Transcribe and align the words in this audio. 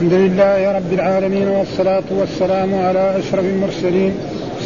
الحمد 0.00 0.14
لله 0.14 0.72
رب 0.72 0.92
العالمين 0.92 1.48
والصلاة 1.48 2.02
والسلام 2.10 2.74
على 2.74 3.18
أشرف 3.18 3.44
المرسلين 3.44 4.14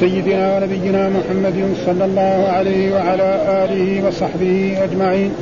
سيدنا 0.00 0.56
ونبينا 0.56 1.08
محمد 1.08 1.74
صلى 1.86 2.04
الله 2.04 2.48
عليه 2.48 2.94
وعلى 2.94 3.30
آله 3.64 4.06
وصحبه 4.06 4.78
أجمعين. 4.84 5.32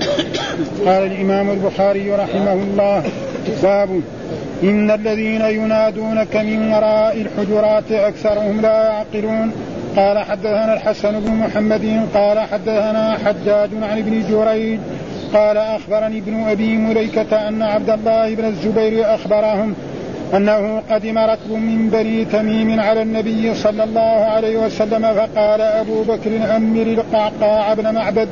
قال 0.86 1.06
الإمام 1.06 1.50
البخاري 1.50 2.12
رحمه 2.12 2.52
الله 2.52 3.02
باب 3.62 4.00
إن 4.62 4.90
الذين 4.90 5.40
ينادونك 5.40 6.36
من 6.36 6.72
وراء 6.72 7.20
الحجرات 7.20 7.92
أكثرهم 7.92 8.60
لا 8.60 8.84
يعقلون. 8.84 9.52
قال 9.96 10.18
حدثنا 10.18 10.74
الحسن 10.74 11.20
بن 11.20 11.32
محمد 11.32 12.06
قال 12.14 12.40
حدثنا 12.40 13.18
حجاج 13.24 13.70
عن 13.82 13.98
ابن 13.98 14.22
جريج 14.30 14.80
قال 15.34 15.56
أخبرني 15.56 16.18
ابن 16.18 16.44
أبي 16.48 16.76
مليكه 16.76 17.48
أن 17.48 17.62
عبد 17.62 17.90
الله 17.90 18.34
بن 18.34 18.44
الزبير 18.44 19.14
أخبرهم 19.14 19.74
أنه 20.34 20.82
قدم 20.90 21.18
ركب 21.18 21.52
من 21.52 21.90
بني 21.90 22.24
تميم 22.24 22.80
على 22.80 23.02
النبي 23.02 23.54
صلى 23.54 23.84
الله 23.84 24.00
عليه 24.00 24.56
وسلم 24.56 25.14
فقال 25.14 25.60
أبو 25.60 26.02
بكر 26.02 26.56
أمر 26.56 26.82
القعقاع 26.82 27.74
بن 27.74 27.94
معبد 27.94 28.28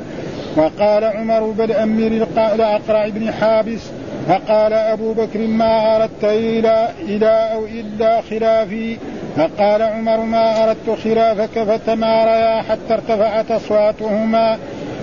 وقال 0.56 1.04
عمر 1.04 1.50
بل 1.50 1.72
أمر 1.72 2.26
الاقرع 2.54 3.08
بن 3.08 3.32
حابس 3.32 3.80
فقال 4.28 4.72
أبو 4.72 5.12
بكر 5.12 5.38
ما 5.38 5.96
أردت 5.96 6.24
إلى 6.24 6.88
إلى 7.00 7.50
أو 7.52 7.66
إلا 7.66 8.20
خلافي 8.20 8.96
فقال 9.36 9.82
عمر 9.82 10.20
ما 10.20 10.64
أردت 10.64 11.00
خلافك 11.04 11.62
فتماريا 11.62 12.62
حتى 12.62 12.94
ارتفعت 12.94 13.50
أصواتهما 13.50 14.58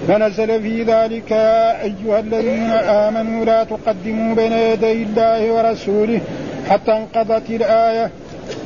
فنزل 0.08 0.62
في 0.62 0.84
ذلك 0.84 1.32
يا 1.32 1.82
أيها 1.84 2.20
الذين 2.20 2.72
آمنوا 2.72 3.46
لا 3.46 3.64
تقدموا 3.64 4.36
بين 4.36 4.52
يدي 4.52 5.04
الله 5.04 5.52
ورسوله 5.52 6.22
حتى 6.70 6.92
انقضت 6.92 7.50
الآية. 7.50 8.10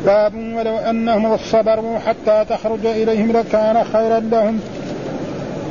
باب 0.06 0.34
ولو 0.36 0.78
أنهم 0.78 1.38
صبروا 1.38 1.98
حتى 2.00 2.46
تخرج 2.50 2.86
إليهم 2.86 3.32
لكان 3.32 3.84
خيرا 3.94 4.20
لهم. 4.20 4.60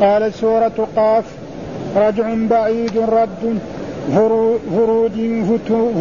قال 0.01 0.35
سورة 0.35 0.89
قاف 0.97 1.25
رجع 1.97 2.35
بعيد 2.51 2.99
رد 2.99 3.59
فروج 4.77 5.13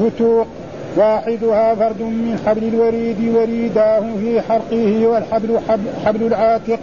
فتوق 0.03 0.47
واحدها 0.95 1.75
فرد 1.75 2.01
من 2.01 2.39
حبل 2.45 2.63
الوريد 2.63 3.35
وريداه 3.35 4.03
في 4.19 4.41
حرقه 4.41 5.07
والحبل 5.07 5.59
حبل 6.05 6.23
العاتق. 6.23 6.79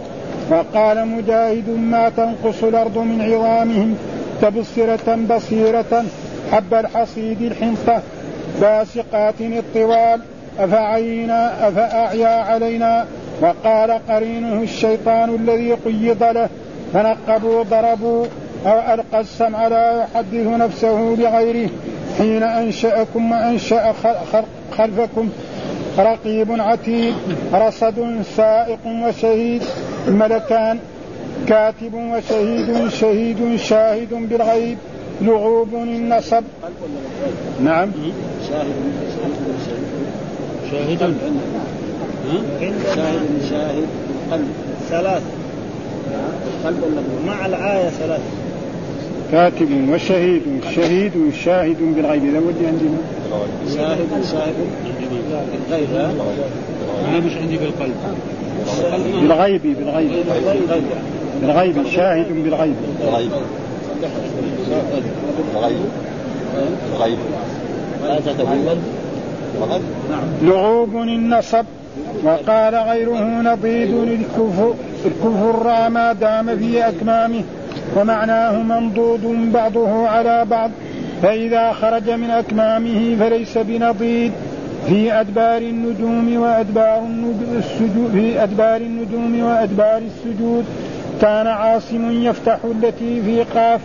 وقال 0.51 1.07
مجاهد 1.07 1.69
ما 1.69 2.09
تنقص 2.09 2.63
الأرض 2.63 2.97
من 2.97 3.21
عظامهم 3.21 3.97
تبصرة 4.41 5.15
بصيرة 5.29 6.03
حب 6.51 6.73
الحصيد 6.73 7.41
الحنطة 7.41 8.01
باسقات 8.61 9.41
الطوال 9.41 10.21
أفعينا 10.59 11.67
أفأعيا 11.67 12.27
علينا؟ 12.27 13.05
وقال 13.41 13.91
قرينه 14.09 14.63
الشيطان 14.63 15.35
الذي 15.35 15.73
قيض 15.73 16.23
له 16.23 16.49
فنقبوا 16.93 17.63
ضربوا 17.63 18.25
أو 18.65 18.93
ألقى 18.93 19.19
السمع 19.19 19.67
لا 19.67 20.01
يحدث 20.03 20.47
نفسه 20.47 21.15
بغيره 21.15 21.69
حين 22.17 22.43
أنشأكم 22.43 23.31
وأنشأ 23.31 23.93
خلفكم 24.77 25.29
رقيب 25.97 26.51
عتيد 26.51 27.15
رصد 27.53 28.21
سائق 28.37 28.79
وشهيد 28.85 29.63
ملكان 30.07 30.79
كاتب 31.47 31.93
وشهيد 31.93 32.89
شهيد 32.89 33.55
شاهد 33.55 34.13
بالغيب 34.29 34.77
لغوب 35.21 35.73
النصب. 35.73 36.43
نعم. 37.63 37.89
شاهد 38.49 38.65
شاهد 40.71 41.07
شاهد 42.95 43.41
شاهد 43.49 43.87
قلب 44.31 44.47
ثلاث 44.89 45.23
قلب 46.65 46.83
مع 47.27 47.45
الآية 47.45 47.89
ثلاث 47.89 48.21
كاتب 49.31 49.89
وشهيد 49.89 50.41
شهيد 50.75 51.13
شاهد 51.43 51.77
بالغيب. 51.95 52.23
إذا 52.25 52.39
ودي 52.39 52.67
عندنا 52.67 52.97
شاهد 53.75 54.23
شاهد 54.31 54.55
بالغيب. 55.69 55.87
أنا 57.07 57.19
مش 57.19 57.35
عندي 57.41 57.57
بالقلب. 57.57 57.95
بالغيب 59.21 59.61
بالغيب. 59.63 60.11
بالغيب 61.41 61.87
شاهد 61.87 62.27
بالغيب. 62.43 62.75
بالغيب 63.01 63.31
بالغيب 65.53 65.77
بالغيب 66.93 67.17
لعوب 70.43 70.95
النصب 70.95 71.65
وقال 72.23 72.75
غيره 72.75 73.41
نضيد 73.41 73.93
الكفر 73.93 74.73
الكفر 75.05 75.89
ما 75.89 76.13
دام 76.13 76.57
في 76.57 76.87
أكمامه. 76.87 77.43
ومعناه 77.95 78.63
منضود 78.63 79.51
بعضه 79.53 80.07
على 80.07 80.45
بعض 80.45 80.71
فإذا 81.21 81.71
خرج 81.73 82.09
من 82.09 82.31
أكمامه 82.31 83.15
فليس 83.19 83.57
بنضيد. 83.57 84.31
في 84.87 85.13
أدبار 85.13 85.61
النجوم 85.61 86.37
وأدبار 86.37 87.03
السجود 87.57 88.11
في 88.13 88.43
أدبار 88.43 88.81
النجوم 88.81 89.43
وأدبار 89.43 89.97
السجود 89.97 90.65
كان 91.21 91.47
عاصم 91.47 92.11
يفتح 92.11 92.57
التي 92.63 93.21
في 93.21 93.43
قاف 93.43 93.81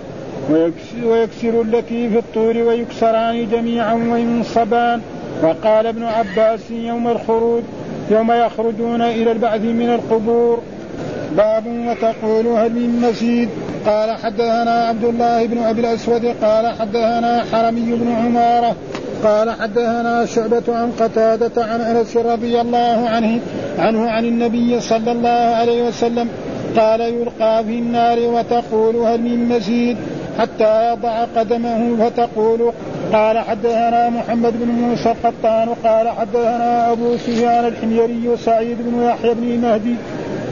ويكسر 1.04 1.62
التي 1.62 2.08
في 2.08 2.18
الطور 2.18 2.56
ويكسران 2.56 3.48
جميعا 3.50 3.94
وينصبان. 3.94 5.00
وقال 5.42 5.86
ابن 5.86 6.02
عباس 6.02 6.70
يوم 6.70 7.08
الخروج 7.08 7.62
يوم 8.10 8.32
يخرجون 8.32 9.02
إلى 9.02 9.32
البعث 9.32 9.60
من 9.60 9.90
القبور 9.90 10.58
باب 11.36 11.66
وتقول 11.66 12.46
هل 12.46 12.72
من 12.72 13.00
مزيد. 13.08 13.48
قال 13.86 14.10
حدثنا 14.10 14.86
عبد 14.88 15.04
الله 15.04 15.46
بن 15.46 15.58
أبي 15.58 15.80
الأسود 15.80 16.26
قال 16.42 16.74
حدثنا 16.80 17.44
حرمي 17.52 17.92
بن 17.92 18.12
عمارة 18.12 18.76
قال 19.24 19.50
حدثنا 19.50 20.26
شعبة 20.26 20.62
عن 20.68 20.92
قتادة 21.00 21.64
عن 21.64 21.80
أنس 21.80 22.16
رضي 22.16 22.60
الله 22.60 23.08
عنه 23.08 23.40
عنه 23.78 24.10
عن 24.10 24.24
النبي 24.24 24.80
صلى 24.80 25.12
الله 25.12 25.54
عليه 25.56 25.82
وسلم 25.82 26.28
قال 26.76 27.00
يلقى 27.00 27.64
في 27.64 27.78
النار 27.78 28.18
وتقول 28.20 28.96
هل 28.96 29.20
من 29.20 29.48
مزيد 29.48 29.96
حتى 30.38 30.92
يضع 30.92 31.24
قدمه 31.24 31.96
فتقول 31.96 32.72
قال 33.12 33.38
حدثنا 33.38 34.10
محمد 34.10 34.52
بن 34.60 34.68
موسى 34.68 35.10
القطان 35.10 35.68
قال 35.84 36.08
حدثنا 36.08 36.92
أبو 36.92 37.16
سفيان 37.16 37.64
الحميري 37.64 38.36
سعيد 38.36 38.76
بن 38.80 39.02
يحيى 39.02 39.34
بن 39.34 39.60
مهدي 39.60 39.94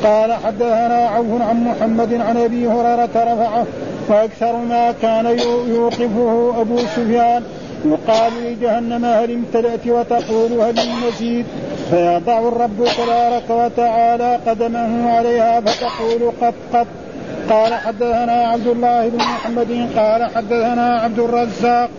قال 0.04 0.32
حدثنا 0.32 1.08
عوف 1.08 1.42
عن 1.42 1.64
محمد 1.64 2.14
عن 2.14 2.36
أبي 2.36 2.66
هريرة 2.66 3.10
رفعه 3.16 3.66
وأكثر 4.08 4.56
ما 4.56 4.94
كان 5.02 5.38
يوقفه 5.68 6.54
أبو 6.60 6.78
سفيان 6.78 7.42
يقال 7.84 8.32
لجهنم 8.44 9.04
هل 9.04 9.30
امتلأت 9.30 9.86
وتقول 9.86 10.52
هل 10.52 10.74
من 10.74 11.08
مزيد 11.08 11.46
فيضع 11.90 12.38
الرب 12.38 12.86
تبارك 12.98 13.50
وتعالى 13.50 14.38
قدمه 14.46 15.10
عليها 15.10 15.60
فتقول 15.60 16.32
قط 16.42 16.54
قط. 16.72 16.86
قال 17.50 17.74
حدثنا 17.74 18.32
عبد 18.32 18.66
الله 18.66 19.08
بن 19.08 19.18
محمد 19.18 19.88
قال 19.96 20.30
حدثنا 20.34 21.00
عبد 21.00 21.18
الرزاق 21.18 21.90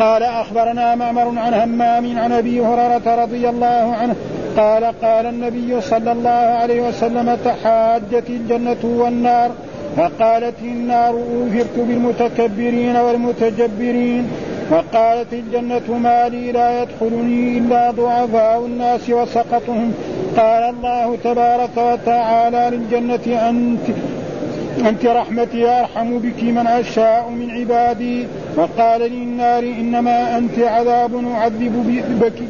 قال 0.00 0.22
أخبرنا 0.22 0.94
معمر 0.94 1.38
عن 1.38 1.54
همام 1.54 2.18
عن 2.18 2.32
أبي 2.32 2.60
هريرة 2.60 3.22
رضي 3.22 3.48
الله 3.48 3.94
عنه 4.00 4.14
قال 4.56 4.84
قال 4.84 5.26
النبي 5.26 5.80
صلى 5.80 6.12
الله 6.12 6.30
عليه 6.30 6.88
وسلم 6.88 7.38
تحاجت 7.44 8.30
الجنة 8.30 8.82
والنار. 8.84 9.50
فقالت 9.96 10.54
النار 10.62 11.14
أوفرت 11.14 11.76
بالمتكبرين 11.76 12.96
والمتجبرين. 12.96 14.30
وقالت 14.70 15.32
الجنة 15.32 15.98
ما 15.98 16.28
لي 16.28 16.52
لا 16.52 16.82
يدخلني 16.82 17.58
إلا 17.58 17.90
ضعفاء 17.90 18.66
الناس 18.66 19.10
وسقطهم. 19.10 19.94
قال 20.36 20.62
الله 20.62 21.16
تبارك 21.24 21.76
وتعالى 21.76 22.76
للجنة 22.76 23.48
أنت 23.48 23.86
أنت 24.78 25.06
رحمتي 25.06 25.68
أرحم 25.68 26.18
بك 26.18 26.42
من 26.42 26.66
أشاء 26.66 27.28
من 27.30 27.50
عبادي. 27.50 28.26
وقال 28.56 29.00
للنار 29.00 29.62
إنما 29.62 30.38
أنت 30.38 30.58
عذاب 30.58 31.24
أعذب 31.34 32.04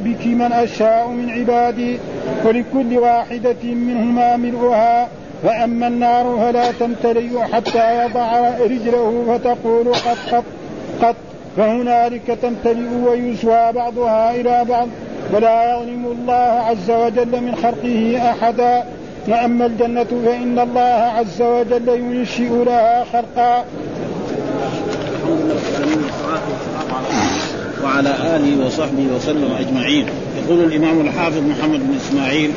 بك 0.04 0.26
من 0.26 0.52
أشاء 0.52 1.08
من 1.08 1.30
عبادي. 1.30 1.98
ولكل 2.44 2.98
واحدة 2.98 3.64
منهما 3.64 4.36
ملؤها. 4.36 5.08
فأما 5.42 5.86
النار 5.86 6.38
فلا 6.40 6.72
تمتلئ 6.72 7.38
حتى 7.52 8.04
يضع 8.04 8.50
رجله 8.60 9.24
فتقول 9.28 9.94
قط 9.94 10.18
قط 10.32 10.44
قط. 11.02 11.16
فهنالك 11.56 12.26
تمتلئ 12.42 12.88
ويسوى 13.06 13.72
بعضها 13.72 14.34
إلى 14.34 14.64
بعض. 14.68 14.88
ولا 15.32 15.76
يظلم 15.76 16.06
الله 16.06 16.62
عز 16.68 16.90
وجل 16.90 17.40
من 17.40 17.54
خلقه 17.62 18.30
أحدا. 18.30 18.84
وأما 19.28 19.66
الجنة 19.66 20.04
فإن 20.04 20.58
الله 20.58 21.12
عز 21.18 21.42
وجل 21.42 21.88
ينشئ 21.88 22.64
لها 22.64 23.04
خلقا 23.12 23.64
وعلى 27.84 28.10
آله 28.36 28.66
وصحبه 28.66 29.06
وسلم 29.16 29.52
أجمعين. 29.60 30.06
يقول 30.44 30.64
الإمام 30.64 31.00
الحافظ 31.00 31.38
محمد 31.38 31.80
بن 31.80 31.96
إسماعيل 31.96 32.50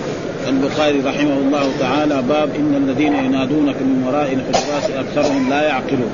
البخاري 0.48 1.00
رحمه 1.00 1.38
الله 1.38 1.72
تعالى 1.80 2.22
باب 2.30 2.50
إن 2.56 2.76
الذين 2.88 3.16
ينادونك 3.16 3.76
من 3.76 4.04
وراء 4.08 4.34
الحجرات 4.34 5.06
أكثرهم 5.06 5.50
لا 5.50 5.62
يعقلون. 5.62 6.12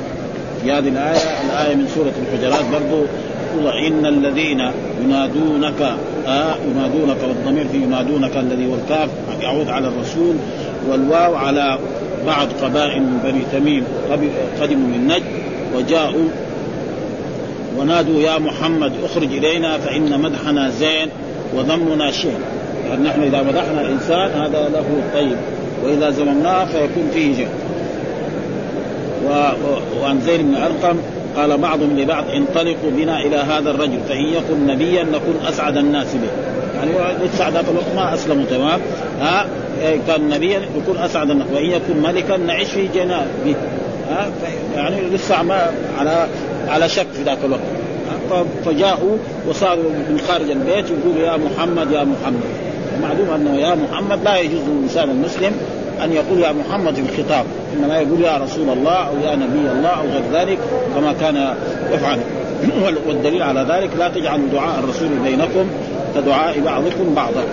في 0.64 0.72
هذه 0.72 0.88
الآية 0.88 1.18
الآية 1.50 1.76
من 1.76 1.88
سورة 1.96 2.14
الحجرات 2.24 2.66
برضو 2.72 3.04
إن 3.64 4.06
الذين 4.06 4.72
ينادونك 5.04 5.96
آه 6.28 6.56
ينادونك 6.72 7.18
والضمير 7.28 7.68
في 7.68 7.78
ينادونك 7.78 8.38
الذي 8.38 8.68
والكاف 8.68 9.10
يعود 9.42 9.70
على 9.70 9.88
الرسول 9.88 10.36
والواو 10.90 11.36
على 11.36 11.78
بعض 12.28 12.48
قبائل 12.64 13.02
من 13.02 13.20
بني 13.24 13.42
تميم 13.52 13.84
قدموا 14.62 14.88
من 14.88 15.08
نجد 15.08 15.24
وجاءوا 15.76 16.28
ونادوا 17.78 18.22
يا 18.22 18.38
محمد 18.38 18.92
أخرج 19.04 19.34
إلينا 19.34 19.78
فإن 19.78 20.22
مدحنا 20.22 20.70
زين 20.70 21.10
وذمنا 21.56 22.12
شين. 22.12 22.40
يعني 22.90 23.04
نحن 23.04 23.22
إذا 23.22 23.44
مدحنا 23.44 23.90
انسان 23.92 24.42
هذا 24.42 24.70
له 24.70 24.86
طيب 25.14 25.38
وإذا 25.84 26.10
ذممناه 26.10 26.66
فيكون 26.66 27.10
فيه 27.14 27.36
جهل 27.38 27.50
وعن 30.02 30.22
زيد 30.22 30.42
بن 30.42 30.56
أرقم 30.56 30.98
قال 31.38 31.58
بعضهم 31.58 32.00
لبعض 32.00 32.24
انطلقوا 32.30 32.92
بنا 32.92 33.20
إلى 33.20 33.36
هذا 33.36 33.72
الرجل 33.72 34.00
فإن 34.10 34.26
يكن 34.26 34.68
نبيا 34.68 35.04
نكون 35.04 35.36
أسعد 35.50 35.78
الناس 35.78 36.16
به. 36.16 36.30
يعني 36.76 36.92
لسه 37.26 37.50
ذاك 37.50 37.66
الوقت 37.70 37.96
ما 37.96 38.14
اسلموا 38.14 38.46
تمام؟ 38.46 38.80
ها؟ 39.22 39.46
كان 40.08 40.30
نبيا 40.30 40.62
يكون 40.78 40.98
أسعد 40.98 41.30
الناس 41.30 41.48
وإن 41.54 41.66
يكن 41.66 42.02
ملكا 42.02 42.38
نعيش 42.38 42.70
في 42.70 42.88
جناب 42.88 43.28
به. 43.46 43.56
ها؟ 44.10 44.30
يعني 44.76 45.02
لسه 45.02 45.44
ما 45.44 45.72
على 46.00 46.28
على 46.68 46.90
شك 46.90 47.08
في 47.14 47.24
ذاك 47.24 47.38
الوقت. 47.46 47.62
فجاءوا 48.66 49.18
وصاروا 49.48 49.90
من 50.10 50.20
خارج 50.28 50.52
البيت 50.52 50.86
يقولوا 50.90 51.28
يا 51.28 51.38
محمد 51.38 51.92
يا 51.92 52.04
محمد. 52.04 52.44
معلوم 53.02 53.30
أنه 53.30 53.58
يا 53.58 53.76
محمد 53.76 54.24
لا 54.24 54.38
يجوز 54.38 54.62
للإنسان 54.68 55.10
المسلم 55.10 55.52
أن 56.04 56.14
يقول 56.14 56.40
يا 56.40 56.52
محمد 56.52 56.98
الخطاب. 56.98 57.46
إنما 57.78 58.00
يقول 58.00 58.22
يا 58.22 58.38
رسول 58.38 58.70
الله 58.70 59.08
أو 59.08 59.14
يا 59.24 59.36
نبي 59.36 59.72
الله 59.72 59.90
أو 59.90 60.04
غير 60.04 60.24
ذلك 60.34 60.58
كما 60.96 61.14
كان 61.14 61.56
يفعل. 61.94 62.20
والدليل 63.08 63.44
على 63.44 63.66
ذلك 63.70 63.90
لا 63.98 64.10
تجعلوا 64.10 64.48
دعاء 64.54 64.80
الرسول 64.80 65.08
بينكم 65.24 65.68
كدعاء 66.16 66.60
بعضكم 66.60 67.16
بعضا. 67.16 67.44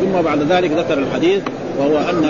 ثم 0.00 0.22
بعد 0.24 0.42
ذلك 0.42 0.70
ذكر 0.70 0.98
الحديث 0.98 1.42
وهو 1.78 1.98
أن 1.98 2.24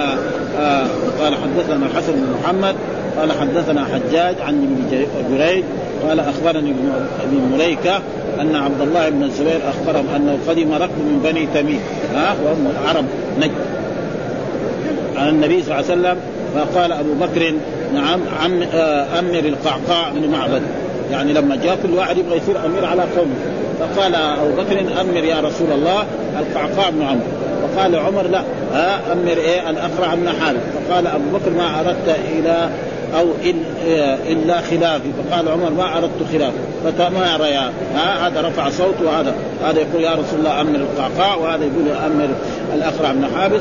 آه، 0.59 0.87
قال 1.21 1.35
حدثنا 1.35 1.87
الحسن 1.87 2.13
بن 2.13 2.27
محمد 2.43 2.75
قال 3.19 3.33
حدثنا 3.33 3.85
حجاج 3.85 4.35
عن 4.41 4.55
ابن 4.55 5.37
جريج 5.37 5.65
قال 6.09 6.21
أخبرني 6.21 6.75
ابن 7.23 7.53
مليكة 7.53 8.01
أن 8.41 8.57
عبد 8.57 8.81
الله 8.81 9.09
بن 9.09 9.23
الزبير 9.23 9.61
اخبرهم 9.69 10.07
أنه 10.17 10.39
قدم 10.49 10.73
ركب 10.73 10.99
من 10.99 11.21
بني 11.25 11.47
تميم 11.55 11.81
ها؟ 12.15 12.37
وهم 12.45 12.73
عرب 12.87 13.05
نجد 13.41 13.53
على 15.17 15.31
النبي 15.31 15.63
صلى 15.63 15.81
الله 15.81 15.91
عليه 15.91 16.01
وسلم 16.01 16.17
فقال 16.55 16.93
أبو 16.93 17.15
بكر 17.15 17.55
نعم 17.95 18.21
عم 18.43 18.63
آه، 18.63 19.19
أمر 19.19 19.39
القعقاع 19.39 20.09
بن 20.15 20.29
معبد 20.29 20.63
يعني 21.11 21.33
لما 21.33 21.57
جاء 21.57 21.79
كل 21.83 21.95
واحد 21.95 22.19
يبغى 22.19 22.37
يصير 22.37 22.67
أمير 22.67 22.85
على 22.85 23.03
قومه. 23.17 23.35
فقال 23.81 24.15
أبو 24.15 24.63
بكر 24.63 25.01
أمر 25.01 25.17
يا 25.17 25.41
رسول 25.41 25.73
الله 25.73 26.05
القعقاع 26.39 26.91
بن 26.91 27.03
عمرو. 27.03 27.21
وقال 27.63 27.97
عمر 27.97 28.23
لا 28.23 28.43
أمر 29.13 29.37
إيه؟ 29.37 29.71
الأقرع 29.71 30.15
بن 30.15 30.29
حارث. 30.29 30.61
فقال 30.75 31.07
أبو 31.07 31.25
بكر 31.39 31.51
ما 31.51 31.81
أردت 31.81 32.19
إلى 32.33 32.69
أو 33.15 33.27
الا 34.29 34.61
خلافي 34.61 35.09
فقال 35.19 35.49
عمر 35.49 35.71
ما 35.71 35.99
اردت 35.99 36.33
خلافه 36.33 36.59
فتماريا 36.85 37.73
ها 37.95 38.27
هذا 38.27 38.49
رفع 38.49 38.71
صوته 38.71 39.05
وهذا. 39.07 39.35
هذا 39.65 39.81
يقول 39.81 40.03
يا 40.03 40.13
رسول 40.13 40.39
الله 40.39 40.61
أمر 40.61 40.75
القعقاع 40.75 41.35
وهذا 41.35 41.65
يقول 41.65 41.89
أمر 42.07 42.29
الاقرع 42.75 43.13
بن 43.13 43.27
حابس 43.37 43.61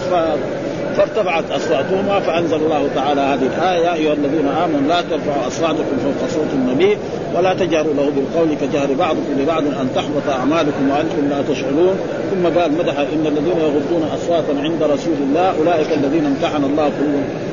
فارتفعت 0.97 1.51
أصواتهما 1.51 2.19
فأنزل 2.19 2.55
الله 2.55 2.89
تعالى 2.95 3.21
هذه 3.21 3.49
الآية 3.57 3.85
يا 3.85 3.94
أيها 3.94 4.13
الذين 4.13 4.47
آمنوا 4.47 4.89
لا 4.89 5.01
ترفعوا 5.01 5.47
أصواتكم 5.47 5.97
فوق 6.03 6.29
صوت 6.29 6.53
النبي 6.53 6.97
ولا 7.35 7.53
تجهروا 7.53 7.93
له 7.93 8.11
بالقول 8.15 8.55
كجهر 8.61 8.93
بعضكم 9.00 9.33
لبعض 9.39 9.63
أن 9.63 9.89
تحبط 9.95 10.35
أعمالكم 10.39 10.89
وأنتم 10.89 11.29
لا 11.29 11.53
تشعرون. 11.53 11.95
ثم 12.31 12.59
قال 12.59 12.71
مدح 12.71 13.00
إن 13.00 13.27
الذين 13.27 13.57
يغضون 13.57 14.09
اصواتهم 14.15 14.59
عند 14.61 14.83
رسول 14.83 15.17
الله 15.29 15.53
أولئك 15.59 15.93
الذين 15.93 16.25
امتحن 16.25 16.63
الله 16.63 16.83
قلوبهم. 16.83 17.46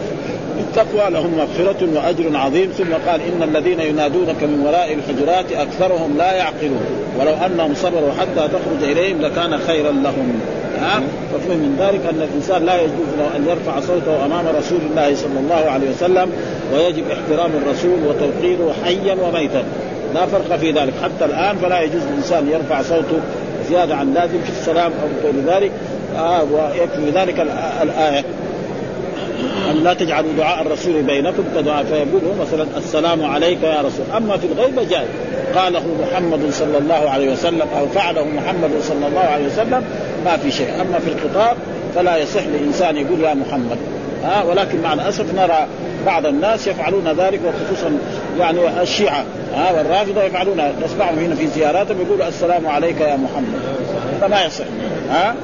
التقوى 0.76 1.10
لهم 1.10 1.34
مغفرة 1.38 1.88
وأجر 1.94 2.36
عظيم. 2.36 2.70
ثم 2.78 3.10
قال 3.10 3.20
إن 3.20 3.42
الذين 3.42 3.80
ينادونك 3.80 4.42
من 4.42 4.62
وراء 4.66 4.94
الحجرات 4.94 5.52
أكثرهم 5.52 6.18
لا 6.18 6.32
يعقلون. 6.32 6.86
ولو 7.20 7.32
أنهم 7.46 7.74
صبروا 7.74 8.12
حتى 8.20 8.48
تخرج 8.48 8.90
إليهم 8.90 9.20
لكان 9.20 9.58
خيرا 9.58 9.92
لهم. 9.92 10.40
ففهم 11.32 11.58
من 11.58 11.76
ذلك 11.78 12.00
أن 12.10 12.22
الإنسان 12.22 12.66
لا 12.66 12.80
يجوز 12.80 13.10
له 13.18 13.36
أن 13.36 13.46
يرفع 13.48 13.80
صوته 13.80 14.24
أمام 14.24 14.46
رسول 14.58 14.78
الله 14.90 15.14
صلى 15.14 15.38
الله 15.40 15.70
عليه 15.70 15.90
وسلم 15.90 16.32
ويجب 16.74 17.04
احترام 17.10 17.50
الرسول 17.62 17.98
وتوقيره 18.08 18.74
حيا 18.84 19.16
وميتا. 19.22 19.64
لا 20.14 20.26
فرق 20.26 20.56
في 20.56 20.70
ذلك. 20.70 20.92
حتى 21.02 21.24
الآن 21.24 21.56
فلا 21.56 21.80
يجوز 21.80 22.02
للانسان 22.02 22.48
يرفع 22.48 22.82
صوته 22.82 23.20
زيادة 23.68 23.96
عن 23.96 24.14
لازم 24.14 24.40
في 24.44 24.50
السلام 24.50 24.92
أو 24.92 25.08
غير 25.24 25.34
ذلك. 25.46 25.72
آه 26.16 26.42
ويكفي 26.42 27.10
ذلك 27.10 27.40
الآية. 27.82 28.24
أن 29.70 29.84
لا 29.84 29.94
تجعلوا 29.94 30.32
دعاء 30.38 30.62
الرسول 30.62 31.02
بينكم 31.02 31.44
كدعاء 31.56 31.84
فيقول 31.84 32.22
مثلا 32.40 32.66
السلام 32.76 33.24
عليك 33.24 33.62
يا 33.62 33.80
رسول. 33.80 34.06
أما 34.16 34.36
في 34.36 34.46
الغيبه 34.46 34.84
جائز 34.84 35.08
قاله 35.56 35.82
محمد 36.02 36.50
صلى 36.50 36.78
الله 36.78 37.10
عليه 37.10 37.32
وسلم 37.32 37.66
أو 37.78 37.86
فعله 37.88 38.24
محمد 38.24 38.70
صلى 38.82 39.06
الله 39.06 39.20
عليه 39.20 39.46
وسلم 39.46 39.84
ما 40.24 40.36
في 40.36 40.50
شيء. 40.50 40.68
أما 40.80 40.98
في 40.98 41.10
الخطاب 41.10 41.56
فلا 41.94 42.16
يصح 42.16 42.42
لإنسان 42.46 42.96
يقول 42.96 43.20
يا 43.20 43.34
محمد. 43.34 43.78
ها 44.24 44.42
ولكن 44.42 44.82
مع 44.82 44.92
الأسف 44.92 45.34
نرى 45.34 45.66
بعض 46.06 46.26
الناس 46.26 46.66
يفعلون 46.66 47.08
ذلك 47.08 47.40
وخصوصا 47.44 47.98
يعني 48.38 48.82
الشيعة. 48.82 49.24
ها 49.54 49.72
والرافضة 49.72 50.22
يفعلون 50.22 50.56
نسمعهم 50.84 51.18
هنا 51.18 51.34
في 51.34 51.46
زياراتهم 51.46 52.00
يقولوا 52.06 52.28
السلام 52.28 52.66
عليك 52.66 53.00
يا 53.00 53.16
محمد. 53.16 53.60
فما 54.20 54.44
يصح. 54.44 54.64
ها 55.10 55.34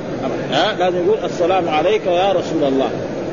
ها 0.53 0.73
لازم 0.73 1.07
يقول 1.07 1.19
السلام 1.25 1.69
عليك 1.69 2.07
يا 2.07 2.33
رسول 2.33 2.65
الله. 2.65 2.91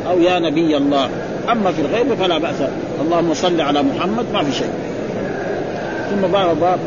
أو 0.10 0.20
يا 0.20 0.40
نبي 0.40 0.78
الله. 0.78 1.10
أما 1.52 1.72
في 1.72 1.82
الغيب 1.82 2.14
فلا 2.14 2.38
بأس. 2.38 2.56
اللهم 3.02 3.34
صل 3.34 3.62
على 3.62 3.84
محمد 3.84 4.26
ما 4.34 4.44
في 4.44 4.52
شيء. 4.52 4.70
ثم 6.10 6.28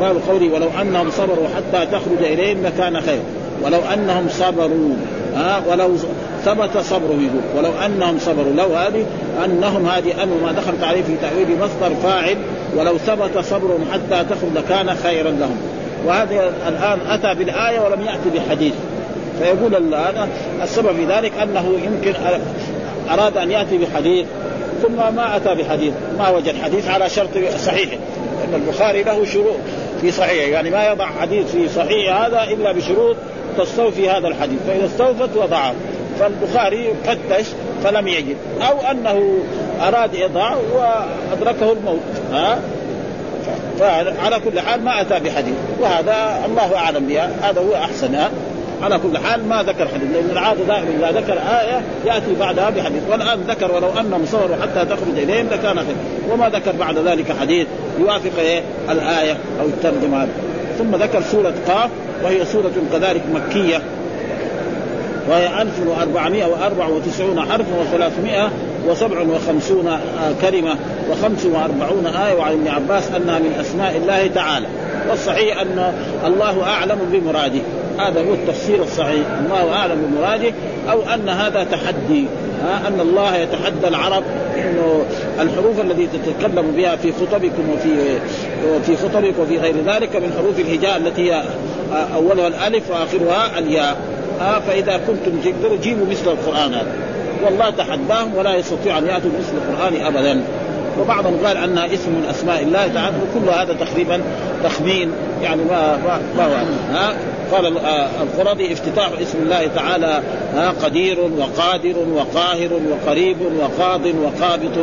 باب 0.01 0.17
قولي 0.29 0.49
ولو 0.49 0.67
أنهم 0.81 1.11
صبروا 1.11 1.47
حتى 1.55 1.85
تخرج 1.85 2.23
إليهم 2.23 2.63
لكان 2.63 3.01
خير. 3.01 3.21
ولو 3.63 3.79
أنهم 3.93 4.27
صبروا 4.29 4.93
ها 5.35 5.61
ولو 5.69 5.97
ثبت 6.45 6.77
صبره. 6.77 7.19
يقول 7.21 7.41
ولو 7.57 7.71
أنهم 7.85 8.19
صبروا 8.19 8.53
لو 8.53 8.75
هذه 8.75 9.05
أنهم 9.45 9.85
هذه 9.85 10.23
ان 10.23 10.29
ما 10.43 10.51
دخلت 10.51 10.83
عليه 10.83 11.01
في 11.01 11.15
تأويل 11.21 11.47
مصدر 11.59 11.95
فاعل 12.03 12.37
ولو 12.75 12.97
ثبت 12.97 13.45
صبرهم 13.45 13.85
حتى 13.93 14.23
تخرج 14.29 14.51
لكان 14.55 14.95
خيرا 15.03 15.31
لهم. 15.31 15.57
وهذا 16.05 16.53
الآن 16.67 16.99
أتى 17.09 17.33
بالآية 17.33 17.79
ولم 17.79 18.01
يأتي 18.01 18.29
بحديث 18.35 18.73
فيقول 19.39 19.75
الآن 19.75 20.29
السبب 20.63 20.87
في 20.87 21.05
ذلك 21.05 21.31
أنه 21.43 21.73
يمكن 21.85 22.13
أراد 23.13 23.37
أن 23.37 23.51
يأتي 23.51 23.77
بحديث 23.77 24.25
ثم 24.81 25.15
ما 25.15 25.35
أتى 25.35 25.55
بحديث 25.55 25.93
ما 26.17 26.29
وجد 26.29 26.55
حديث 26.63 26.87
على 26.87 27.09
شرط 27.09 27.29
صحيحه 27.57 27.97
لأن 28.41 28.61
البخاري 28.61 29.03
له 29.03 29.25
شروط 29.25 29.55
في 30.01 30.11
صحيحه 30.11 30.47
يعني 30.47 30.69
ما 30.69 30.87
يضع 30.87 31.05
حديث 31.05 31.51
في 31.51 31.69
صحيح 31.69 32.21
هذا 32.21 32.43
إلا 32.43 32.71
بشروط 32.71 33.15
تستوفي 33.57 34.09
هذا 34.09 34.27
الحديث. 34.27 34.59
فإذا 34.67 34.85
استوفت 34.85 35.37
وضعه. 35.37 35.73
فالبخاري 36.19 36.93
فتش 37.03 37.45
فلم 37.83 38.07
يجد. 38.07 38.35
أو 38.61 38.91
أنه 38.91 39.37
أراد 39.81 40.15
اضاع 40.15 40.55
وأدركه 40.55 41.71
الموت. 41.71 41.99
ها؟ 42.31 42.59
فعلى 43.79 44.39
كل 44.39 44.59
حال 44.59 44.83
ما 44.83 45.01
أتى 45.01 45.19
بحديث. 45.19 45.55
وهذا 45.79 46.45
الله 46.45 46.75
أعلم 46.75 47.07
بها. 47.07 47.31
هذا 47.41 47.61
هو 47.61 47.75
أحسن. 47.75 48.15
على 48.83 48.97
كل 48.97 49.17
حال 49.17 49.47
ما 49.49 49.63
ذكر 49.63 49.87
حديث 49.87 50.11
لأن 50.13 50.29
العادة 50.31 50.63
دائما 50.63 50.89
إذا 50.99 51.19
ذكر 51.19 51.33
آية 51.33 51.81
يأتي 52.05 52.35
بعدها 52.39 52.69
بحديث. 52.69 53.03
والآن 53.11 53.39
ذكر 53.47 53.71
ولو 53.71 53.89
انهم 53.99 54.25
صبروا 54.25 54.55
حتى 54.61 54.85
تخرج 54.85 55.17
إليهم 55.17 55.47
لكان 55.51 55.77
خير 55.77 55.95
وما 56.31 56.49
ذكر 56.49 56.71
بعد 56.71 56.97
ذلك 56.97 57.35
حديث 57.41 57.67
يوافق 57.99 58.39
إيه؟ 58.39 58.61
الآية 58.89 59.37
أو 59.61 59.65
الترجمة. 59.65 60.27
ثم 60.77 60.95
ذكر 60.95 61.21
سورة 61.21 61.53
قاف 61.67 61.89
وهي 62.23 62.45
سورة 62.45 62.71
كذلك 62.93 63.21
مكية. 63.33 63.81
وهي 65.29 65.61
1494 65.61 67.39
حرفا 67.39 67.65
و357 68.87 70.41
كلمة 70.41 70.75
و45 71.11 72.15
آية. 72.25 72.33
وعن 72.33 72.51
ابن 72.51 72.67
عباس 72.67 73.03
أنها 73.11 73.39
من 73.39 73.57
أسماء 73.59 73.97
الله 73.97 74.27
تعالى. 74.27 74.67
والصحيح 75.09 75.61
أن 75.61 75.93
الله 76.25 76.63
أعلم 76.63 76.97
بمراده. 77.11 77.61
هذا 77.97 78.21
هو 78.21 78.33
التفسير 78.33 78.83
الصحيح. 78.83 79.25
الله 79.45 79.73
أعلم 79.73 80.01
بمراده 80.05 80.53
أو 80.91 81.01
أن 81.13 81.29
هذا 81.29 81.63
تحدي. 81.63 82.25
أن 82.87 82.99
الله 82.99 83.37
يتحدى 83.37 83.87
العرب. 83.87 84.23
إنه 84.57 85.05
الحروف 85.41 85.81
التي 85.81 86.07
تتكلم 86.07 86.71
بها 86.71 86.95
في 86.95 87.11
خطبكم 87.11 87.69
وفي 87.73 88.19
في 88.85 88.97
خطبك 88.97 89.33
وفي 89.39 89.57
غير 89.57 89.75
ذلك 89.85 90.15
من 90.15 90.33
حروف 90.37 90.59
الهجاء 90.59 90.97
التي 90.97 91.31
هي 91.31 91.43
أولها 92.15 92.47
الألف 92.47 92.91
وآخرها 92.91 93.59
الياء. 93.59 93.97
فإذا 94.67 94.97
كنتم 95.07 95.39
تقدروا 95.43 95.77
جيبوا 95.77 96.05
مثل 96.05 96.31
القرآن. 96.31 96.73
هذا 96.73 96.91
والله 97.45 97.69
تحداهم 97.69 98.35
ولا 98.35 98.55
يستطيع 98.55 98.97
أن 98.97 99.07
يأتوا 99.07 99.29
بمثل 99.29 99.53
القرآن 99.57 100.05
ابدا. 100.05 100.41
وبعضهم 100.99 101.37
قال 101.45 101.57
انها 101.57 101.85
اسم 101.85 102.11
من 102.11 102.25
أسماء 102.29 102.63
الله 102.63 102.87
تعالى 102.87 103.15
وكل 103.17 103.49
هذا 103.49 103.73
تقريبا 103.73 104.21
تخمين 104.63 105.11
يعني 105.43 105.63
ما 105.63 105.97
ما, 106.37 106.45
هو 106.45 106.51
ها؟ 106.93 107.13
قال 107.51 107.77
آه، 107.77 108.09
القرضي 108.23 108.73
افتتاح 108.73 109.09
اسم 109.21 109.37
الله 109.43 109.67
تعالى 109.75 110.21
ها 110.55 110.73
قدير 110.83 111.19
وقادر 111.19 111.95
وقاهر 112.13 112.69
وقريب 112.91 113.37
وقاض 113.59 114.01
وقابط 114.05 114.77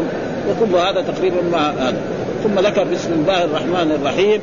وكل 0.48 0.74
هذا 0.74 1.02
تقريبا 1.02 1.42
ما 1.52 1.70
هذا. 1.70 2.00
ثم 2.44 2.58
ذكر 2.58 2.84
بسم 2.84 3.12
الله 3.12 3.44
الرحمن 3.44 3.98
الرحيم. 4.00 4.40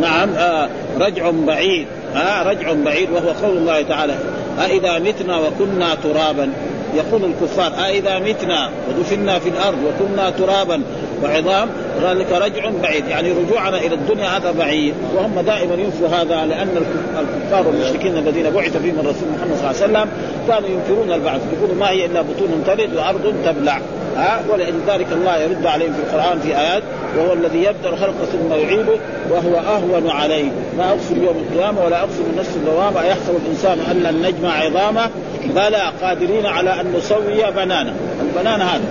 نعم 0.00 0.28
آه 0.34 0.68
رجع 1.00 1.30
بعيد 1.30 1.86
آه 2.16 2.42
رجع 2.42 2.72
بعيد 2.72 3.10
وهو 3.10 3.28
قول 3.28 3.56
الله 3.56 3.82
تعالى 3.82 4.14
أإذا 4.58 4.98
متنا 4.98 5.38
وكنا 5.38 5.94
ترابا. 5.94 6.52
يقول 6.94 7.24
الكفار 7.24 7.72
أإذا 7.86 8.18
متنا 8.18 8.70
ودفنا 8.88 9.38
في 9.38 9.48
الأرض 9.48 9.78
وكنا 9.84 10.30
ترابا 10.30 10.82
وعظام 11.22 11.68
ذلك 12.02 12.32
رجع 12.32 12.70
بعيد. 12.82 13.08
يعني 13.08 13.32
رجوعنا 13.32 13.78
إلى 13.78 13.94
الدنيا 13.94 14.26
هذا 14.36 14.52
بعيد. 14.52 14.94
وهم 15.14 15.40
دائما 15.40 15.74
ينفوا 15.74 16.08
هذا 16.08 16.46
لأن 16.46 16.84
الكفار 17.18 17.68
والمشركين 17.68 18.16
الذين 18.16 18.50
بعث 18.50 18.76
فيهم 18.76 19.00
الرسول 19.00 19.28
محمد 19.38 19.56
صلى 19.56 19.70
الله 19.70 19.98
عليه 19.98 20.08
وسلم 20.08 20.08
كانوا 20.48 20.68
ينكرون 20.68 21.12
البعث 21.12 21.40
يقولوا 21.52 21.74
ما 21.74 21.90
هي 21.90 22.06
إلا 22.06 22.22
بطون 22.22 22.64
تلد 22.66 22.96
وأرض 22.96 23.34
تبلع. 23.44 23.80
ها؟ 24.16 24.40
ولذلك 24.48 25.06
الله 25.12 25.36
يرد 25.36 25.66
عليهم 25.66 25.92
في 25.92 26.00
القرآن 26.00 26.40
في 26.40 26.58
آيات 26.60 26.82
وهو 27.18 27.32
الذي 27.32 27.58
يبدأ 27.58 27.88
الخلق 27.88 28.14
ثم 28.32 28.52
يعيده 28.52 28.96
وهو 29.30 29.56
أهون 29.56 30.10
عليه. 30.10 30.50
ما 30.78 30.88
أقسم 30.88 31.24
يوم 31.24 31.44
القيامة 31.50 31.84
ولا 31.84 32.00
أقسم 32.00 32.22
النفس 32.32 32.56
اللوامة 32.56 33.02
أيحسب 33.02 33.36
الإنسان 33.44 33.78
أن 33.90 33.96
لن 33.96 34.22
نجمع 34.22 34.52
عظامه 34.52 35.10
بلى 35.54 35.92
قادرين 36.02 36.46
على 36.46 36.80
أن 36.80 36.92
نسوي 36.96 37.50
بنانا. 37.56 37.94
البنان 38.20 38.60
هذا. 38.60 38.84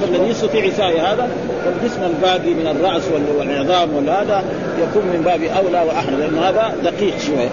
فالذي 0.00 0.30
يستطيع 0.30 0.64
يساوي 0.64 1.00
هذا 1.00 1.28
والجسم 1.66 2.02
الباقي 2.02 2.54
من 2.54 2.66
الرأس 2.66 3.02
والعظام 3.38 3.94
والهذا 3.94 4.44
يكون 4.82 5.02
من 5.02 5.22
باب 5.24 5.42
أولى 5.42 5.88
واحرى 5.88 6.16
لأن 6.16 6.38
هذا 6.38 6.74
دقيق 6.84 7.18
شوية. 7.18 7.48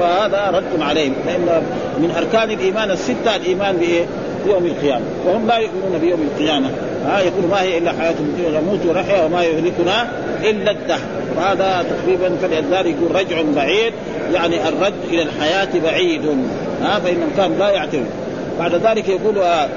فهذا 0.00 0.50
رد 0.54 0.82
عليهم. 0.82 1.14
لأن 1.26 1.62
من 1.98 2.14
أركان 2.16 2.50
الإيمان 2.50 2.90
الستة 2.90 3.36
الإيمان 3.36 3.76
بإيه؟ 3.76 4.04
بيوم 4.46 4.66
القيامة. 4.66 5.04
وهم 5.26 5.46
لا 5.46 5.56
يؤمنون 5.56 5.98
بيوم 6.00 6.28
القيامة. 6.32 6.70
ها 7.06 7.20
يقول 7.20 7.44
ما 7.50 7.62
هي 7.62 7.78
إلا 7.78 7.92
حياة 7.92 8.14
الدنيا 8.20 8.60
نموت 8.60 8.86
ونحيا 8.86 9.24
وما 9.24 9.44
يهلكنا 9.44 10.08
إلا 10.42 10.70
الدهر. 10.70 11.00
وهذا 11.36 11.84
تقريبا 11.90 12.36
فلذلك 12.42 12.96
يقول 12.96 13.16
رجع 13.16 13.42
بعيد. 13.56 13.92
يعني 14.32 14.68
الرد 14.68 14.94
إلى 15.10 15.22
الحياة 15.22 15.68
بعيد. 15.84 16.22
ها 16.82 16.98
فإن 16.98 17.30
كان 17.36 17.58
لا 17.58 17.70
يعترف. 17.70 18.06
بعد 18.58 18.74
ذلك 18.74 19.08
يقول 19.08 19.38
آه، 19.38 19.68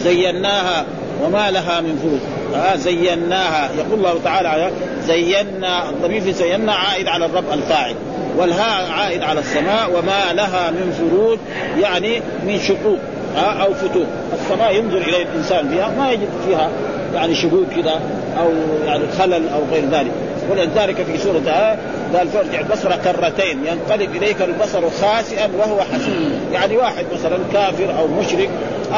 زيناها 0.00 0.84
وما 1.24 1.50
لها 1.50 1.80
من 1.80 1.98
فروج 2.02 2.20
آه 2.62 2.76
زيناها. 2.76 3.70
يقول 3.78 3.98
الله 3.98 4.20
تعالى 4.24 4.70
زينا 5.06 5.90
الضمير 5.90 6.20
في 6.20 6.32
زينا 6.32 6.72
عائد 6.72 7.08
على 7.08 7.26
الرب 7.26 7.52
الفاعل. 7.52 7.94
والهاء 8.36 8.90
عائد 8.90 9.22
على 9.22 9.40
السماء 9.40 9.90
وما 9.90 10.32
لها 10.32 10.70
من 10.70 10.92
فروج. 10.98 11.38
يعني 11.80 12.20
من 12.46 12.60
شقوق. 12.60 12.98
أو 13.36 13.74
فتوح. 13.74 14.06
السماء 14.32 14.74
ينظر 14.76 14.96
إلى 14.96 15.22
الإنسان 15.22 15.68
فيها 15.68 15.90
ما 15.98 16.10
يجد 16.10 16.28
فيها 16.46 16.70
يعني 17.14 17.34
شقوق 17.34 17.64
كذا 17.76 18.00
أو 18.38 18.50
يعني 18.86 19.02
خلل 19.18 19.48
أو 19.48 19.60
غير 19.72 19.84
ذلك. 19.92 20.10
ولذلك 20.50 20.96
في 20.96 21.18
سورة 21.18 21.48
آه 21.48 21.78
قال 22.16 22.28
فارجع 22.28 22.60
البصر 22.60 22.96
كرتين 22.96 23.58
ينقلب 23.66 24.16
إليك 24.16 24.42
البصر 24.42 24.90
خاسئا 24.90 25.48
وهو 25.58 25.80
حسين 25.80 26.40
يعني 26.52 26.76
واحد 26.76 27.04
مثلا 27.14 27.38
كافر 27.52 27.98
أو 27.98 28.06
مشرك 28.06 28.48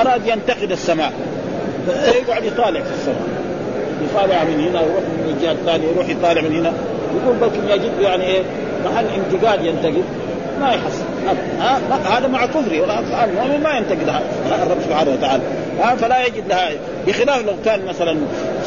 أراد 0.01 0.27
ينتقد 0.27 0.73
السماء. 0.73 1.13
فيقعد 1.87 2.45
يطالع 2.45 2.81
في 2.81 2.91
السماء. 2.95 3.27
يطالع 4.05 4.45
من 4.45 4.61
هنا 4.61 4.81
يروح 4.81 5.01
من 5.01 5.35
الجهة 5.37 5.53
الثانية 5.53 5.89
يروح 5.89 6.09
يطالع 6.09 6.41
من 6.41 6.57
هنا. 6.57 6.73
يقول 7.23 7.37
بلكن 7.37 7.69
يجد 7.69 7.93
يعني 8.01 8.25
إيه 8.25 8.43
محل 8.85 9.05
انتقاد 9.07 9.65
ينتقد. 9.65 10.05
ما 10.61 10.69
يحصل. 10.69 11.05
هذا 12.05 12.27
مع 12.27 12.47
كفره 12.47 13.01
المؤمن 13.25 13.63
ما 13.63 13.77
ينتقد 13.77 14.23
الرب 14.63 14.79
سبحانه 14.85 15.11
وتعالى. 15.11 15.43
فلا 15.99 16.27
يجد 16.27 16.49
لها 16.49 16.71
بخلاف 17.07 17.47
لو 17.47 17.53
كان 17.65 17.87
مثلا 17.87 18.17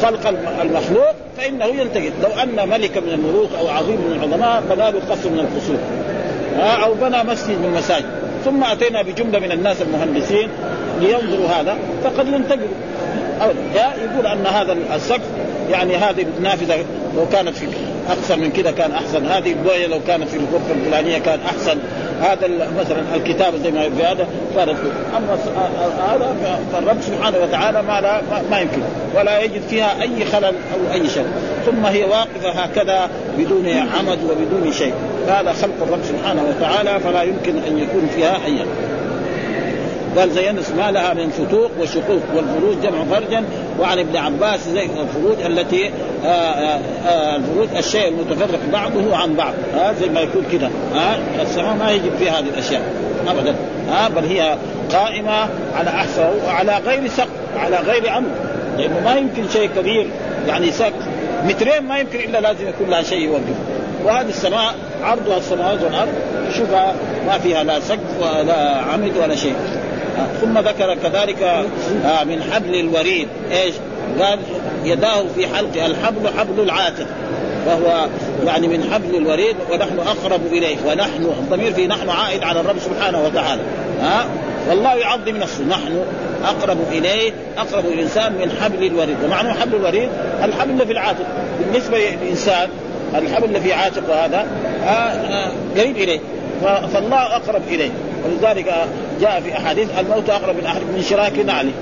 خلق 0.02 0.34
المخلوق 0.62 1.14
فإنه 1.36 1.64
ينتقد. 1.64 2.12
لو 2.22 2.42
أن 2.42 2.68
ملكا 2.68 3.00
من 3.00 3.08
الملوك 3.08 3.50
أو 3.60 3.68
عظيم 3.68 3.96
من 3.96 4.12
العظماء 4.16 4.62
بنى 4.70 4.90
له 4.90 5.00
قصر 5.10 5.30
من 5.30 5.38
القصور. 5.38 5.78
أو 6.84 6.94
بنى 6.94 7.32
مسجد 7.32 7.58
من 7.58 7.64
المساجد 7.64 8.06
ثم 8.44 8.64
أتينا 8.64 9.02
بجملة 9.02 9.38
من 9.38 9.52
الناس 9.52 9.82
المهندسين 9.82 10.48
لينظروا 11.00 11.48
هذا 11.48 11.76
فقد 12.04 12.28
ينتقدوا. 12.28 12.68
يقول 13.74 14.26
أن 14.26 14.46
هذا 14.46 14.76
السقف 14.94 15.20
يعني 15.70 15.96
هذه 15.96 16.26
النافذه 16.38 16.84
لو 17.16 17.28
كانت 17.32 17.56
في 17.56 17.66
اقصر 18.08 18.36
من 18.36 18.50
كذا 18.50 18.70
كان 18.70 18.92
أحسن. 18.92 19.26
هذه 19.26 19.52
البويه 19.52 19.86
لو 19.86 20.00
كانت 20.06 20.28
في 20.28 20.36
الغرفة 20.36 20.74
الفلانية 20.74 21.18
كان 21.18 21.38
أحسن. 21.46 21.78
هذا 22.20 22.48
مثلا 22.80 23.02
الكتاب 23.14 23.56
زي 23.64 23.70
ما 23.70 23.82
في 23.82 24.04
هذا 24.04 24.28
كانت 24.56 24.76
أما 25.16 25.38
هذا 26.12 26.34
فالرب 26.72 26.96
سبحانه 27.00 27.38
وتعالى 27.42 27.82
ما 27.82 28.00
لا 28.00 28.20
ما 28.50 28.58
يمكن. 28.58 28.82
ولا 29.16 29.40
يجد 29.40 29.62
فيها 29.70 30.02
أي 30.02 30.24
خلل 30.24 30.44
أو 30.44 30.92
أي 30.92 31.08
شيء. 31.08 31.26
ثم 31.66 31.86
هي 31.86 32.04
واقفة 32.04 32.50
هكذا 32.50 33.10
بدون 33.38 33.68
عمد 33.68 34.18
وبدون 34.24 34.72
شيء. 34.72 34.94
هذا 35.28 35.52
خلق 35.52 35.74
الرب 35.82 36.00
سبحانه 36.04 36.42
وتعالى 36.48 37.00
فلا 37.00 37.22
يمكن 37.22 37.58
أن 37.68 37.78
يكون 37.78 38.08
فيها 38.14 38.36
أي 38.46 38.64
قال 40.18 40.30
زينا 40.30 40.62
ما 40.76 40.90
لها 40.90 41.14
من 41.14 41.30
فتوق 41.30 41.70
وشقوق 41.80 42.22
والفروج 42.34 42.76
جمع 42.82 43.04
فرجا. 43.04 43.44
وعن 43.80 43.98
ابن 43.98 44.16
عباس 44.16 44.68
زي 44.68 44.84
الفروج 44.84 45.42
التي 45.46 45.86
آآ 45.86 45.90
آه، 46.24 46.28
آآ 46.28 46.80
آه، 47.06 47.36
الفروج 47.36 47.68
الشيء 47.76 48.08
المتفرق 48.08 48.58
بعضه 48.72 49.16
عن 49.16 49.34
بعض. 49.34 49.54
ها 49.74 49.92
زي 49.92 50.08
ما 50.08 50.20
يكون 50.20 50.44
كده. 50.52 50.70
ها 50.94 51.18
السماء 51.42 51.74
ما 51.74 51.90
يجب 51.90 52.16
فيها 52.18 52.38
هذه 52.38 52.48
الأشياء 52.48 52.82
ابدا. 53.28 53.54
ها 53.90 54.08
بل 54.08 54.24
هي 54.24 54.56
قائمة 54.92 55.48
على 55.76 55.90
أحسن 55.90 56.30
وعلى 56.46 56.78
غير 56.86 57.08
سقف 57.08 57.28
على 57.56 57.76
غير 57.76 58.08
عمد 58.08 58.30
لأنه 58.78 59.00
ما 59.04 59.14
يمكن 59.14 59.48
شيء 59.52 59.70
كبير 59.76 60.06
يعني 60.48 60.70
سقف. 60.70 61.06
مترين 61.44 61.82
ما 61.82 61.98
يمكن 61.98 62.18
إلا 62.18 62.40
لازم 62.40 62.68
يكون 62.68 62.90
لها 62.90 63.02
شيء 63.02 63.20
يوقف 63.20 63.56
وهذه 64.04 64.28
السماء 64.28 64.74
عرضها 65.02 65.36
السماوات 65.36 65.82
والأرض. 65.82 66.12
شوفها 66.58 66.94
ما 67.26 67.38
فيها 67.38 67.64
لا 67.64 67.80
سقف 67.80 68.20
ولا 68.20 68.76
عمد 68.76 69.12
ولا 69.16 69.36
شيء. 69.36 69.54
ثم 70.40 70.58
ذكر 70.58 70.94
كذلك 70.94 71.42
آه، 72.04 72.24
من 72.24 72.42
حبل 72.52 72.74
الوريد 72.74 73.28
إيش؟ 73.52 73.74
قال 74.20 74.38
يداه 74.84 75.24
في 75.36 75.46
حلق 75.46 75.84
الحبل 75.84 76.28
حبل 76.38 76.60
العاتق 76.60 77.06
وهو 77.66 78.06
يعني 78.46 78.68
من 78.68 78.90
حبل 78.92 79.16
الوريد 79.16 79.56
ونحن 79.72 79.98
أقرب 79.98 80.40
إليه 80.52 80.76
ونحن 80.86 81.24
الضمير 81.24 81.72
في 81.72 81.86
نحن 81.86 82.08
عائد 82.08 82.42
على 82.42 82.60
الرب 82.60 82.78
سبحانه 82.78 83.24
وتعالى 83.24 83.62
ها 84.00 84.26
والله 84.68 84.94
يعظم 84.94 85.36
نفسه 85.36 85.64
نحن 85.64 86.04
أقرب 86.44 86.78
إليه 86.92 87.32
أقرب 87.58 87.84
الإنسان 87.86 88.32
من 88.32 88.50
حبل 88.62 88.84
الوريد. 88.84 89.16
ومعنى 89.24 89.52
حبل 89.52 89.74
الوريد؟ 89.74 90.08
الحبل 90.44 90.70
اللي 90.70 90.86
في 90.86 90.92
العاتق. 90.92 91.26
بالنسبة 91.60 91.98
للإنسان 91.98 92.68
الحبل 93.14 93.44
اللي 93.44 93.60
في 93.60 93.72
عاتقه 93.72 94.24
هذا 94.24 94.46
قريب 95.76 95.96
إليه 95.96 96.20
فالله 96.94 97.36
أقرب 97.36 97.62
إليه. 97.68 97.90
ولذلك 98.24 98.74
جاء 99.20 99.40
في 99.40 99.56
أحاديث 99.56 99.88
الموت 99.98 100.30
أقرب 100.30 100.56
من 100.56 100.66
أحد 100.66 100.80
من 100.80 101.02
شراك 101.02 101.38
نعله 101.38 101.72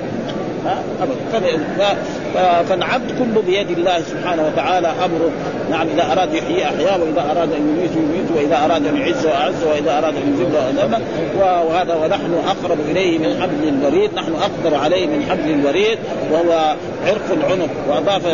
فالعبد 2.69 3.11
كله 3.19 3.43
بيد 3.47 3.71
الله 3.71 4.01
سبحانه 4.01 4.47
وتعالى 4.47 4.89
أمره. 4.89 5.31
نعم 5.71 5.87
إذا 5.89 6.13
أراد 6.13 6.35
يحيي 6.35 6.65
احياء 6.65 7.01
وإذا 7.01 7.21
أراد 7.21 7.53
أن 7.53 7.69
يميت 7.69 7.91
يميت 7.97 8.31
وإذا 8.37 8.65
أراد 8.65 8.87
أن 8.87 8.97
يعز 8.97 9.27
واعز 9.27 9.65
وإذا 9.65 9.99
أراد 9.99 10.15
أن 10.17 10.37
يذل 10.41 10.57
اذل 10.57 11.03
وهذا 11.41 11.95
ونحن 11.95 12.35
أقرب 12.49 12.79
إليه 12.91 13.19
من 13.19 13.43
حبل 13.43 13.69
الوريد. 13.69 14.15
نحن 14.15 14.33
أقدر 14.35 14.77
عليه 14.77 15.07
من 15.07 15.27
حبل 15.31 15.51
الوريد 15.51 15.99
وهو 16.33 16.75
عرق 17.07 17.33
العنق 17.33 17.71
واضاف 17.89 18.27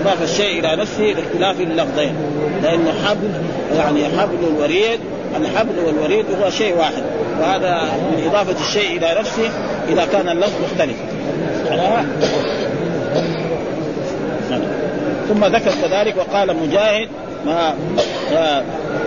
اضاف 0.00 0.22
الشيء 0.22 0.60
إلى 0.60 0.76
نفسه 0.76 1.02
لاختلاف 1.04 1.60
اللفظين. 1.60 2.14
لأنه 2.62 2.92
حبل 3.06 3.30
يعني 3.76 4.04
حبل 4.18 4.38
الوريد 4.56 5.00
الحبل 5.36 5.78
والوريد 5.86 6.24
هو 6.42 6.50
شيء 6.50 6.76
واحد 6.76 7.02
وهذا 7.40 7.82
من 7.82 8.24
إضافة 8.26 8.60
الشيء 8.60 8.98
إلى 8.98 9.20
نفسه 9.20 9.50
إذا 9.88 10.06
كان 10.12 10.28
اللفظ 10.28 10.52
مختلف. 10.64 10.96
ثم 15.28 15.44
ذكر 15.44 15.70
كذلك 15.82 16.14
وقال 16.16 16.56
مجاهد 16.56 17.08
ما 17.46 17.74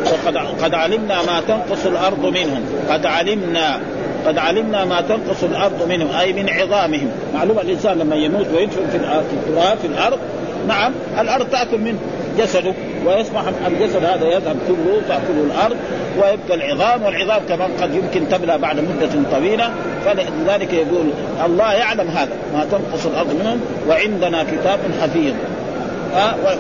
وقد 0.06 0.38
قد 0.64 0.74
علمنا 0.74 1.22
ما 1.22 1.42
تنقص 1.48 1.86
الأرض 1.86 2.26
منهم 2.26 2.66
قد 2.90 3.06
علمنا 3.06 3.80
قد 4.26 4.38
علمنا 4.38 4.86
ما 4.86 5.02
تنقص 5.02 5.44
الأرض 5.44 5.88
منهم 5.90 6.16
أي 6.20 6.34
من 6.34 6.50
عظامهم. 6.50 7.12
معلوم 7.34 7.60
الإنسان 7.60 7.98
لما 7.98 8.16
يموت 8.16 8.48
ويدفن 8.56 8.90
في 8.92 8.98
التراب 8.98 9.78
في 9.78 9.88
الأرض 9.88 10.20
نعم 10.68 10.92
الأرض 11.20 11.50
تأكل 11.50 11.78
منه 11.78 12.00
جسده. 12.38 12.74
ويصبح 13.06 13.42
الجسد 13.68 14.06
هذا 14.06 14.28
يذهب 14.28 14.56
كله 14.68 15.02
تأكله 15.08 15.44
الأرض 15.44 15.78
ويبقى 16.18 16.54
العظام 16.54 17.04
والعظام 17.04 17.42
كمان 17.50 17.72
قد 17.82 17.96
يمكن 17.96 18.30
تبلى 18.30 18.58
بعد 18.58 18.80
مدة 18.80 19.10
طويلة. 19.32 19.72
فلذلك 20.06 20.74
يقول 20.74 21.10
الله 21.46 21.74
يعلم 21.74 22.08
هذا 22.08 22.34
ما 22.54 22.66
تنقص 22.72 23.06
الأرض 23.06 23.36
منهم 23.40 23.62
وعندنا 23.90 24.44
كتاب 24.44 24.80
حفيظ. 25.02 25.34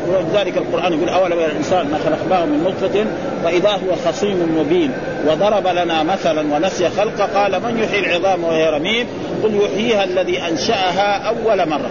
ولذلك 0.08 0.58
القرآن 0.58 0.94
يقول 0.94 1.10
أولم 1.10 1.40
الإنسان 1.40 1.90
ما 1.92 1.98
خلقناه 1.98 2.46
من 2.46 2.64
نطفة 2.64 3.06
فإذا 3.44 3.70
هو 3.70 3.96
خصيم 4.06 4.58
مبين. 4.60 4.92
وضرب 5.28 5.68
لنا 5.68 6.04
مثلا 6.04 6.56
ونسي 6.56 6.90
خلقه 6.90 7.26
قال 7.26 7.64
من 7.64 7.80
يحيي 7.84 8.00
العظام 8.00 8.44
وهي 8.44 8.70
رميم؟ 8.70 9.08
قل 9.44 9.56
يحييها 9.56 10.04
الذي 10.04 10.42
أنشأها 10.42 11.28
أول 11.28 11.70
مرة. 11.70 11.90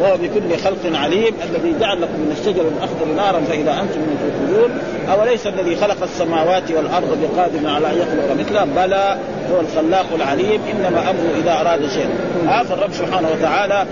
وهو 0.00 0.16
بكل 0.16 0.58
خلق 0.64 0.98
عليم 0.98 1.34
الذي 1.50 1.74
جعل 1.80 2.02
لكم 2.02 2.20
من 2.20 2.36
الشجر 2.40 2.62
الأخضر 2.62 3.06
نارا 3.16 3.40
فإذا 3.40 3.72
أنتم 3.72 4.00
من 4.00 4.16
توقدون 4.22 4.70
أوليس 5.18 5.46
الذي 5.46 5.76
خلق 5.76 6.02
السماوات 6.02 6.70
والأرض 6.70 7.18
بقادر 7.22 7.68
على 7.68 7.86
أن 7.86 7.98
يخلق 7.98 8.36
مثله؟ 8.40 8.64
بلى 8.64 9.16
هو 9.52 9.60
الخلاق 9.60 10.06
العليم. 10.14 10.60
إنما 10.72 11.00
أمره 11.00 11.42
إذا 11.42 11.60
أراد 11.60 11.88
شيئا. 11.88 12.08
هذا 12.48 12.74
الرب 12.74 12.92
سبحانه 12.92 13.28
وتعالى 13.28 13.86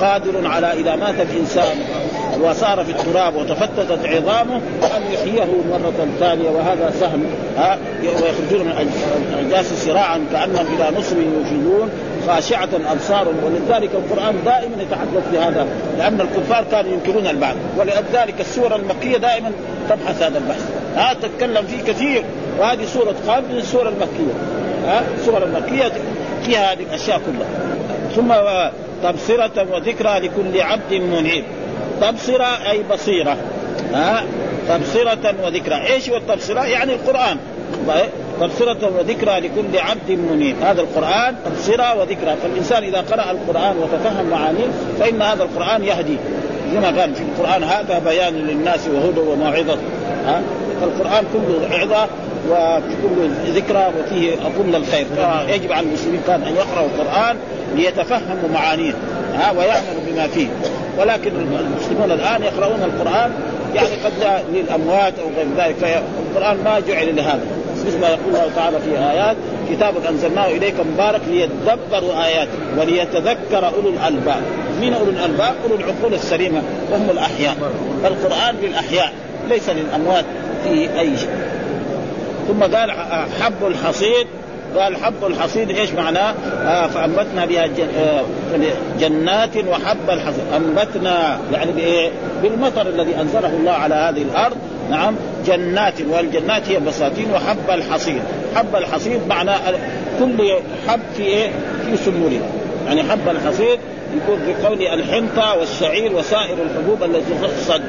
قادر 0.00 0.46
على 0.46 0.72
إذا 0.72 0.96
مات 0.96 1.14
الإنسان 1.20 1.76
وصار 2.40 2.84
في 2.84 2.90
التراب 2.90 3.36
وتفتتت 3.36 4.06
عظامه 4.06 4.56
أن 4.96 5.12
يحييه 5.12 5.44
مرة 5.70 6.06
ثانية 6.20 6.50
وهذا 6.50 6.92
ها 7.56 7.78
ويخرجون 8.02 8.66
من 8.66 8.90
الاجداث 9.32 9.84
سراعا 9.84 10.24
كأنهم 10.32 10.66
إلى 10.76 10.98
نصر 10.98 11.16
يوفدون 11.16 11.90
خاشعة 12.26 12.68
أبصارهم 12.90 13.34
ولذلك 13.44 13.90
القرآن 13.94 14.34
دائما 14.44 14.82
يتحدث 14.82 15.30
في 15.30 15.38
هذا 15.38 15.66
لأن 15.98 16.20
الكفار 16.20 16.64
كانوا 16.70 16.92
ينكرون 16.92 17.26
البعث 17.26 17.56
ولذلك 17.76 18.40
السورة 18.40 18.76
المكية 18.76 19.16
دائما 19.16 19.52
تبحث 19.88 20.22
هذا 20.22 20.38
البحث. 20.38 20.70
ها 20.96 21.14
تتكلم 21.14 21.66
فيه 21.66 21.92
كثير 21.92 22.24
وهذه 22.58 22.84
سورة 22.84 23.14
قام 23.26 23.44
من 23.50 23.56
السورة 23.56 23.88
المكية. 23.88 24.32
ها 24.86 25.02
السورة 25.18 25.44
المكية 25.44 25.92
فيها 26.44 26.72
هذه 26.72 26.82
الأشياء 26.82 27.18
كلها. 27.18 27.48
ثم 28.16 28.34
تبصرة 29.02 29.66
وذكرى 29.72 30.18
لكل 30.18 30.60
عبد 30.60 30.94
منيب. 30.94 31.44
تبصرة 32.00 32.70
أي 32.70 32.82
بصيرة. 32.92 33.36
ها 33.94 34.24
تبصرة 34.68 35.34
وذكرى. 35.44 35.86
إيش 35.92 36.10
هو 36.10 36.16
التبصرة؟ 36.16 36.64
يعني 36.64 36.92
القرآن. 36.92 37.36
طيب، 37.88 38.08
تبصرة 38.40 38.92
وذكرى 38.98 39.40
لكل 39.40 39.78
عبد 39.78 40.10
منيب. 40.10 40.56
هذا 40.62 40.80
القرآن 40.80 41.34
تبصرة 41.44 41.98
وذكرى. 42.00 42.36
فالإنسان 42.42 42.82
إذا 42.82 43.00
قرأ 43.00 43.30
القرآن 43.30 43.76
وتفهم 43.76 44.26
معانيه 44.30 44.68
فإن 45.00 45.22
هذا 45.22 45.42
القرآن 45.42 45.84
يهدي. 45.84 46.16
كما 46.74 47.00
قال 47.00 47.14
في 47.14 47.22
القرآن 47.22 47.64
هذا 47.64 47.98
بيان 47.98 48.34
للناس 48.34 48.80
وهدى 48.86 49.20
وموعظة. 49.20 49.76
ها؟ 50.26 50.42
فالقرآن 50.80 51.24
كله 51.32 51.76
عظة 51.76 52.08
وكل 52.50 53.30
ذكرى 53.46 53.92
وفيه 53.98 54.30
كل 54.58 54.76
الخير. 54.76 55.06
يجب 55.48 55.72
على 55.72 55.86
المسلمين 55.86 56.20
كان 56.26 56.42
أن 56.42 56.54
يقرأوا 56.56 56.86
القرآن 56.86 57.36
ليتفهموا 57.76 58.48
معانيه 58.54 58.92
ها؟ 59.34 59.50
ويعملوا 59.50 60.02
بما 60.06 60.26
فيه. 60.26 60.46
ولكن 60.98 61.30
المسلمون 61.30 62.12
الآن 62.12 62.42
يقرؤون 62.42 62.82
القرآن 62.82 63.32
يعني 63.74 63.88
قد 64.04 64.42
للأموات 64.52 65.12
أو 65.18 65.28
غير 65.36 65.46
ذلك. 65.56 65.76
فالقرآن 65.76 66.56
ما 66.64 66.80
جعل 66.80 67.16
لهذا. 67.16 67.46
مثل 67.86 68.00
ما 68.00 68.08
يقول 68.08 68.28
الله 68.28 68.50
تعالى 68.56 68.80
في 68.80 68.98
آيات 68.98 69.36
كتاب 69.70 69.94
أنزلناه 70.08 70.46
إليك 70.46 70.74
مبارك 70.94 71.20
ليدبروا 71.30 72.24
آياته 72.24 72.50
وليتذكر 72.78 73.66
أولو 73.76 73.88
الألباب. 73.88 74.42
من 74.80 74.94
أولو 74.94 75.10
الألباب؟ 75.10 75.54
أولو 75.64 75.74
العقول 75.74 76.14
السليمة 76.14 76.62
وهم 76.92 77.10
الأحياء. 77.10 77.56
فالقرآن 78.02 78.54
للأحياء 78.62 79.12
ليس 79.48 79.68
للأموات 79.70 80.24
في 80.64 81.00
أي 81.00 81.16
شيء. 81.16 81.30
ثم 82.48 82.62
قال 82.76 82.90
حب 83.40 83.66
الحصيد 83.66 84.26
قال 84.76 84.96
حب 84.96 85.26
الحصيد 85.26 85.70
إيش 85.70 85.90
معناه؟ 85.92 86.34
آه 86.64 86.86
فأنبتنا 86.86 87.44
بها 87.44 87.64
آه 87.64 88.22
جنات 89.00 89.56
وحب 89.56 90.10
الحصيد، 90.10 90.44
أنبتنا 90.56 91.38
يعني 91.52 91.72
بإيه؟ 91.72 92.10
بالمطر 92.42 92.86
الذي 92.86 93.20
أنزله 93.20 93.48
الله 93.48 93.72
على 93.72 93.94
هذه 93.94 94.22
الأرض، 94.22 94.56
نعم 94.92 95.14
جنات 95.46 95.94
والجنات 96.10 96.68
هي 96.68 96.80
بساتين 96.80 97.30
وحب 97.30 97.70
الحصيد، 97.70 98.22
حب 98.56 98.76
الحصيد 98.76 99.20
معناه 99.28 99.58
كل 100.18 100.52
حب 100.88 101.00
في 101.16 101.22
إيه؟ 101.22 101.50
في 101.86 101.96
سنبله، 101.96 102.40
يعني 102.86 103.02
حب 103.02 103.28
الحصيد 103.28 103.78
يكون 104.16 104.38
بقول 104.46 104.82
الحنطة 104.82 105.58
والشعير 105.58 106.12
وسائر 106.12 106.56
الحبوب 106.62 107.02
التي 107.02 107.32
تحصد 107.42 107.82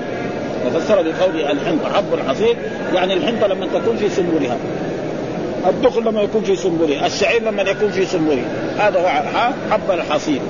وفسر 0.65 0.95
بقول 0.95 1.41
الحنطة. 1.41 1.93
حب 1.93 2.13
الحصيد 2.13 2.57
يعني 2.93 3.13
الحنطة 3.13 3.47
لما 3.47 3.67
تكون 3.73 3.97
في 3.97 4.09
سنبلها 4.09 4.57
الدخل 5.67 6.01
لما 6.01 6.21
يكون 6.21 6.43
في 6.43 6.55
سنبله 6.55 7.05
الشعير 7.05 7.43
لما 7.43 7.61
يكون 7.61 7.91
في 7.91 8.05
سنبله 8.05 8.43
هذا 8.77 8.99
هو 8.99 9.07
حب 9.71 9.91
الحصيد. 9.91 10.41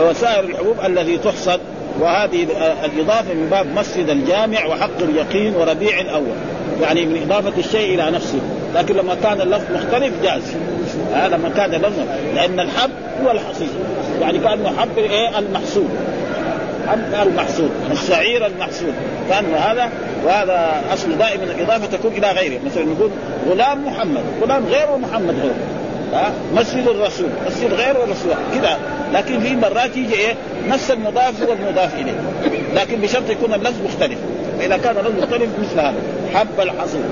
وسائر 0.00 0.44
الحبوب 0.44 0.76
الذي 0.84 1.18
تحصد. 1.18 1.60
وهذه 2.00 2.46
الإضافة 2.84 3.34
من 3.34 3.48
باب 3.50 3.66
مسجد 3.66 4.08
الجامع 4.08 4.66
وحق 4.66 4.98
اليقين 5.00 5.54
وربيع 5.56 6.00
الأول. 6.00 6.36
يعني 6.82 7.06
من 7.06 7.22
إضافة 7.22 7.58
الشيء 7.58 7.94
إلى 7.94 8.10
نفسه. 8.10 8.40
لكن 8.74 8.94
لما 8.94 9.14
كان 9.14 9.40
اللفظ 9.40 9.64
مختلف 9.74 10.12
جاز. 10.22 10.42
هذا 11.14 11.36
لما 11.36 11.48
كان 11.48 11.74
اللفظ 11.74 12.02
لأن 12.34 12.60
الحب 12.60 12.90
هو 13.24 13.30
الحصيد. 13.30 13.68
يعني 14.20 14.38
كأنه 14.38 14.72
حب 14.78 14.98
إيه؟ 14.98 15.38
المحصول 15.38 15.86
حب 16.88 17.28
المحصول 17.28 17.68
الشعير 17.92 18.46
المحصول 18.46 18.92
كأنه 19.30 19.56
هذا 19.56 19.90
وهذا 20.24 20.82
أصل 20.92 21.18
دائما 21.18 21.44
الإضافة 21.44 21.86
تكون 21.86 22.12
إلى 22.12 22.30
غيره. 22.30 22.60
مثلا 22.66 22.84
نقول 22.84 23.10
غلام 23.50 23.86
محمد. 23.86 24.22
غلام 24.42 24.66
غير 24.66 24.90
ومحمد 24.90 25.34
غير 25.42 25.54
ها 26.14 26.32
مسجد 26.54 26.88
الرسول. 26.88 27.28
مسجد 27.46 27.72
غير 27.72 27.96
والرسول 27.96 28.32
كذا 28.54 28.78
لكن 29.12 29.40
في 29.40 29.56
مرات 29.56 29.96
يجي 29.96 30.14
إيه؟ 30.14 30.34
نفس 30.68 30.90
المضاف 30.90 31.42
هو 31.42 31.52
المضاف 31.52 31.94
إليه. 31.94 32.20
لكن 32.74 33.00
بشرط 33.00 33.30
يكون 33.30 33.54
اللفظ 33.54 33.84
مختلف. 33.84 34.18
فإذا 34.58 34.76
كان 34.76 34.96
اللفظ 34.96 35.22
مختلف 35.22 35.48
مثل 35.58 35.80
هذا. 35.80 35.94
حب 36.34 36.60
الحصول. 36.60 37.02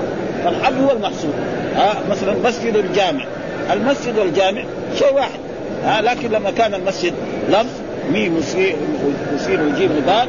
فالحب 0.43 0.81
هو 0.83 0.91
المحصول. 0.91 1.31
ها 1.75 1.95
مثلا 2.09 2.35
مسجد 2.43 2.75
الجامع. 2.75 3.25
المسجد 3.73 4.17
والجامع 4.17 4.63
شيء 4.97 5.13
واحد. 5.13 5.39
ها 5.83 6.01
لكن 6.01 6.31
لما 6.31 6.51
كان 6.51 6.73
المسجد 6.73 7.13
لفظ 7.49 7.69
ميم 8.11 8.37
وسين 8.37 9.61
وجيم 9.61 9.91
ودال 9.97 10.27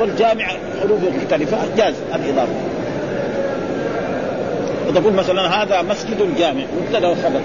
والجامع 0.00 0.46
حروف 0.82 1.00
مختلفة 1.22 1.58
جاز 1.76 1.94
الإضافة. 2.14 2.52
وتقول 4.88 5.12
مثلا 5.12 5.62
هذا 5.62 5.82
مسجد 5.82 6.36
جامع 6.38 6.62
مبتدأ 6.80 7.08
وخبر 7.08 7.40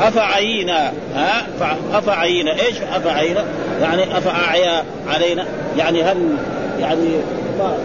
أفعينا 0.00 0.92
ها؟ 1.14 1.46
أفعينا. 1.92 2.52
إيش 2.52 2.76
أفعينا؟ 2.92 3.44
يعني 3.82 4.18
أفأعيا 4.18 4.84
علينا. 5.08 5.46
يعني 5.78 6.02
هل 6.02 6.36
يعني 6.80 7.08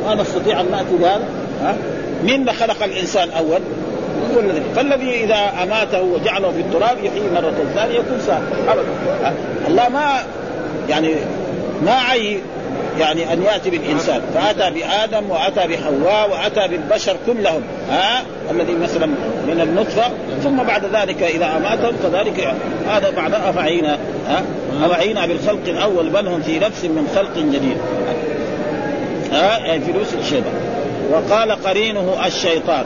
ما 0.05 0.15
نستطيع 0.15 0.61
أن 0.61 0.71
نأتي 0.71 0.95
بهذا؟ 1.01 1.23
ها؟ 1.61 1.75
مين 2.23 2.51
خلق 2.51 2.83
الإنسان 2.83 3.29
أول؟ 3.29 3.61
فالذي 4.75 5.23
إذا 5.23 5.51
أماته 5.63 6.01
وجعله 6.01 6.51
في 6.51 6.59
التراب 6.59 6.97
يحيي 7.03 7.29
مرة 7.35 7.53
ثانية 7.75 7.95
يكون 7.95 8.19
ابدا. 8.67 9.33
الله 9.67 9.89
ما 9.89 10.13
يعني 10.89 11.15
ما 11.85 11.91
عي 11.91 12.39
يعني 12.99 13.33
أن 13.33 13.43
يأتي 13.43 13.69
بالإنسان. 13.69 14.21
فأتى 14.33 14.79
بآدم 14.79 15.29
وأتى 15.29 15.67
بحواء 15.67 16.29
وأتى 16.31 16.67
بالبشر 16.67 17.15
كلهم. 17.27 17.61
ها؟ 17.89 18.21
الذي 18.51 18.73
مثلا 18.73 19.05
من 19.47 19.61
النطفة. 19.61 20.03
ثم 20.43 20.63
بعد 20.63 20.85
ذلك 20.85 21.23
إذا 21.23 21.45
اماتهم 21.57 21.95
كذلك 22.03 22.53
هذا 22.89 23.09
بعد 23.09 23.33
أفعينا. 23.33 23.97
ها؟ 24.27 24.43
أفعينا 24.83 25.25
بالخلق 25.25 25.61
الأول 25.67 26.09
بل 26.09 26.27
هم 26.27 26.41
في 26.41 26.59
نفس 26.59 26.83
من 26.85 27.07
خلق 27.15 27.37
جديد. 27.37 27.77
ها؟ 29.31 29.57
يعني 29.57 29.85
في 29.85 29.91
نفس 29.91 30.13
الشيطان 30.13 30.53
وقال 31.11 31.51
قرينه 31.51 32.15
الشيطان. 32.25 32.85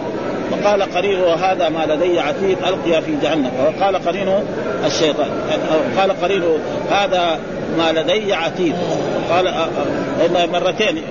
وقال 0.52 0.84
قرينه 0.84 1.34
هذا 1.34 1.70
ما 1.70 1.94
لدي 1.94 2.20
عتيد 2.20 2.58
القي 2.68 3.02
في 3.02 3.12
جهنم. 3.22 3.52
وقال 3.60 4.06
قرينه 4.06 4.44
الشيطان. 4.86 5.30
قال 5.98 6.22
قرينه 6.22 6.58
هذا 6.92 7.40
ما 7.78 7.92
لدي 7.92 8.34
عتيد. 8.34 8.76
قال 9.30 9.48
آه، 9.48 9.68
آه، 10.38 10.46
مرتين 10.46 11.02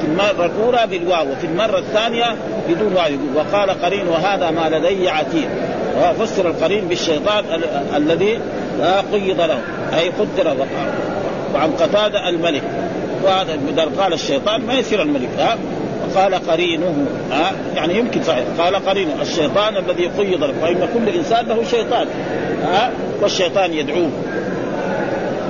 في 0.00 0.06
المرة 0.06 0.46
الأولى 0.46 0.86
بالواو 0.90 1.32
وفي 1.32 1.46
المرة 1.46 1.78
الثانية 1.78 2.36
بدون 2.68 2.92
واو. 2.92 3.10
وقال 3.34 3.70
قرين 3.70 4.08
وهذا 4.08 4.50
ما 4.50 4.68
لدي 4.68 5.08
عتيد. 5.08 5.48
وفسر 6.00 6.48
القرين 6.48 6.88
بالشيطان 6.88 7.44
الذي 7.96 8.38
لا 8.78 9.00
قيض 9.12 9.40
له 9.40 9.58
أي 9.98 10.08
قدر 10.08 10.56
وعن 11.54 11.70
قتادة 11.70 12.28
الملك. 12.28 12.62
وهذا 13.24 13.58
قال 13.98 14.12
الشيطان 14.12 14.66
ما 14.66 14.74
يصير 14.74 15.02
الملك 15.02 15.28
ها؟ 15.38 15.58
قال 16.14 16.34
قرينه 16.34 17.06
ها؟ 17.30 17.52
يعني 17.76 17.98
يمكن 17.98 18.22
صحيح. 18.22 18.44
قال 18.58 18.86
قرينه 18.86 19.22
الشيطان 19.22 19.76
الذي 19.76 20.06
قيض 20.06 20.44
له. 20.44 20.54
فإن 20.62 20.88
كل 20.94 21.08
إنسان 21.08 21.46
له 21.46 21.64
شيطان 21.70 22.06
ها؟ 22.64 22.90
والشيطان 23.22 23.72
يدعوه 23.72 24.10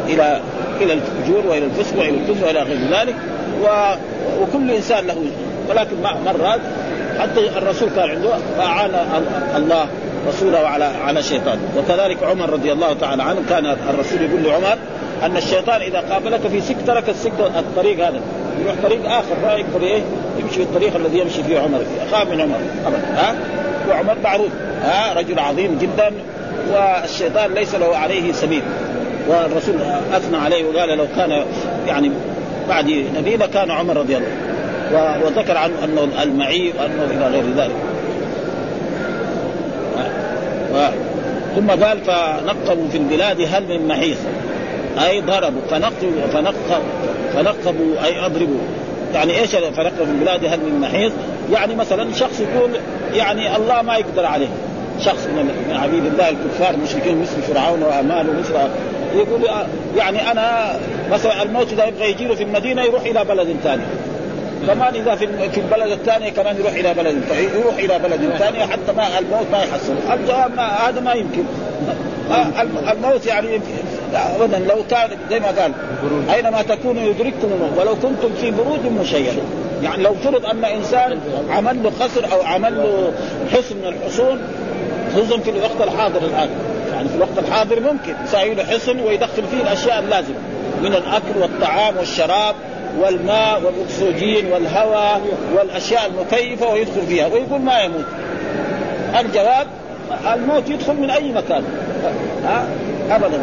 إلى 0.08 0.40
إلى 0.80 0.92
الفجور 0.92 1.46
وإلى 1.46 1.64
الفسق 1.64 1.98
وإلى 1.98 2.10
الكفر 2.10 2.46
وإلى 2.46 2.62
غير 2.62 2.78
ذلك. 2.90 3.14
و... 3.62 3.94
وكل 4.42 4.70
إنسان 4.70 5.06
له 5.06 5.16
ولكن 5.70 5.96
مرات 6.24 6.60
حتى 7.20 7.58
الرسول 7.58 7.88
كان 7.96 8.10
عنده 8.10 8.30
فاعان 8.58 8.90
الله 9.56 9.86
رسوله 10.28 10.58
على 10.58 10.84
على 10.84 11.22
شيطان 11.22 11.58
وكذلك 11.76 12.22
عمر 12.22 12.50
رضي 12.50 12.72
الله 12.72 12.92
تعالى 12.92 13.22
عنه 13.22 13.42
كان 13.48 13.66
الرسول 13.66 14.22
يقول 14.22 14.42
لعمر 14.42 14.78
أن 15.22 15.36
الشيطان 15.36 15.80
إذا 15.80 15.98
قابلك 15.98 16.40
في 16.40 16.60
سك 16.60 16.76
ترك 16.86 17.08
السك 17.08 17.32
الطريق 17.56 18.06
هذا. 18.06 18.20
يروح 18.60 18.74
طريق 18.82 19.10
آخر 19.10 19.34
ما 19.42 19.52
يقدر 19.52 19.82
إيه؟ 19.82 20.02
يمشي 20.38 20.62
الطريق 20.62 20.96
الذي 20.96 21.18
يمشي 21.18 21.42
فيه 21.44 21.58
عمر. 21.58 21.80
اخاف 22.08 22.30
من 22.30 22.40
عمر. 22.40 22.58
أبدا. 22.86 23.14
ها؟ 23.14 23.34
وعمر 23.88 24.16
معروف. 24.24 24.48
ها؟ 24.82 25.14
رجل 25.14 25.38
عظيم 25.38 25.78
جدا. 25.80 26.12
والشيطان 26.72 27.54
ليس 27.54 27.74
له 27.74 27.96
عليه 27.96 28.32
سبيل. 28.32 28.62
والرسول 29.28 29.74
أثنى 30.12 30.36
عليه 30.36 30.64
وقال 30.64 30.98
لو 30.98 31.06
كان 31.16 31.44
يعني 31.86 32.10
بعد 32.68 33.04
نبي 33.16 33.36
لكان 33.36 33.70
عمر 33.70 33.96
رضي 33.96 34.16
الله 34.16 35.24
وذكر 35.24 35.56
عنه 35.56 35.74
أنه 35.84 36.22
المعي 36.22 36.72
وأنه 36.78 37.04
إلى 37.10 37.26
غير 37.26 37.44
ذلك. 37.56 37.76
ثم 41.56 41.70
قال 41.70 41.98
فنقبوا 42.00 42.88
في 42.88 42.98
البلاد 42.98 43.40
هل 43.52 43.68
من 43.68 43.88
محيص. 43.88 44.18
أي 45.06 45.20
ضربوا. 45.20 45.60
فنقبوا 45.70 46.10
فنقبوا 46.32 46.84
فنقبوا 47.34 48.04
أي 48.04 48.26
أضربوا. 48.26 48.60
يعني 49.14 49.40
إيش 49.40 49.50
فنقبوا 49.50 50.04
في 50.06 50.10
البلاد 50.10 50.44
هل 50.44 50.60
من 50.60 50.80
محيص؟ 50.80 51.12
يعني 51.52 51.74
مثلا 51.74 52.12
شخص 52.12 52.40
يقول 52.40 52.70
يعني 53.14 53.56
الله 53.56 53.82
ما 53.82 53.96
يقدر 53.96 54.26
عليه. 54.26 54.48
شخص 55.00 55.26
من 55.26 55.76
عبيد 55.82 56.04
الله 56.06 56.28
الكفار 56.28 56.74
المشركين 56.74 57.20
مثل 57.20 57.42
فرعون 57.42 57.82
وامان 57.82 58.28
ومثل 58.28 58.54
يقول 59.14 59.48
يعني 59.96 60.30
أنا 60.30 60.76
مثلا 61.10 61.42
الموت 61.42 61.72
إذا 61.72 61.84
يبغى 61.84 62.10
يجي 62.10 62.36
في 62.36 62.42
المدينة 62.42 62.82
يروح 62.82 63.02
إلى 63.02 63.24
بلد 63.24 63.56
ثاني. 63.64 63.82
كمان 64.66 64.94
إذا 64.94 65.14
في 65.14 65.50
في 65.50 65.60
البلد 65.60 65.90
الثاني 65.90 66.30
كمان 66.30 66.56
يروح 66.56 66.72
إلى 66.72 66.94
بلد 66.94 67.22
يروح 67.54 67.76
إلى 67.78 67.98
بلد 67.98 68.36
ثاني 68.38 68.66
حتى 68.66 68.92
ما 68.96 69.18
الموت 69.18 69.46
ما 69.52 69.58
يحصل. 69.58 69.94
الجواب 70.12 70.56
ما 70.56 70.88
هذا 70.88 71.00
ما 71.00 71.12
يمكن. 71.12 71.44
الموت 72.92 73.26
يعني 73.26 73.60
ابدا 74.14 74.58
لو 74.58 74.76
كان 74.90 75.10
زي 75.30 75.40
ما 75.40 75.46
قال 75.46 75.72
أينما 76.34 76.62
تكونوا 76.62 77.02
يدرككم 77.02 77.48
الموت 77.54 77.78
ولو 77.78 77.94
كنتم 77.94 78.34
في 78.40 78.50
بروج 78.50 79.00
مشيدة. 79.00 79.42
يعني 79.82 80.02
لو 80.02 80.14
فرض 80.14 80.46
أن 80.46 80.64
إنسان 80.64 81.20
عمل 81.50 81.82
له 81.82 81.92
قصر 82.00 82.32
أو 82.32 82.42
عمل 82.42 82.76
له 82.76 83.12
حصن 83.52 83.76
من 83.76 83.88
الحصون 83.88 84.38
خصوصا 85.14 85.38
في 85.40 85.50
الوقت 85.50 85.80
الحاضر 85.80 86.18
الآن. 86.18 86.48
يعني 87.04 87.08
في 87.08 87.24
الوقت 87.24 87.38
الحاضر 87.38 87.80
ممكن. 87.80 88.14
يساوي 88.24 88.54
له 88.54 88.64
حصن 88.64 89.00
ويدخل 89.00 89.42
فيه 89.50 89.62
الأشياء 89.62 89.98
اللازمة 89.98 90.36
من 90.82 90.94
الأكل 90.94 91.40
والطعام 91.40 91.96
والشراب 91.96 92.54
والماء 92.98 93.62
والأكسجين 93.62 94.52
والهواء 94.52 95.20
والأشياء 95.54 96.06
المكيفة 96.06 96.72
ويدخل 96.72 97.06
فيها 97.08 97.26
ويقول 97.26 97.60
ما 97.60 97.80
يموت. 97.80 98.04
الجواب 99.20 99.66
الموت 100.34 100.70
يدخل 100.70 100.96
من 100.96 101.10
أي 101.10 101.32
مكان. 101.32 101.64
ها؟ 102.44 102.66
ابدا. 103.10 103.40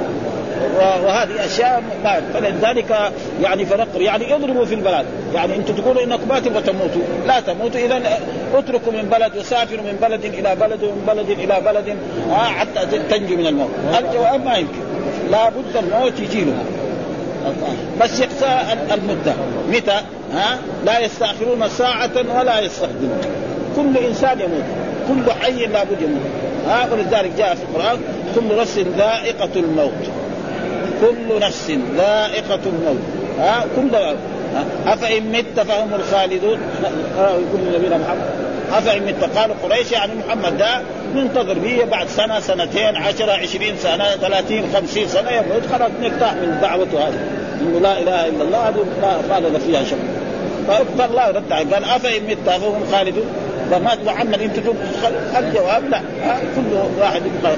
وهذه 0.79 1.45
أشياء 1.45 1.83
ما 2.03 2.21
فلذلك 2.33 3.11
يعني 3.41 3.65
فنقر. 3.65 4.01
يعني 4.01 4.35
اضربوا 4.35 4.65
في 4.65 4.75
البلد. 4.75 5.05
يعني 5.35 5.55
أنتم 5.55 5.75
تقولوا 5.75 6.03
انكم 6.03 6.27
ما 6.29 6.39
تبغوا 6.39 6.61
تموتوا 6.61 7.01
لا 7.27 7.39
تموتوا. 7.39 7.79
اذا 7.79 8.01
اتركوا 8.53 8.91
من 8.91 9.09
بلد 9.11 9.37
وسافروا 9.37 9.83
من 9.83 9.97
بلد 10.01 10.25
إلى 10.25 10.55
بلد 10.55 10.83
ومن 10.83 11.03
بلد 11.07 11.29
إلى 11.29 11.61
بلد. 11.65 11.97
حتى 12.31 12.99
تنجوا 13.09 13.37
من 13.37 13.47
الموت. 13.47 13.69
الجواب 13.99 14.45
ما 14.45 14.55
يمكن. 14.57 14.81
لا 15.31 15.49
بد 15.49 15.77
الموت 15.77 16.19
يجي 16.19 16.45
له 16.45 16.53
بس 18.01 18.19
يقسى 18.19 18.59
المدة. 18.93 19.33
متى؟ 19.69 20.01
ها؟ 20.33 20.57
لا 20.85 20.99
يستأخرون 20.99 21.69
ساعة 21.69 22.11
ولا 22.39 22.59
يستخدمون 22.59 23.21
كل 23.75 23.97
إنسان 23.97 24.39
يموت. 24.39 24.63
كل 25.07 25.31
حي 25.31 25.65
لابد 25.65 26.01
يموت. 26.01 26.21
ها؟ 26.67 26.87
ولذلك 26.91 27.31
جاء 27.37 27.55
في 27.55 27.61
القرآن 27.63 27.99
كل 28.35 28.57
نفس 28.61 28.79
ذائقة 28.97 29.49
الموت. 29.55 30.20
كل 31.01 31.39
نفس 31.39 31.71
ذائقة 31.97 32.59
الموت. 32.65 33.01
ها 33.39 33.65
كل 33.75 33.95
أفإن 34.87 35.31
مت 35.31 35.59
فهم 35.59 35.93
الخالدون. 35.93 36.57
يقول 37.19 37.61
نبينا 37.75 37.97
محمد. 37.97 38.25
أفإن 38.73 39.03
مت 39.05 39.37
قالوا 39.37 39.55
قريش 39.63 39.91
يعني 39.91 40.11
محمد 40.27 40.57
ده 40.57 40.81
ننتظر 41.15 41.59
به 41.59 41.83
بعد 41.91 42.07
سنة 42.07 42.39
سنتين 42.39 42.95
عشرة 42.95 43.31
عشرين 43.31 43.77
سنة 43.77 44.05
ثلاثين 44.21 44.63
خمسين 44.73 45.07
سنة 45.07 45.31
يموت 45.31 45.65
خلاص 45.71 45.91
نرتاح 46.01 46.33
من 46.33 46.59
دعوته 46.61 47.07
هذه. 47.07 47.19
انه 47.61 47.79
لا 47.79 47.99
إله 47.99 48.27
إلا 48.27 48.43
الله 48.43 48.69
هذه 49.29 49.49
ما 49.53 49.59
فيها 49.59 49.83
شك 49.83 49.97
فالله 50.97 51.27
رد 51.27 51.53
قال 51.53 51.83
أفإن 51.83 52.23
مت 52.23 52.37
فهم 52.45 52.83
خالدون 52.91 53.25
فما 53.71 53.97
محمد 54.05 54.41
أنت 54.41 54.57
الجواب 55.37 55.89
لا. 55.89 56.01
كل 56.55 56.99
واحد 56.99 57.21
يبقى 57.25 57.55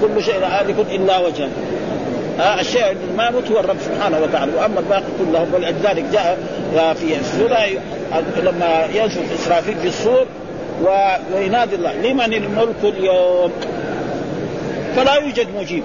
كل 0.00 0.22
شيء 0.24 0.44
هالك 0.44 0.74
إلا 0.90 1.18
وجهه 1.18 1.48
آه 2.40 2.60
الشيء 2.60 2.96
ما 3.16 3.28
يموت 3.28 3.50
هو 3.50 3.60
الرب 3.60 3.76
سبحانه 3.84 4.18
وتعالى. 4.22 4.52
وأما 4.56 4.80
الباقي 4.80 5.02
كله 5.18 5.46
ولذلك 5.52 6.04
جاء 6.12 6.38
في 6.94 7.16
السورة 7.16 7.80
لما 8.42 8.88
ينفخ 8.94 9.32
إسرافيل 9.34 9.74
في 9.82 9.88
الصور 9.88 10.26
وينادي 11.34 11.76
الله 11.76 11.92
لمن 11.92 12.34
الملك 12.34 12.76
اليوم؟ 12.82 13.52
فلا 14.96 15.14
يوجد 15.14 15.46
مجيب. 15.60 15.82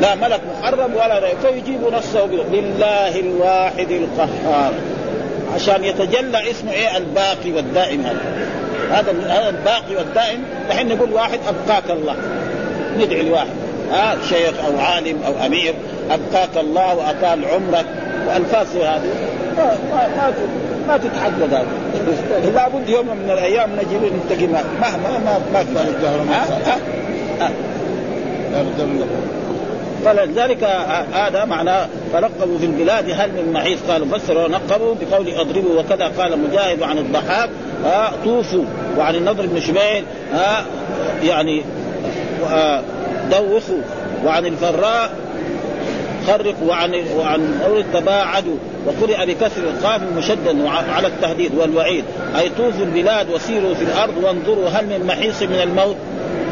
لا 0.00 0.14
ملك 0.14 0.40
محرم 0.60 0.94
ولا 0.94 1.18
رأي. 1.18 1.32
فيجيب 1.42 1.80
نفسه 1.92 2.26
لله 2.52 3.20
الواحد 3.20 3.90
القهار. 3.90 4.72
عشان 5.54 5.84
يتجلى 5.84 6.50
اسمه 6.50 6.72
إيه؟ 6.72 6.96
الباقي 6.96 7.52
والدائم 7.52 8.00
هذا. 8.00 8.20
هذا 8.90 9.10
الباقي 9.48 9.96
والدائم. 9.96 10.44
الحين 10.70 10.88
نقول 10.88 11.12
واحد 11.12 11.38
أبقاك 11.48 11.90
الله. 11.90 12.16
ندعي 12.98 13.20
الواحد. 13.20 13.61
ها 13.92 14.16
شيخ 14.28 14.54
أو 14.66 14.78
عالم 14.78 15.18
أو 15.26 15.46
أمير 15.46 15.74
أبقاك 16.10 16.56
الله 16.56 16.94
وأطال 16.94 17.44
عمرك 17.44 17.86
وألفاظ 18.28 18.76
هذه. 18.76 19.32
ما 19.56 19.76
ما 20.16 20.32
ما 20.88 20.96
تتحدد 20.96 21.54
هذا 21.54 21.66
لابد 22.54 22.88
يوم 22.88 23.06
من 23.06 23.30
الأيام 23.30 23.70
نجي 23.72 23.96
نتقي 23.96 24.46
مهما 24.46 25.18
ما 25.18 25.38
ما 25.54 25.64
ما 25.74 27.50
فلذلك 30.04 30.64
هذا 31.14 31.44
معناه 31.44 31.86
فنقبوا 32.12 32.58
في 32.58 32.66
البلاد 32.66 33.10
هل 33.10 33.30
من 33.30 33.52
محيط؟ 33.52 33.78
قالوا 33.88 34.18
فسروا 34.18 34.48
نقبوا 34.48 34.94
بقول 35.00 35.28
اضربوا 35.28 35.80
وكذا. 35.80 36.12
قال 36.18 36.38
مجاهد 36.38 36.82
عن 36.82 36.98
الضحاك 36.98 37.50
طوفوا. 38.24 38.64
وعن 38.98 39.14
النضر 39.14 39.46
بن 39.46 39.60
شبيل 39.60 40.04
يعني 41.22 41.62
دوخوا 43.32 43.82
وعن 44.24 44.46
الفراء 44.46 45.10
خرقوا 46.26 46.68
وعن 46.68 46.94
وعن 47.16 47.84
تباعدوا 47.94 48.56
وقرئ 48.86 49.26
بكسر 49.26 49.62
القاف 49.62 50.00
مشددا 50.16 50.68
على 50.68 51.06
التهديد 51.06 51.54
والوعيد. 51.54 52.04
أي 52.38 52.48
طوفوا 52.48 52.84
البلاد 52.84 53.30
وسيروا 53.30 53.74
في 53.74 53.82
الأرض 53.82 54.16
وانظروا 54.24 54.68
هل 54.68 54.86
من 54.86 55.06
محيص 55.06 55.42
من 55.42 55.60
الموت؟ 55.62 55.96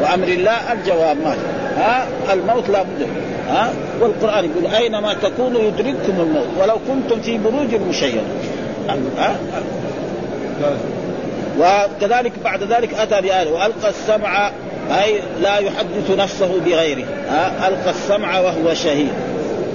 وأمر 0.01 0.27
الله 0.27 0.73
الجواب 0.73 1.17
ما 1.23 1.35
ها؟ 1.77 2.07
الموت 2.33 2.69
لا 2.69 2.83
بد. 2.83 3.07
ها؟ 3.49 3.73
والقرآن 4.01 4.45
يقول 4.45 4.75
أينما 4.75 5.13
تكونوا 5.13 5.61
يدرككم 5.61 6.21
الموت 6.21 6.47
ولو 6.59 6.75
كنتم 6.87 7.21
في 7.21 7.37
بروج 7.37 7.75
مشيدة. 7.89 8.21
ها؟ 9.17 9.35
وكذلك 11.59 12.31
بعد 12.43 12.63
ذلك 12.63 12.93
أتى 12.93 13.21
بآية 13.21 13.51
وألقى 13.51 13.89
السمع 13.89 14.51
أي 14.91 15.19
لا 15.41 15.57
يحدث 15.57 16.11
نفسه 16.17 16.59
بغيره. 16.65 17.05
ها؟ 17.29 17.67
ألقى 17.67 17.89
السمع 17.89 18.39
وهو 18.39 18.73
شهيد. 18.73 19.13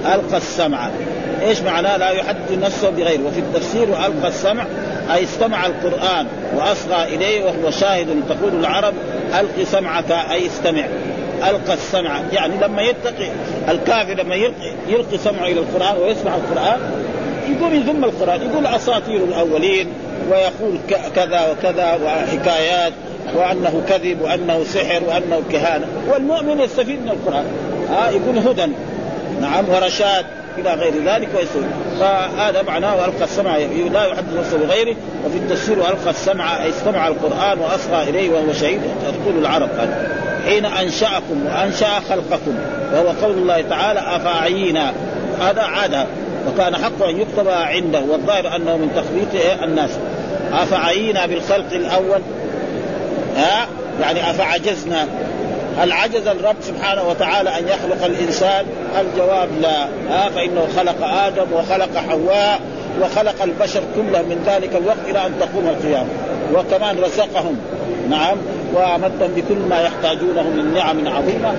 ألقى 0.05 0.37
السمع. 0.37 0.89
إيش 1.41 1.61
معناه 1.61 1.97
لا 1.97 2.09
يحدث 2.09 2.51
نفسه 2.51 2.89
بغيره؟ 2.89 3.21
وفي 3.27 3.39
التفسير 3.39 3.89
والقى 3.89 4.27
السمع 4.27 4.65
أي 5.13 5.23
استمع 5.23 5.65
القرآن 5.65 6.27
وأصغى 6.55 7.15
إليه 7.15 7.45
وهو 7.45 7.71
شاهد 7.71 8.07
تقول 8.29 8.59
العرب 8.59 8.93
الق 9.39 9.63
سمعك 9.63 10.11
أي 10.11 10.47
استمع. 10.47 10.85
ألقى 11.49 11.73
السمع. 11.73 12.21
يعني 12.33 12.53
لما 12.61 12.81
يتقي 12.81 13.29
الكافر 13.69 14.13
لما 14.13 14.35
يلقي 14.35 14.71
يلقي 14.89 15.17
سمعه 15.17 15.45
إلى 15.45 15.59
القرآن 15.59 15.97
ويسمع 15.97 16.35
القرآن 16.35 16.79
يقول 17.49 17.75
يذم 17.75 18.03
القرآن 18.03 18.41
يقول 18.41 18.65
أساطير 18.65 19.23
الأولين 19.23 19.87
ويقول 20.31 20.77
كذا 21.15 21.51
وكذا 21.51 21.99
وحكايات. 22.05 22.93
وأنه 23.35 23.81
كذب 23.89 24.21
وأنه 24.21 24.63
سحر 24.63 25.03
وأنه 25.07 25.41
كهانة. 25.51 25.85
والمؤمن 26.09 26.59
يستفيد 26.59 26.99
من 27.01 27.09
القرآن. 27.09 27.45
ها 27.89 28.07
آه 28.07 28.09
يقول 28.09 28.37
هدى. 28.37 28.71
نعم 29.41 29.69
ورشاد 29.69 30.25
إلى 30.57 30.73
غير 30.73 30.93
ذلك 31.05 31.29
ويسوي 31.35 31.63
فهذا 31.99 32.61
معناه 32.61 32.95
وألقى 32.95 33.23
السمع 33.23 33.57
لا 33.93 34.05
يحدث 34.05 34.37
نفسه 34.39 34.57
بغيره 34.57 34.95
وفي 35.25 35.37
التفسير 35.37 35.79
والقى 35.79 36.09
السمع 36.09 36.63
اي 36.63 36.69
استمع 36.69 37.07
القرآن 37.07 37.59
وأصغى 37.59 38.09
إليه 38.09 38.29
وهو 38.29 38.53
شهيد 38.53 38.81
تقول 39.03 39.37
العرب 39.37 39.69
هذا 39.77 40.09
حين 40.45 40.65
أنشأكم 40.65 41.45
وأنشأ 41.45 41.99
خلقكم 42.09 42.55
وهو 42.93 43.07
قول 43.07 43.37
الله 43.37 43.61
تعالى 43.61 43.99
أفأعينا؟ 43.99 44.93
هذا 45.41 45.61
عاد 45.61 46.07
وكان 46.47 46.75
حق 46.75 47.03
أن 47.03 47.21
يكتب 47.21 47.47
عنده 47.47 48.01
والظاهر 48.01 48.55
أنه 48.55 48.77
من 48.77 48.91
تخبيط 48.95 49.43
الناس. 49.63 49.91
افعينا 50.51 51.25
بالخلق 51.25 51.73
الأول؟ 51.73 52.21
ها؟ 53.37 53.67
يعني 54.01 54.29
أفعجزنا. 54.29 55.07
هل 55.77 55.91
عجز 55.91 56.27
الرب 56.27 56.55
سبحانه 56.61 57.09
وتعالى 57.09 57.59
أن 57.59 57.67
يخلق 57.67 58.05
الإنسان؟ 58.05 58.65
الجواب 59.01 59.49
لا. 59.61 59.83
ها؟ 60.09 60.29
فإنه 60.29 60.67
خلق 60.77 61.07
آدم 61.07 61.45
وخلق 61.53 61.97
حواء 62.09 62.59
وخلق 63.01 63.43
البشر 63.43 63.81
كلهم 63.95 64.25
من 64.29 64.43
ذلك 64.47 64.75
الوقت 64.75 65.09
إلى 65.09 65.25
أن 65.25 65.33
تقوم 65.39 65.67
القيامة. 65.67 66.09
وكمان 66.53 66.99
رزقهم. 66.99 67.57
نعم. 68.09 68.37
وأمدهم 68.73 69.31
بكل 69.35 69.57
ما 69.69 69.81
يحتاجونه 69.81 70.43
من 70.43 70.73
نعم 70.73 71.07
عظيمة. 71.07 71.53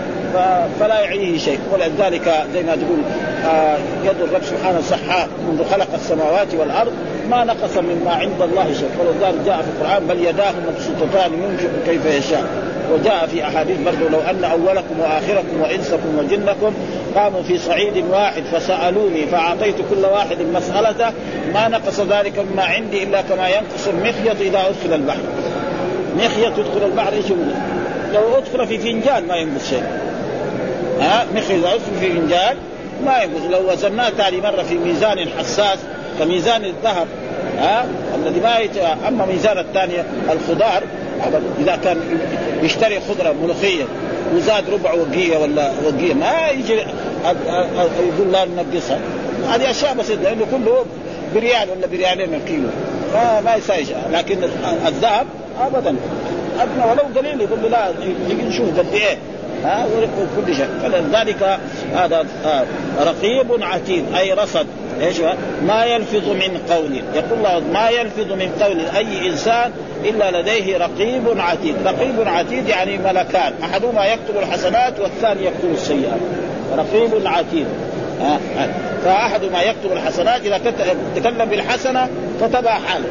فلا 0.80 1.00
يعيه 1.00 1.38
شيء. 1.38 1.58
ولذلك 1.72 2.46
زي 2.54 2.62
ما 2.62 2.76
تقول 2.76 2.98
آه 3.44 3.76
يد 4.04 4.20
الرب 4.20 4.42
سبحانه 4.44 4.80
صحاء 4.80 5.28
منذ 5.48 5.64
خلق 5.70 5.94
السماوات 5.94 6.54
والأرض. 6.54 6.92
ما 7.30 7.44
نقص 7.44 7.76
مما 7.76 8.10
عند 8.10 8.42
الله 8.42 8.72
شيء. 8.72 8.90
ولذلك 8.98 9.46
جاء 9.46 9.62
في 9.62 9.68
القرآن 9.68 10.06
بل 10.06 10.26
يداه 10.26 10.52
مبسوطتان 10.68 11.32
ينفق 11.32 11.70
كيف 11.86 12.06
يشاء. 12.06 12.44
وجاء 12.92 13.26
في 13.26 13.44
أحاديث 13.44 13.76
برضه 13.84 14.08
لو 14.10 14.18
أن 14.30 14.44
أولكم 14.44 15.00
وآخركم 15.00 15.60
وإنسكم 15.60 16.18
وجنكم 16.18 16.74
قاموا 17.16 17.42
في 17.42 17.58
صعيد 17.58 18.04
واحد 18.10 18.42
فسألوني 18.42 19.26
فأعطيت 19.26 19.76
كل 19.90 20.04
واحد 20.12 20.36
مسألته. 20.54 21.10
ما 21.54 21.68
نقص 21.68 22.00
ذلك 22.00 22.38
مما 22.38 22.62
عندي 22.62 23.02
إلا 23.02 23.20
كما 23.20 23.48
ينقص 23.48 23.88
المخيط 23.88 24.40
إذا 24.40 24.58
أدخل 24.68 24.94
البحر. 24.94 25.22
مخيط 26.16 26.58
يدخل 26.58 26.86
البحر 26.86 27.12
إيش 27.12 27.26
لو 28.14 28.38
أدخل 28.38 28.66
في 28.66 28.78
فنجان 28.78 29.26
ما 29.26 29.36
ينقص 29.36 29.70
شيء. 29.70 29.84
ها؟ 31.00 31.26
مخيط 31.34 31.50
إذا 31.50 31.74
أدخل 31.74 32.00
في 32.00 32.10
فنجان 32.10 32.56
ما 33.04 33.22
ينقص. 33.22 33.50
لو 33.50 33.72
وزناه 33.72 34.10
ثاني 34.10 34.40
مرة 34.40 34.62
في 34.62 34.74
ميزان 34.74 35.28
حساس 35.38 35.78
كميزان 36.18 36.64
الذهب 36.64 37.06
ها؟ 37.58 37.86
الذي 38.14 38.40
ما 38.40 38.58
يت... 38.58 38.76
أما 39.08 39.26
ميزان 39.26 39.58
الثانية 39.58 40.04
الخضار 40.32 40.82
إذا 41.60 41.76
كان 41.84 42.00
يشتري 42.62 43.00
خضرة 43.00 43.34
ملوخية 43.42 43.84
وزاد 44.34 44.70
ربع 44.70 44.92
وقية 44.92 45.38
ولا 45.38 45.72
وقية 45.84 46.14
ما 46.14 46.48
يجي 46.48 46.74
يقول 46.74 48.32
لا 48.32 48.44
ننقصها. 48.44 48.98
هذه 49.48 49.70
أشياء 49.70 49.94
بسيطة 49.94 50.22
لأنه 50.22 50.46
كله 50.50 50.84
بريال 51.34 51.70
ولا 51.70 51.86
بريالين 51.86 52.34
الكيلو. 52.34 52.68
ما 53.14 53.40
ما 53.40 53.54
يساوي 53.54 53.84
لكن 54.12 54.38
الذهب 54.86 55.26
ابدا. 55.60 55.96
ادنى 56.60 56.84
ولو 56.90 57.02
قليل 57.16 57.40
يقول 57.40 57.70
لا 57.70 57.88
نشوف 58.48 58.78
قد 58.78 58.86
إيه. 58.92 59.18
ها؟ 59.64 59.86
وكل 60.38 60.56
شيء. 60.56 60.68
فلذلك 60.82 61.58
هذا 61.94 62.26
رقيب 63.00 63.62
عتيد 63.62 64.04
أي 64.14 64.32
رصد. 64.32 64.66
إيش 65.00 65.16
ما 65.66 65.84
يلفظ 65.84 66.28
من 66.28 66.60
قول. 66.70 67.02
يقول 67.14 67.38
الله 67.38 67.62
ما 67.72 67.88
يلفظ 67.88 68.32
من 68.32 68.52
قول 68.60 68.80
أي 68.96 69.28
إنسان 69.28 69.72
إلا 70.04 70.40
لديه 70.40 70.78
رقيب 70.78 71.40
عتيد. 71.40 71.74
رقيب 71.84 72.28
عتيد 72.28 72.68
يعني 72.68 72.98
ملكان. 72.98 73.52
أحدهما 73.62 74.06
يكتب 74.06 74.36
الحسنات 74.38 75.00
والثاني 75.00 75.44
يكتب 75.44 75.70
السيئات. 75.72 76.20
رقيب 76.76 77.26
عتيد. 77.26 77.66
فاحد 79.04 79.44
ما 79.44 79.62
يكتب 79.62 79.92
الحسنات. 79.92 80.40
إذا 80.40 80.60
تكلم 81.16 81.44
بالحسنة 81.44 82.08
كتبها 82.40 82.78
حاله 82.88 83.06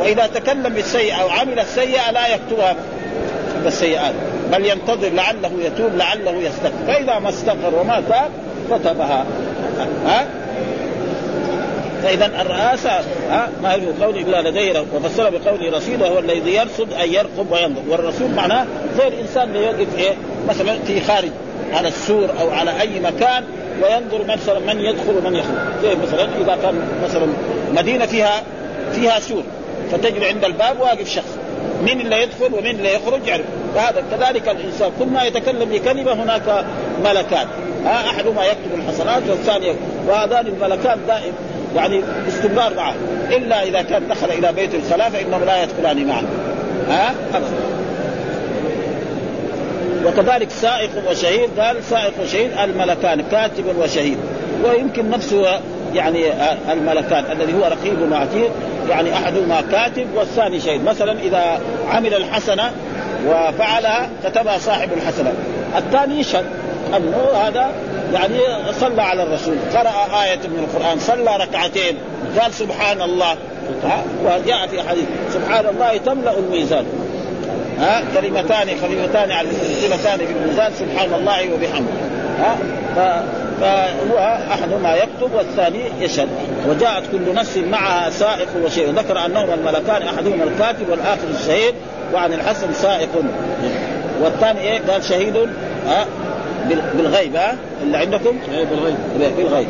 وإذا 0.00 0.26
تكلم 0.26 0.68
بالسيئة 0.74 1.14
أو 1.14 1.28
عمل 1.28 1.58
السيئة 1.58 2.10
لا 2.10 2.34
يكتبها 2.34 2.76
بالسيئات. 3.64 4.14
بل 4.52 4.66
ينتظر 4.66 5.08
لعله 5.08 5.50
يتوب 5.64 5.96
لعله 5.96 6.30
يستغفر. 6.30 6.86
فإذا 6.86 7.18
ما 7.18 7.28
استغفر 7.28 7.74
وما 7.80 8.02
تاب 8.08 8.30
كتبها. 8.70 9.24
ها؟ 10.06 10.26
فإذا 12.02 12.26
الرئاسة 12.26 12.90
ها 13.30 13.48
ما 13.62 13.74
هي 13.74 13.80
قول 14.02 14.16
إلا 14.16 14.50
لديه 14.50 14.84
وفسر 14.94 15.30
بقوله 15.30 15.76
رصيد 15.76 16.02
وهو 16.02 16.18
الذي 16.18 16.54
يرصد 16.54 16.92
اي 16.92 17.14
يرقب 17.14 17.52
وينظر. 17.52 17.82
والرصيد 17.88 18.34
معناه 18.34 18.66
زي 18.98 19.08
الانسان 19.08 19.48
اللي 19.48 19.62
يقف 19.62 19.98
إيه؟ 19.98 20.14
مثلا 20.48 20.78
في 20.86 21.00
خارج 21.00 21.30
على 21.72 21.88
السور 21.88 22.28
أو 22.40 22.50
على 22.50 22.80
أي 22.80 23.00
مكان 23.00 23.44
وينظر 23.82 24.24
مثلا 24.28 24.58
من 24.58 24.80
يدخل 24.80 25.16
ومن 25.16 25.36
يخرج. 25.36 25.56
زي 25.82 25.94
مثلا 25.94 26.28
إذا 26.40 26.58
كان 26.62 26.88
مثلا 27.04 27.26
مدينة 27.72 28.06
فيها 28.06 28.42
فيها 28.92 29.20
سور 29.20 29.42
فتجد 29.92 30.24
عند 30.24 30.44
الباب 30.44 30.80
واقف 30.80 31.08
شخص. 31.08 31.36
مين 31.82 32.00
اللي 32.00 32.22
يدخل 32.22 32.54
ومين 32.54 32.76
اللي 32.76 32.94
يخرج 32.94 33.26
يعرف. 33.26 33.44
فهذا 33.74 34.02
كذلك 34.10 34.48
الإنسان 34.48 34.90
كل 34.98 35.06
ما 35.06 35.24
يتكلم 35.24 35.68
بكلمة 35.68 36.12
هناك 36.12 36.64
ملكان 37.04 37.46
أحدهما 37.86 38.44
يكتب 38.44 38.74
الحسنات 38.74 39.22
والثاني 39.28 39.74
وهذان 40.08 40.46
الملكان 40.46 40.98
دائم. 41.08 41.32
يعني 41.76 42.02
استمرار 42.28 42.74
معه. 42.76 42.94
إلا 43.30 43.62
إذا 43.62 43.82
كان 43.82 44.08
دخل 44.08 44.30
إلى 44.30 44.52
بيت 44.52 44.74
الخلاء 44.74 45.10
فانهم 45.10 45.44
لا 45.44 45.62
يدخلان 45.62 46.06
معه. 46.06 46.22
ها؟ 46.88 47.14
أبدا. 47.34 47.60
وكذلك 50.06 50.50
سائق 50.50 50.90
وشهيد 51.10 51.50
قال 51.58 51.84
سائق 51.84 52.12
وشهيد 52.22 52.50
الملكان 52.64 53.22
كاتب 53.30 53.64
وشهيد. 53.78 54.18
ويمكن 54.64 55.10
نفسه 55.10 55.60
يعني 55.94 56.24
الملكان 56.72 57.24
الذي 57.32 57.54
هو 57.54 57.64
رقيب 57.64 58.12
وعتيد 58.12 58.50
يعني 58.88 59.12
أحدهما 59.12 59.62
كاتب 59.72 60.06
والثاني 60.14 60.60
شهيد. 60.60 60.84
مثلا 60.84 61.12
إذا 61.12 61.60
عمل 61.90 62.14
الحسنة 62.14 62.70
وفعلها 63.26 64.10
كتبها 64.24 64.58
صاحب 64.58 64.88
الحسنة. 64.92 65.32
الثاني 65.78 66.20
يشهد. 66.20 66.44
انه 66.96 67.30
هذا 67.46 67.70
يعني 68.14 68.38
صلى 68.80 69.02
على 69.02 69.22
الرسول. 69.22 69.56
قرأ 69.74 70.22
آية 70.24 70.38
من 70.48 70.68
القرآن 70.68 70.98
صلى 70.98 71.36
ركعتين. 71.36 71.96
قال 72.40 72.54
سبحان 72.54 73.02
الله 73.02 73.36
ها؟ 73.84 74.04
وجاء 74.24 74.66
في 74.66 74.82
حديث 74.88 75.04
سبحان 75.34 75.66
الله 75.66 75.96
تملأ 75.96 76.38
الميزان. 76.38 76.84
ها؟ 77.80 78.02
كلمتان 78.14 78.68
خفيفتان 78.82 79.30
على 79.30 79.48
كلمتان 79.48 80.18
في 80.18 80.32
الميزان 80.32 80.72
سبحان 80.78 81.14
الله 81.14 81.54
وبحمده. 81.54 81.92
ها؟ 82.40 82.56
فهو 83.60 84.38
أحدهما 84.52 84.94
يكتب 84.94 85.34
والثاني 85.34 85.82
يشهد. 86.00 86.28
وجاءت 86.68 87.02
كل 87.12 87.34
نفس 87.34 87.56
معها 87.56 88.10
سائق 88.10 88.48
وشيء. 88.64 88.90
ذكر 88.90 89.26
أنهما 89.26 89.54
الملكان 89.54 90.02
أحدهما 90.02 90.44
الكاتب 90.44 90.88
والآخر 90.90 91.28
الشهيد 91.40 91.74
وعن 92.14 92.32
الحسن 92.32 92.72
سائق. 92.72 93.08
والثاني 94.22 94.60
إيه؟ 94.60 94.80
قال 94.88 95.04
شهيد. 95.04 95.34
بالغيب 96.94 97.36
ها؟ 97.36 97.56
اللي 97.82 97.96
عندكم؟ 97.96 98.38
بالغيب. 98.70 98.96
بالغيب 99.36 99.68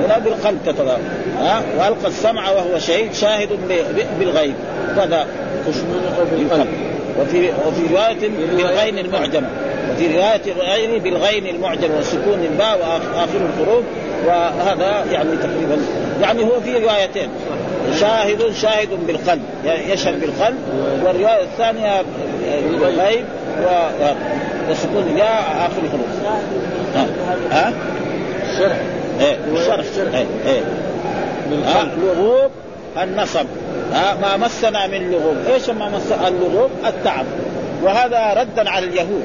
هنا 0.00 0.18
بالقلب 0.18 0.58
كتب 0.66 0.88
ها؟ 1.38 1.62
وألقى 1.78 2.06
السمع 2.08 2.50
وهو 2.50 2.78
شهيد 2.78 3.12
شاهد 3.12 3.48
بالغيب. 4.18 4.54
كذا 4.96 5.26
بالقلب. 6.32 6.68
وفي 7.20 7.50
وفي 7.66 7.94
رواية 7.94 8.30
بالغين 8.56 8.98
المعجمه 8.98 9.48
وفي 9.92 10.16
رواية 10.16 10.52
غيره 10.58 10.98
بالغين 11.00 11.46
المعجمه 11.46 11.98
وسكون 11.98 12.44
الباء 12.52 12.78
وآخر 12.78 13.48
الحروف. 13.48 13.84
وهذا 14.26 15.04
يعني 15.12 15.30
تقريبا 15.36 15.78
يعني 16.22 16.44
هو 16.44 16.60
في 16.60 16.78
روايتين. 16.78 17.28
شاهد 18.00 18.52
شاهد 18.62 18.88
بالقلب. 19.06 19.42
يعني 19.64 19.92
يشهد 19.92 20.20
بالقلب. 20.20 20.58
والرواية 21.04 21.42
الثانية 21.42 22.02
بالغيب. 22.70 23.24
وسكون 24.70 25.02
الياء 25.12 25.42
آخر 25.66 25.82
الحروف. 25.84 26.06
ها 26.94 27.06
ها؟ 27.50 27.72
شرح. 28.58 28.76
إيه 29.20 29.36
الشرح 29.52 29.84
إيه 30.14 30.26
إيه. 30.46 30.62
لغوب 31.96 32.50
النصب. 33.02 33.46
ها؟ 33.92 34.14
ما 34.22 34.36
مسنا 34.36 34.86
من 34.86 35.10
لغوب. 35.10 35.36
إيش 35.52 35.70
ما 35.70 35.88
مس 35.88 36.12
اللغوب؟ 36.26 36.70
التعب. 36.86 37.26
وهذا 37.82 38.34
ردا 38.34 38.70
على 38.70 38.86
اليهود. 38.86 39.24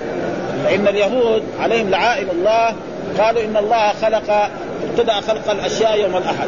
فإن 0.65 0.87
اليهود 0.87 1.43
عليهم 1.59 1.89
لعائن 1.89 2.27
الله. 2.29 2.75
قالوا 3.19 3.41
إن 3.41 3.57
الله 3.57 3.93
خلق 4.01 4.49
ابتدأ 4.89 5.13
خلق 5.13 5.51
الأشياء 5.51 5.99
يوم 5.99 6.17
الأحد. 6.17 6.47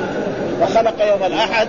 وخلق 0.62 1.08
يوم 1.08 1.24
الأحد 1.34 1.68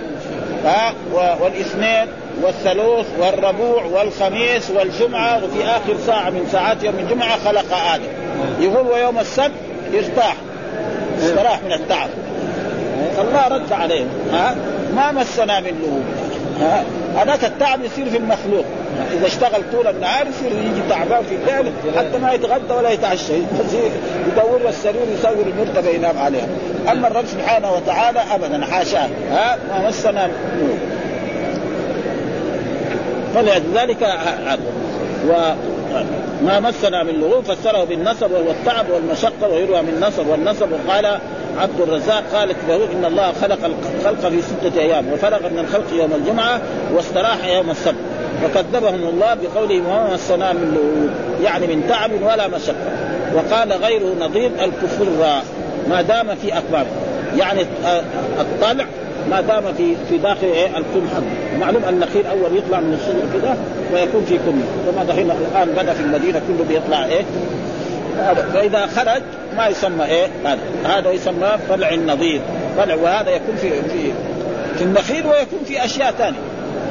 ها؟ 0.65 0.93
والإثنين 1.13 2.07
والثلوث 2.43 3.05
والربوع 3.19 3.83
والخميس 3.83 4.69
والجمعة 4.69 5.43
وفي 5.43 5.65
آخر 5.65 5.95
ساعة 6.07 6.29
من 6.29 6.49
ساعات 6.51 6.83
يوم 6.83 6.95
الجمعة 6.99 7.37
خلق 7.45 7.77
آدم. 7.93 8.03
يقول 8.59 8.87
ويوم 8.87 9.19
السبت 9.19 9.51
يرتاح 9.93 10.35
استراح 11.19 11.63
من 11.63 11.71
التعب. 11.71 12.09
الله 13.21 13.47
رد 13.47 13.71
عليهم 13.71 14.09
ها؟ 14.31 14.55
ما 14.95 15.11
مسنا 15.11 15.59
من 15.59 15.71
لغوب 15.81 16.03
ها؟ 16.61 16.83
هذاك 17.15 17.45
التعب 17.45 17.83
يصير 17.83 18.09
في 18.09 18.17
المخلوق. 18.17 18.65
إذا 19.13 19.27
اشتغل 19.27 19.61
طول 19.71 19.87
النهار 19.87 20.27
يصير 20.27 20.51
يجي 20.51 20.81
تعبان 20.89 21.23
في 21.23 21.35
الليل 21.35 21.73
حتى 21.97 22.17
ما 22.17 22.33
يتغدى 22.33 22.73
ولا 22.73 22.89
يتعشى 22.89 23.33
يدور 24.27 24.59
له 24.63 24.69
السرير 24.69 25.01
يسوي 25.19 25.43
المرتبة 25.43 25.89
ينام 25.89 26.17
عليها. 26.17 26.47
أما 26.91 27.07
الرب 27.07 27.25
سبحانه 27.25 27.71
وتعالى 27.71 28.19
ابدا 28.31 28.65
حاشاه 28.65 29.09
ها؟ 29.31 29.57
ما 29.69 29.87
مسنا 29.87 30.29
فلذلك 33.37 34.07
وما 36.43 36.59
مسنا 36.59 37.03
من 37.03 37.13
لغوب 37.13 37.43
فسره 37.43 37.83
بالنصب 37.83 38.31
وهو 38.31 38.51
التعب 38.51 38.85
والمشقة 38.89 39.49
ويروى 39.49 39.81
من 39.81 39.99
نصب 40.07 40.27
والنصب 40.27 40.67
وقال 40.71 41.05
عبد 41.57 41.81
الرزاق 41.81 42.23
قالت 42.33 42.55
له 42.69 42.75
إن 42.75 43.05
الله 43.05 43.31
خلق 43.41 43.59
الخلق 43.65 44.29
في 44.29 44.41
ستة 44.41 44.81
أيام 44.81 45.13
وفرغ 45.13 45.49
من 45.49 45.59
الخلق 45.59 45.93
يوم 45.93 46.13
الجمعة 46.13 46.61
واستراح 46.93 47.47
يوم 47.47 47.69
السبت. 47.69 47.95
فكذبهم 48.43 49.09
الله 49.09 49.33
بقوله 49.33 49.81
وما 49.87 50.13
مسنا 50.13 50.53
من 50.53 50.73
لغوب 50.75 51.43
يعني 51.43 51.67
من 51.67 51.87
تعب 51.89 52.11
ولا 52.21 52.47
مشقة. 52.47 52.75
وقال 53.35 53.73
غيره 53.73 54.15
نظير 54.19 54.51
الكفر 54.61 55.05
ما 55.89 56.01
دام 56.01 56.35
في 56.35 56.57
اكباره 56.57 56.87
يعني 57.37 57.61
الطلع 58.39 58.85
ما 59.29 59.41
دام 59.41 59.73
في 59.73 59.95
في 60.09 60.17
داخل 60.17 60.47
إيه؟ 60.47 60.67
الكم 60.67 61.07
حقه 61.15 61.57
معلوم 61.59 61.83
النخيل 61.89 62.27
أول 62.27 62.57
يطلع 62.57 62.79
من 62.79 62.93
الشجر 62.93 63.39
كده 63.39 63.55
ويكون 63.93 64.25
في 64.25 64.37
كم. 64.37 64.61
كما 64.91 65.03
دحين 65.03 65.31
الآن 65.31 65.69
بدأ 65.69 65.93
في 65.93 66.01
المدينة 66.01 66.41
كله 66.47 66.65
بيطلع 66.69 67.05
إيه؟ 67.05 67.25
فإذا 68.53 68.87
خرج 68.87 69.21
ما 69.57 69.67
يسمى 69.67 70.05
إيه؟ 70.05 70.27
هذا. 70.45 70.59
هذا 70.85 71.11
يسمى 71.11 71.49
طلع 71.69 71.89
النظير. 71.89 72.41
طلع 72.77 72.95
وهذا 72.95 73.29
يكون 73.29 73.55
في 73.55 73.69
في 73.69 74.11
في 74.77 74.83
النخيل 74.83 75.27
ويكون 75.27 75.59
في 75.65 75.85
أشياء 75.85 76.11
ثانية 76.11 76.39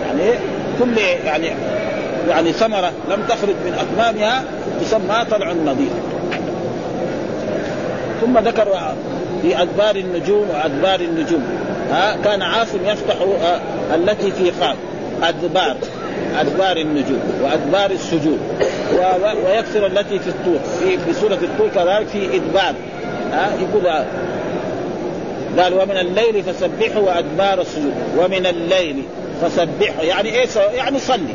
يعني 0.07 0.23
إيه؟ 0.23 0.39
كل 0.79 0.99
يعني 1.27 1.51
يعني 2.29 2.53
ثمرة 2.53 2.93
لم 3.11 3.23
تخرج 3.29 3.55
من 3.67 3.75
أكمامها 3.81 4.45
تسمى 4.81 5.25
طلع 5.31 5.51
النظير. 5.51 5.91
ثم 8.21 8.39
ذكر 8.39 8.95
في 9.43 9.63
أدبار 9.63 9.97
النجوم 9.97 10.51
وأدبار 10.51 11.01
النجوم. 11.01 11.45
ها 11.91 12.17
كان 12.25 12.43
عاصم 12.43 12.79
يفتح 12.87 13.17
آه 13.21 13.61
التي 13.95 14.31
في 14.31 14.51
قاف 14.51 14.77
أدبار 15.23 15.77
أدبار 16.41 16.77
النجوم 16.77 17.21
وأدبار 17.43 17.91
السجود 17.91 18.39
ويكسر 19.47 19.87
التي 19.87 20.19
في 20.19 20.29
الطور 20.29 20.59
في 20.81 20.99
في 20.99 21.13
سورة 21.13 21.39
الطور 21.43 21.69
كذلك 21.69 22.07
في 22.07 22.37
إدبار 22.37 22.75
ها 23.33 23.51
يقول 23.61 23.87
آه 23.87 24.07
قال 25.59 25.75
ومن 25.75 25.97
الليل 25.97 26.43
فسبحه 26.43 27.01
وأدبار 27.01 27.61
السجود 27.61 27.95
ومن 28.19 28.47
الليل 28.47 29.03
فسبحه 29.43 30.03
يعني 30.03 30.29
إيه 30.29 30.47
يعني 30.75 30.99
صلي 30.99 31.35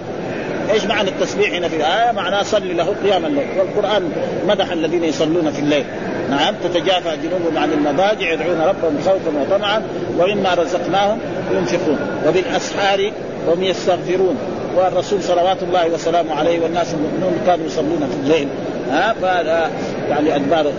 إيش 0.74 0.86
معنى 0.86 1.10
التسبيح 1.10 1.54
هنا 1.54 1.68
في 1.68 1.76
الايه؟ 1.76 2.12
معناه 2.12 2.44
صلي 2.44 2.74
له 2.74 2.96
قيام 3.04 3.26
الليل 3.26 3.48
والقرآن 3.58 4.12
مدح 4.48 4.72
الذين 4.72 5.04
يصلون 5.04 5.52
في 5.52 5.60
الليل 5.60 5.86
نعم 6.32 6.56
تتجافى 6.64 7.18
جنوبهم 7.24 7.58
عن 7.58 7.72
المضاجع 7.74 8.34
يدعون 8.34 8.62
ربهم 8.62 8.98
خوفا 9.06 9.42
وطمعا 9.42 9.82
ومما 10.20 10.54
رزقناهم 10.54 11.20
ينفقون. 11.52 12.00
وبالأسحار 12.28 13.12
هم 13.48 13.64
يستغفرون. 13.64 14.38
والرسول 14.76 15.24
صلوات 15.24 15.64
الله 15.64 15.88
وسلامه 15.88 16.36
عليه 16.36 16.60
والناس 16.60 16.94
المؤمنون 16.94 17.42
كانوا 17.46 17.66
يصلون 17.66 18.10
في 18.12 18.24
الليل. 18.24 18.48
ها 18.92 19.14
فهذا 19.22 19.72
يعني 20.10 20.36
أدبار. 20.36 20.72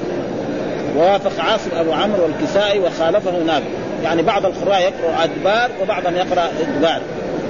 ووافق 0.96 1.44
عاصم 1.44 1.70
أبو 1.76 1.92
عمرو 1.92 2.22
والكسائي 2.22 2.80
وخالفه 2.80 3.38
نافع 3.46 3.66
يعني 4.04 4.22
بعض 4.22 4.46
القراء 4.46 4.80
يقرأ 4.80 5.24
أدبار 5.24 5.70
وبعضهم 5.82 6.16
يقرأ 6.16 6.50
إدبار. 6.60 7.00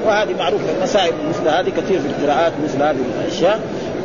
وهذه 0.07 0.35
معروفة 0.39 0.65
المسائل 0.79 1.13
مثل 1.29 1.49
هذه 1.49 1.69
كثير 1.69 2.01
في 2.01 2.07
القراءات 2.07 2.53
مثل 2.65 2.83
هذه 2.83 2.97
الأشياء. 3.21 3.61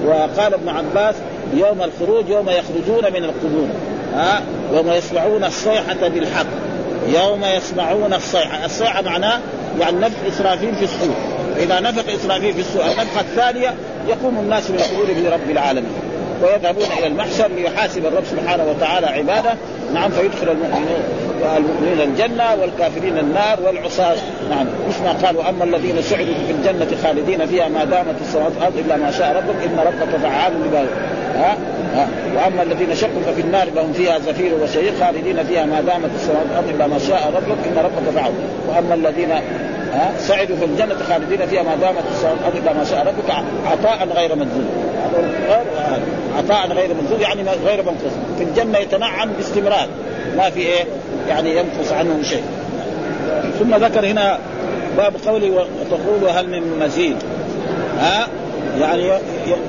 وقال 0.05 0.53
ابن 0.53 0.69
عباس 0.69 1.15
يوم 1.53 1.81
الخروج 1.81 2.29
يوم 2.29 2.49
يخرجون 2.49 3.13
من 3.13 3.23
القبور. 3.23 3.67
ها؟ 4.13 4.41
يوم 4.73 4.91
يسمعون 4.91 5.43
الصيحة 5.43 6.07
بالحق. 6.07 6.45
يوم 7.07 7.45
يسمعون 7.57 8.13
الصيحة. 8.13 8.65
الصيحة 8.65 9.01
معناه 9.01 9.39
يعني 9.79 9.97
نفخ 9.99 10.15
إسرافيل 10.27 10.75
في 10.75 10.83
الصور 10.83 11.15
إذا 11.57 11.79
نفخ 11.79 12.03
إسرافيل 12.09 12.53
في 12.53 12.59
الصور 12.59 12.83
النفخة 12.83 13.21
الثانية 13.21 13.73
يقوم 14.07 14.37
الناس 14.39 14.71
من 14.71 14.77
قبورهم 14.77 15.25
لرب 15.25 15.49
العالمين. 15.49 15.91
ويذهبون 16.43 16.85
إلى 16.97 17.07
المحشر 17.07 17.47
ليحاسب 17.47 18.05
الرب 18.05 18.23
سبحانه 18.31 18.63
وتعالى 18.69 19.07
عباده. 19.07 19.53
نعم 19.93 20.11
فيدخل 20.11 20.51
المؤمنين 20.51 21.03
المؤمنين 21.57 22.01
الجنة 22.01 22.55
والكافرين 22.61 23.17
النار 23.17 23.59
والعصاة. 23.65 24.15
نعم 24.49 24.65
مش 24.89 24.95
ما 25.03 25.11
قالوا 25.27 25.49
أما 25.49 25.63
الذين 25.63 26.01
سعدوا 26.01 26.33
في 26.47 26.51
الجنة 26.51 26.97
خالدين 27.03 27.45
فيها 27.45 27.67
ما 27.67 27.83
دامت 27.83 28.15
السماوات 28.21 28.51
والأرض 28.55 28.77
إلا 28.77 28.97
ما 28.97 29.11
شاء 29.11 29.35
ربك 29.35 29.63
إن 29.63 29.79
ربك 29.79 30.17
فعال 30.23 30.53
لما 30.53 30.85
ها 31.37 31.57
ها. 31.95 32.07
وأما 32.35 32.63
الذين 32.63 32.95
شقوا 32.95 33.21
ففي 33.25 33.41
النار 33.41 33.67
لهم 33.75 33.93
فيها 33.93 34.19
زفير 34.19 34.51
وشهيق 34.63 34.93
خالدين 34.99 35.43
فيها 35.43 35.65
ما 35.65 35.81
دامت 35.81 36.09
السماوات 36.15 36.45
والأرض 36.47 36.69
إلا 36.69 36.87
ما 36.87 36.99
شاء 36.99 37.33
ربك 37.35 37.67
إن 37.67 37.77
ربك 37.77 38.15
فعال 38.15 38.31
وأما 38.67 38.93
الذين 38.93 39.31
ها 39.93 40.11
سعدوا 40.19 40.55
في 40.55 40.65
الجنة 40.65 40.95
خالدين 41.09 41.47
فيها 41.47 41.63
ما 41.63 41.75
دامت 41.75 42.03
السماوات 42.11 42.37
والأرض 42.37 42.55
إلا 42.55 42.73
ما 42.73 42.83
شاء 42.83 42.99
ربك 43.07 43.45
عطاء 43.71 44.07
غير 44.15 44.35
مجزوم 44.35 44.69
عطاء 46.37 46.67
غير 46.67 46.89
مجزوم 47.01 47.21
يعني 47.21 47.41
غير 47.65 47.83
منقص. 47.83 48.13
في 48.37 48.43
الجنة 48.43 48.77
يتنعم 48.77 49.29
باستمرار 49.37 49.87
ما 50.37 50.49
في 50.49 50.59
إيه 50.59 50.85
يعني 51.29 51.57
ينقص 51.57 51.91
عنه 51.91 52.23
شيء. 52.23 52.43
ثم 53.59 53.75
ذكر 53.75 54.05
هنا 54.05 54.39
باب 54.97 55.13
قولي 55.27 55.49
وتقول 55.49 56.29
هل 56.29 56.49
من 56.49 56.79
مزيد. 56.79 57.15
ها؟ 57.99 58.27
يعني 58.81 59.03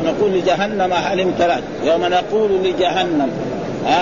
نقول 0.05 0.33
لجهنم 0.33 0.93
هل 0.93 1.21
امتلأت؟ 1.21 1.63
يوم 1.85 2.05
نقول 2.05 2.51
لجهنم. 2.65 3.31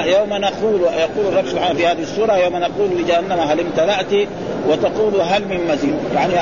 يوم 0.04 0.28
نقول 0.28 0.80
يقول 0.80 1.32
الرب 1.32 1.46
سبحانه 1.46 1.74
في 1.74 1.86
هذه 1.86 2.02
السورة 2.02 2.36
يوم 2.36 2.56
نقول 2.56 2.90
لجهنم 2.98 3.40
هل 3.40 3.60
امتلأت؟ 3.60 4.28
وتقول 4.68 5.20
هل 5.20 5.42
من 5.42 5.68
مزيد. 5.72 5.94
يعني 6.14 6.32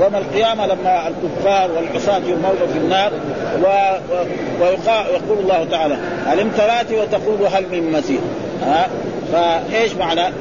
يوم 0.00 0.16
القيامة 0.16 0.66
لما 0.66 1.08
الكفار 1.08 1.70
والعصاة 1.70 2.20
يرمون 2.26 2.56
في 2.72 2.78
النار 2.78 3.12
و... 3.62 3.66
ويقول 4.60 5.38
الله 5.38 5.66
تعالى 5.70 5.96
هل 6.26 6.40
امتلأت؟ 6.40 6.92
وتقول 6.92 7.46
هل 7.52 7.64
من 7.72 7.92
مزيد. 7.92 8.20
ها 8.62 8.88
فإيش 9.32 9.94
معنى؟ 9.94 10.34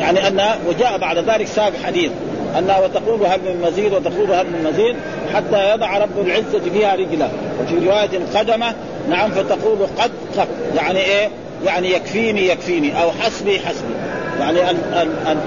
يعني 0.00 0.28
أن 0.28 0.40
وجاء 0.68 0.98
بعد 0.98 1.18
ذلك 1.18 1.46
ساق 1.46 1.72
حديث 1.84 2.10
انها 2.58 2.80
وتقول 2.80 3.26
هل 3.26 3.40
من 3.40 3.62
مزيد 3.66 3.92
وتقول 3.92 4.32
هل 4.32 4.46
من 4.46 4.70
مزيد. 4.72 4.96
حتى 5.34 5.70
يضع 5.70 5.98
رب 5.98 6.26
العزة 6.26 6.70
فيها 6.72 6.94
رجله 6.94 7.28
وفي 7.60 7.86
رواية 7.86 8.20
قدمه 8.34 8.74
نعم 9.08 9.30
فتقول 9.30 9.78
قد 9.98 10.10
قد 10.38 10.48
يعني 10.76 10.98
إيه؟ 10.98 11.28
يعني 11.66 11.92
يكفيني 11.92 12.48
يكفيني 12.48 13.02
أو 13.02 13.10
حسبي 13.10 13.58
حسبي. 13.60 13.94
يعني 14.40 14.70
ال 14.70 14.76
ال 14.94 15.08
ال 15.26 15.38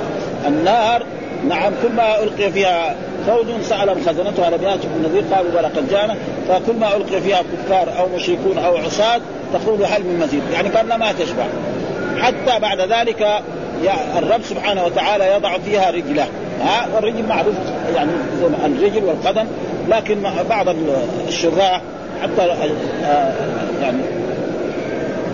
النار 0.48 1.04
نعم 1.50 1.74
كل 1.84 1.96
ما 1.96 2.24
ألقي 2.24 2.52
فيها 2.52 2.96
فوج 3.28 3.46
سالهم 3.64 3.98
خزنتها 4.06 4.50
لم 4.50 4.64
ياتكم 4.64 4.90
النذير 4.96 5.24
قالوا 5.36 5.52
بلى 5.52 5.68
قد 5.68 5.90
جاءنا 5.90 6.16
فكل 6.50 6.74
ما 6.80 6.96
ألقي 6.96 7.22
فيها 7.22 7.42
كفار 7.42 8.00
أو 8.00 8.08
مشركون 8.16 8.58
أو 8.58 8.78
عصاة 8.78 9.22
تقول 9.54 9.84
هل 9.84 10.04
من 10.04 10.20
مزيد؟ 10.20 10.42
يعني 10.54 10.70
كانها 10.70 10.98
ما 10.98 11.12
تشبع. 11.12 11.44
حتى 12.20 12.60
بعد 12.60 12.80
ذلك 12.82 13.28
الرب 14.18 14.42
سبحانه 14.44 14.86
وتعالى 14.86 15.34
يضع 15.34 15.58
فيها 15.58 15.92
رجله. 15.92 16.28
ها؟ 16.62 16.88
والرجل 16.96 17.24
معروف 17.30 17.56
يعني 17.96 18.12
الرجل 18.66 19.04
والقدم. 19.04 19.46
لكن 19.90 20.24
بعض 20.50 20.66
الشراح 21.28 21.82
حتى 22.22 22.48
يعني 23.82 23.98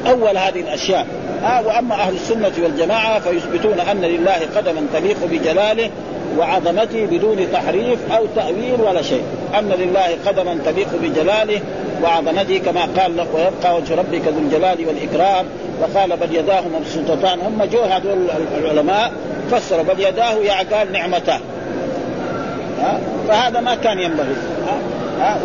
أول 0.10 0.38
هذه 0.38 0.60
الأشياء. 0.60 1.08
ها 1.44 1.60
وأما 1.60 1.96
أهل 1.96 2.14
السنة 2.14 2.52
والجماعة 2.64 3.20
فيثبتون 3.20 3.80
أن 3.80 4.02
لله 4.02 4.40
قدما 4.56 4.88
تليق 4.94 5.18
بجلاله 5.32 5.90
وعظمته 6.38 7.06
بدون 7.06 7.48
تحريف 7.54 8.00
أو 8.12 8.26
تأويل 8.36 8.82
ولا 8.82 9.02
شيء. 9.02 9.24
أن 9.60 9.70
لله 9.70 10.18
قدما 10.26 10.58
تليق 10.66 10.88
بجلاله 11.04 11.62
وعظمته 12.04 12.58
كما 12.58 12.82
قال 12.82 13.18
لك 13.18 13.28
ويبقى 13.34 13.76
وجه 13.76 13.96
ربك 13.96 14.22
ذو 14.28 14.40
الجلال 14.40 14.88
والإكرام. 14.88 15.46
وقال 15.82 16.18
بل 16.18 16.36
يداه 16.36 16.64
مبسوطتان. 16.80 17.40
هم 17.40 17.64
جو 17.64 17.82
هذول 17.82 18.30
العلماء 18.58 19.12
فسروا 19.52 19.84
بل 19.84 20.00
يداه 20.00 20.34
يعني 20.34 20.70
قال 20.70 20.92
نعمته 20.92 21.40
فهذا 23.28 23.60
ما 23.60 23.76
كان 23.76 24.00
ينبغي. 24.00 24.36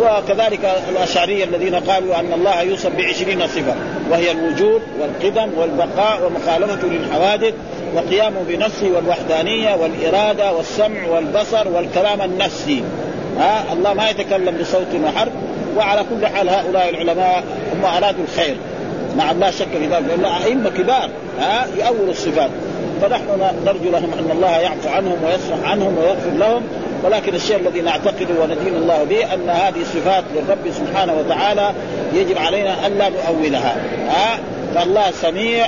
وكذلك 0.00 0.60
الأشعرية 0.88 1.44
الذين 1.44 1.74
قالوا 1.74 2.20
أن 2.20 2.32
الله 2.32 2.62
يوصف 2.62 2.96
بعشرين 2.96 3.46
صفة 3.46 3.74
وهي 4.10 4.30
الوجود 4.30 4.82
والقدم 5.00 5.58
والبقاء 5.58 6.26
ومخالفته 6.26 6.88
للحوادث 6.88 7.54
وقيامه 7.94 8.40
بنفسه 8.48 8.90
والوحدانية 8.90 9.74
والإرادة 9.74 10.52
والسمع 10.52 11.08
والبصر 11.08 11.68
والكلام 11.68 12.22
النفسي. 12.22 12.82
ها؟ 13.38 13.64
الله 13.72 13.94
ما 13.94 14.10
يتكلم 14.10 14.56
بصوت 14.60 14.94
وحرف 15.04 15.32
وعلى 15.76 16.04
كل 16.10 16.26
حال 16.26 16.48
هؤلاء 16.48 16.88
العلماء 16.88 17.44
هم 17.74 17.84
أرادوا 17.84 18.24
الخير. 18.24 18.56
مع 19.18 19.32
لا 19.32 19.50
شك 19.50 19.68
في 19.78 19.86
ذلك 19.86 20.04
لأن 20.08 20.24
أئمة 20.24 20.70
كبار 20.70 21.10
ها 21.40 21.66
يؤولوا 21.78 22.10
الصفات. 22.10 22.50
فنحن 23.02 23.40
نرجو 23.66 23.90
لهم 23.90 24.10
أن 24.18 24.30
الله 24.30 24.58
يعفو 24.58 24.88
عنهم 24.88 25.16
ويصفح 25.24 25.70
عنهم 25.70 25.98
ويغفر 25.98 26.30
لهم 26.38 26.62
ولكن 27.04 27.34
الشيء 27.34 27.56
الذي 27.56 27.80
نعتقده 27.80 28.40
وندين 28.40 28.74
الله 28.76 29.04
به 29.04 29.34
أن 29.34 29.50
هذه 29.50 29.80
الصفات 29.80 30.24
للرب 30.34 30.72
سبحانه 30.72 31.14
وتعالى 31.14 31.72
يجب 32.14 32.38
علينا 32.38 32.86
أن 32.86 32.98
لا 32.98 33.08
نؤولها 33.08 33.76
ها. 34.08 34.38
فالله 34.74 35.10
سميع 35.10 35.66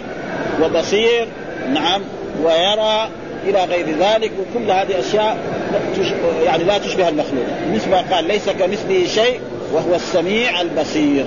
وبصير 0.63 1.27
نعم 1.73 2.03
ويرى 2.45 3.09
إلى 3.47 3.65
غير 3.65 3.87
ذلك 3.87 4.33
وكل 4.41 4.71
هذه 4.71 5.01
أشياء 5.01 5.39
يعني 6.45 6.65
لا 6.65 6.79
تشبه 6.79 7.09
المخلوق. 7.09 7.45
مثل 7.75 7.91
ما 7.91 8.05
قال 8.13 8.25
ليس 8.25 8.49
كمثله 8.49 9.07
شيء 9.07 9.41
وهو 9.73 9.95
السميع 9.95 10.61
البصير. 10.61 11.27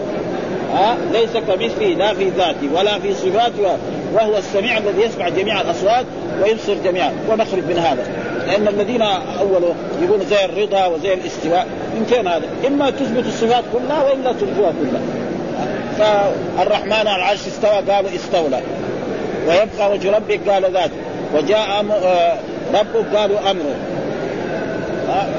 ها 0.74 0.98
ليس 1.14 1.30
كمثله 1.48 1.88
لا 1.88 2.14
في 2.14 2.30
ذاته 2.30 2.70
ولا 2.74 3.00
في 3.00 3.14
صفاته 3.14 3.78
وهو 4.14 4.38
السميع 4.38 4.78
الذي 4.78 5.02
يسمع 5.02 5.30
جميع 5.30 5.62
الأصوات 5.62 6.06
ويبصر 6.44 6.74
جميعا. 6.86 7.12
ونخرج 7.30 7.64
من 7.64 7.78
هذا. 7.78 8.08
لأن 8.48 8.68
الذين 8.68 9.02
اولوا 9.02 9.74
يقولوا 10.02 10.26
زي 10.26 10.46
الرضا 10.46 10.86
وزي 10.86 11.14
الاستواء. 11.14 11.68
فين 12.10 12.28
هذا؟ 12.28 12.46
إما 12.68 12.90
تثبت 12.90 13.26
الصفات 13.26 13.64
كلها 13.74 14.04
وإلا 14.04 14.32
تنفوها 14.32 14.74
كلها. 14.82 15.02
فالرحمن 15.98 16.94
على 16.94 17.16
العرش 17.16 17.48
استوى 17.48 17.94
قالوا 17.94 18.10
استولى. 18.16 18.62
ويبقى 19.48 19.92
وجه 19.92 20.12
ربك 20.16 20.40
قال 20.50 20.74
ذات 20.74 20.92
وجاء 21.36 21.86
آه، 22.04 22.38
ربك 22.74 23.16
قالوا 23.16 23.52
أمره. 23.52 23.76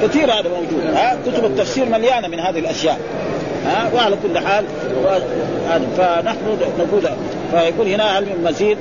كثير 0.02 0.32
هذا 0.32 0.48
موجود. 0.48 0.94
ها 0.94 1.16
كتب 1.26 1.44
التفسير 1.44 1.84
مليانة 1.84 2.28
من 2.28 2.40
هذه 2.40 2.58
الأشياء. 2.58 2.98
ها؟ 3.66 3.90
وعلى 3.94 4.16
كل 4.22 4.38
حال 4.38 4.64
فنحن 5.96 6.58
نقول 6.78 7.02
فيقول 7.50 7.88
هنا 7.88 8.18
هل 8.18 8.24
من 8.24 8.44
مزيد 8.44 8.78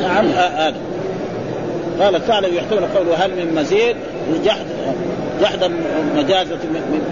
نعم 0.00 0.26
هذا 0.26 0.74
قال 2.00 2.16
الثعلب 2.16 2.54
يحتمل 2.54 2.86
قوله 2.96 3.24
هل 3.24 3.30
من 3.30 3.54
مزيد؟ 3.54 3.96
جحد 4.44 4.66
جحدا 5.42 5.70
مجازة 6.16 6.54
من 6.54 7.02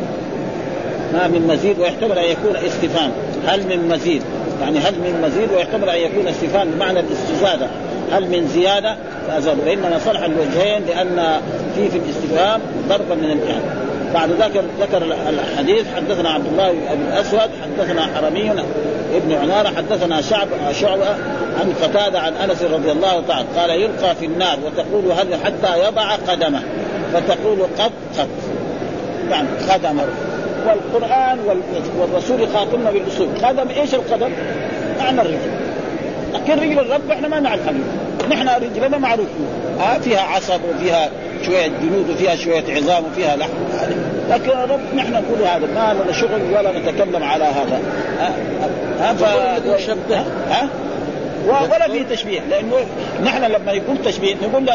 ما 1.12 1.29
من 1.29 1.47
مزيد 1.47 1.79
ويحتمل 1.79 2.18
أن 2.18 2.25
يكون 2.25 2.57
استفهام. 2.57 3.11
هل 3.47 3.61
من 3.61 3.89
مزيد؟ 3.89 4.22
يعني 4.61 4.79
هل 4.79 4.95
من 4.95 5.22
مزيد 5.22 5.53
ويحتمل 5.53 5.89
أن 5.89 5.99
يكون 5.99 6.29
استفهام 6.29 6.70
بمعنى 6.70 7.01
الاستزاده 7.01 7.66
هل 8.12 8.22
من 8.22 8.49
زيادة؟ 8.55 8.97
فازاد 9.29 9.59
وإنما 9.66 9.99
صلح 9.99 10.22
الوجهين 10.22 10.83
لأن 10.87 11.41
في 11.75 11.91
في 11.91 11.99
الاستفهام 11.99 12.61
ضربا 12.89 13.14
من 13.14 13.25
الامتحان 13.25 13.84
بعد 14.14 14.30
ذلك 14.30 14.64
ذكر 14.80 15.02
الحديث 15.28 15.86
حدثنا 15.96 16.30
عبد 16.30 16.46
الله 16.46 16.70
بن 16.70 17.06
الاسود 17.12 17.50
حدثنا 17.62 18.08
حرمي 18.14 18.50
ابن 19.14 19.32
عمارة 19.32 19.68
حدثنا 19.76 20.20
شعب 20.20 20.48
شعبة 20.72 21.08
عن 21.60 21.74
قتادة 21.82 22.20
عن 22.20 22.32
أنس 22.32 22.62
رضي 22.62 22.92
الله 22.92 23.22
تعالى 23.28 23.46
قال 23.56 23.70
يلقى 23.70 24.14
في 24.14 24.26
النار 24.26 24.58
وتقول 24.66 25.12
هل 25.12 25.34
حتى 25.44 25.86
يضع 25.86 26.14
قدمه؟ 26.14 26.62
فتقول 27.12 27.58
قد 27.78 27.90
قد. 28.18 28.28
يعني 29.30 29.48
قدمه. 29.70 30.04
والقرآن 30.66 31.38
والرسول 31.98 32.40
يخاطبنا 32.40 32.90
بالأصول. 32.90 33.28
قدم 33.42 33.68
إيش 33.80 33.94
القدم؟ 33.94 34.30
معنى 34.98 35.20
الرجل. 35.20 35.38
لكن 36.34 36.52
رجل 36.52 36.78
الرب 36.78 37.10
إحنا 37.10 37.28
ما 37.28 37.40
نعرف 37.40 37.60
نحن 38.30 38.48
رجلنا 38.48 38.98
معروف 38.98 39.26
آه 39.80 39.98
فيها 39.98 40.20
عصب 40.20 40.60
وفيها 40.74 41.10
شوية 41.46 41.66
جلود 41.82 42.10
وفيها 42.10 42.36
شوية 42.36 42.64
عظام 42.76 43.04
وفيها 43.04 43.36
لحم. 43.36 43.50
لكن 44.31 44.51
الرب 44.51 44.81
نحن 44.95 45.12
نقول 45.12 45.43
هذا 45.43 45.66
ما 45.75 46.03
لنا 46.03 46.12
شغل 46.12 46.43
ولا 46.43 46.79
نتكلم 46.79 47.22
على 47.22 47.45
هذا. 47.45 47.81
ها؟ 48.20 48.33
ها؟ 49.01 49.14
ف... 49.14 49.25
ها؟ 50.51 50.68
ولا 51.47 51.89
في 51.89 52.05
تشبيه 52.05 52.41
لأنه 52.41 52.77
نحن 53.25 53.45
لما 53.45 53.72
يكون 53.72 53.99
تشبيه 54.05 54.35
نقول 54.35 54.66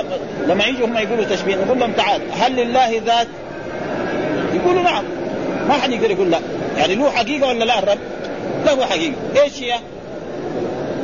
لما 0.47 0.65
يجوا 0.65 0.87
هم 0.87 0.97
يقولوا 0.97 1.25
تشبيه 1.25 1.55
نقول 1.55 1.79
لهم 1.79 1.91
تعال 1.91 2.21
هل 2.39 2.55
لله 2.55 3.01
ذات؟ 3.05 3.27
يقولوا 4.53 4.81
نعم. 4.81 5.03
ما 5.67 5.73
حد 5.73 5.91
يقدر 5.91 6.11
يقول 6.11 6.31
لا. 6.31 6.39
يعني 6.77 6.95
له 6.95 7.09
حقيقة 7.09 7.47
ولا 7.47 7.63
لا 7.63 7.79
الرب؟ 7.79 7.97
له 8.65 8.85
حقيقة. 8.85 9.13
إيش 9.43 9.63
هي؟ 9.63 9.73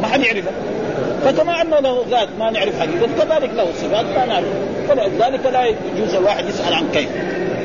ما 0.01 0.07
حد 0.07 0.21
يعرفها 0.21 0.51
فكما 1.25 1.61
انه 1.61 1.79
له 1.79 2.05
ذات 2.09 2.27
ما 2.39 2.49
نعرف 2.49 2.79
حقيقته 2.79 3.25
كذلك 3.25 3.49
له 3.55 3.67
صفات 3.81 4.05
ما 4.05 4.25
نعرف. 4.25 4.47
فلذلك 4.89 5.45
لا 5.45 5.65
يجوز 5.65 6.15
الواحد 6.15 6.49
يسأل 6.49 6.73
عن 6.73 6.87
كيف. 6.93 7.09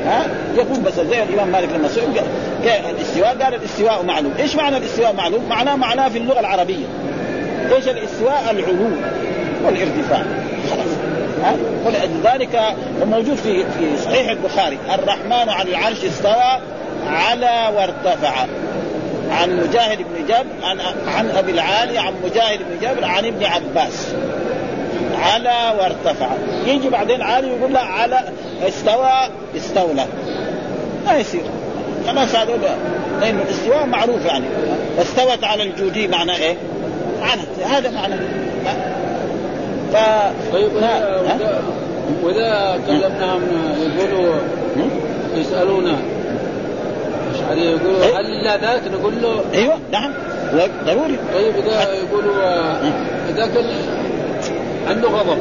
ها 0.05 0.27
يقول 0.55 0.79
بس 0.79 0.93
زي 0.93 1.23
الإمام 1.23 1.47
مالك 1.47 1.69
لما 1.75 1.87
سئل 1.87 2.21
الاستواء 2.89 3.37
قال 3.43 3.53
الاستواء 3.53 4.03
معلوم، 4.03 4.33
إيش 4.39 4.55
معنى 4.55 4.77
الاستواء 4.77 5.13
معلوم؟ 5.13 5.49
معناه 5.49 5.75
معناه 5.75 6.09
في 6.09 6.17
اللغة 6.17 6.39
العربية. 6.39 6.85
إيش 7.75 7.87
الاستواء؟ 7.87 8.43
العلو 8.51 8.89
والارتفاع. 9.65 10.23
خلاص 10.71 10.87
ها 11.43 11.55
ولذلك 11.85 12.75
موجود 13.05 13.35
في 13.35 13.63
في 13.63 13.97
صحيح 14.05 14.29
البخاري 14.29 14.77
الرحمن 14.93 15.49
على 15.49 15.69
العرش 15.69 16.05
استوى 16.05 16.59
على 17.07 17.71
وارتفع 17.75 18.45
عن 19.31 19.57
مجاهد 19.57 19.97
بن 19.97 20.25
جبر 20.27 20.65
عن 20.65 20.79
عن 21.07 21.29
أبي 21.29 21.51
العالي 21.51 21.97
عن 21.97 22.13
مجاهد 22.23 22.59
بن 22.59 22.87
جبر 22.87 23.05
عن 23.05 23.25
ابن 23.25 23.45
عباس 23.45 24.13
على 25.15 25.79
وارتفع. 25.79 26.27
يجي 26.65 26.89
بعدين 26.89 27.21
عالي 27.21 27.47
يقول 27.47 27.73
له 27.73 27.79
على 27.79 28.19
استوى 28.67 29.11
استولى. 29.57 30.05
ما 31.05 31.17
يصير. 31.17 31.43
خلاص 32.07 32.35
هذول 32.35 32.59
لأن 33.21 33.39
الاستواء 33.39 33.85
معروف 33.85 34.25
يعني. 34.25 34.45
واستوت 34.97 35.43
على 35.43 35.63
الجودي 35.63 36.07
معناه 36.07 36.35
إيه؟ 36.35 36.55
عنت 37.21 37.65
هذا 37.65 37.91
معناه. 37.91 38.19
ف 39.93 39.95
طيب 40.53 40.69
واذا 42.23 42.79
كلمناهم 42.87 43.41
يقولوا 43.81 44.35
يسألونا. 45.35 45.95
عليه 47.49 47.69
يقولوا 47.69 48.03
إيه؟ 48.03 48.19
هل 48.19 48.25
لله 48.25 48.55
ذات 48.55 48.81
نقول 48.87 49.13
له 49.21 49.43
أيوه 49.53 49.79
نعم. 49.91 50.13
ضروري. 50.85 51.17
طيب 51.33 51.55
إذا 51.55 51.93
يقولوا 51.93 52.43
إذا 53.29 53.45
كان 53.45 53.65
عنده 54.87 55.07
غضب. 55.07 55.37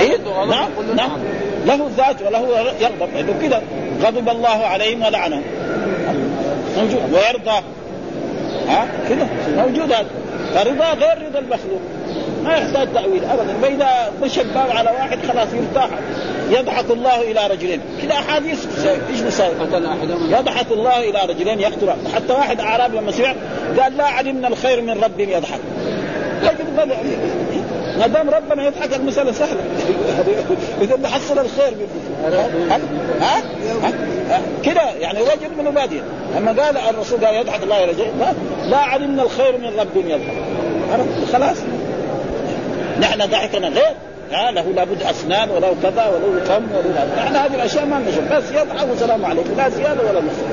إيه؟ 0.00 0.16
نعم 0.16 0.48
نعم. 0.48 0.96
نعم. 0.96 1.18
له 1.66 1.90
ذات 1.96 2.22
وله 2.22 2.58
يغضب. 2.80 3.14
لأنه 3.14 3.34
كذا 3.42 3.62
غضب 4.02 4.28
الله 4.28 4.48
عليهم 4.48 5.02
ولعنهم. 5.02 5.42
موجود. 6.76 7.12
ويرضى. 7.12 7.62
ها؟ 8.68 8.86
كذا. 9.08 9.28
موجود 9.56 9.92
هذا. 9.92 10.06
فرضا 10.54 10.84
غير 10.84 11.26
رضا 11.26 11.38
المخلوق. 11.38 11.80
ما 12.44 12.56
يحتاج 12.56 12.88
تأويل 12.94 13.24
أبدا. 13.24 13.54
فإذا 13.62 14.12
مشى 14.22 14.40
الباب 14.40 14.70
على 14.70 14.90
واحد 14.90 15.18
خلاص 15.32 15.48
يرتاح. 15.52 15.88
يضحك 16.50 16.90
الله 16.90 17.22
إلى 17.22 17.46
رجلين. 17.46 17.80
كذا 18.02 18.12
أحاديث 18.12 18.66
إيش 19.10 19.22
نسوي؟ 19.22 19.48
يضحك 20.30 20.66
الله 20.72 21.10
إلى 21.10 21.18
رجلين 21.28 21.60
يقتل. 21.60 21.90
حتى 22.14 22.32
واحد 22.32 22.60
أعرابي 22.60 22.96
لما 22.96 23.12
سمع 23.12 23.34
قال 23.80 23.96
لا 23.96 24.04
علمنا 24.04 24.48
الخير 24.48 24.82
من 24.82 25.00
رب 25.04 25.20
يضحك. 25.20 25.60
لكن 26.42 26.64
ما 27.98 28.06
دام 28.06 28.30
ربنا 28.30 28.66
يضحك 28.66 28.94
المسألة 28.94 29.32
سهلة. 29.32 29.60
إذا 30.82 30.96
بحصل 30.96 31.38
الخير 31.38 31.74
ها؟ 32.24 32.48
ها؟ 33.20 33.42
ها؟ 34.30 34.40
كده 34.64 34.82
يعني 35.00 35.18
رجل 35.18 35.58
من 35.58 35.66
البادية 35.66 36.00
لما 36.36 36.62
قال 36.62 36.76
الرسول 36.76 37.24
قال 37.24 37.34
يضحك 37.34 37.62
الله 37.62 37.84
رجلين 37.84 38.12
لا 38.70 38.76
علمنا 38.76 39.22
الخير 39.22 39.58
من 39.58 39.70
رب 39.78 39.96
يضحك. 39.96 40.34
خلاص. 41.32 41.56
نحن 43.00 43.26
ضحكنا 43.30 43.68
غير. 43.68 43.94
ها؟ 44.32 44.50
له 44.50 44.62
لابد 44.62 45.02
اسنان 45.02 45.50
وله 45.50 45.74
كذا 45.82 46.06
وله 46.06 46.44
فم 46.44 46.66
وله 46.74 47.06
نحن 47.16 47.36
هذه 47.36 47.54
الأشياء 47.54 47.86
ما 47.86 47.98
نشوف. 47.98 48.32
بس 48.32 48.44
يضحك 48.50 48.88
والسلام 48.90 49.24
عليكم. 49.24 49.56
لا 49.56 49.68
زيادة 49.68 50.00
ولا 50.10 50.20
نصف 50.20 50.44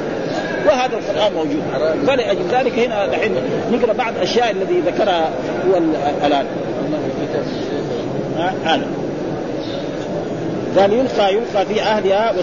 وهذا 0.68 0.98
القرآن 0.98 1.34
موجود. 1.34 1.64
فلأجل 2.08 2.48
ذلك 2.52 2.80
هنا 2.80 3.08
دحين 3.08 3.36
نقرأ 3.72 3.94
بعض 3.94 4.14
الأشياء 4.16 4.52
الذي 4.52 4.80
ذكرها 4.80 5.30
هو 5.70 5.78
الآن. 6.28 6.46
هذا. 8.66 8.88
قال 10.78 10.94
يلقى 10.94 11.34
يلقى 11.34 11.66
في 11.66 11.82
أهلها 11.82 12.34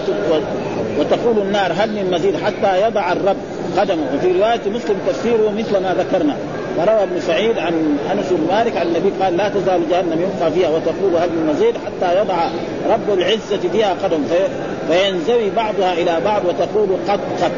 وتقول 0.99 1.37
النار 1.37 1.71
هل 1.77 1.89
من 1.89 2.11
مزيد؟ 2.11 2.35
حتى 2.35 2.87
يضع 2.87 3.11
الرب 3.11 3.35
قدمه. 3.77 4.03
وفي 4.15 4.31
رواية 4.31 4.61
مسلم 4.67 4.97
تفسيره 5.07 5.53
مثل 5.57 5.83
ما 5.83 5.95
ذكرنا. 5.99 6.35
وروى 6.77 7.03
ابن 7.03 7.19
سعيد 7.19 7.59
عن 7.59 7.97
أنس 8.11 8.25
بن 8.31 8.55
مالك 8.55 8.77
عن 8.77 8.87
النبي 8.87 9.11
قال 9.23 9.37
لا 9.37 9.49
تزال 9.49 9.89
جهنم 9.89 10.21
يلقى 10.21 10.51
فيها 10.51 10.69
وتقول 10.69 11.15
هل 11.15 11.29
من 11.29 11.53
مزيد؟ 11.55 11.75
حتى 11.85 12.19
يضع 12.19 12.47
رب 12.89 13.19
العزة 13.19 13.69
فيها 13.71 13.95
قدم. 14.03 14.23
في 14.29 14.47
فينزوي 14.91 15.49
بعضها 15.49 15.93
إلى 15.93 16.21
بعض 16.25 16.41
وتقول 16.45 16.87
قد 17.07 17.19
قد. 17.43 17.51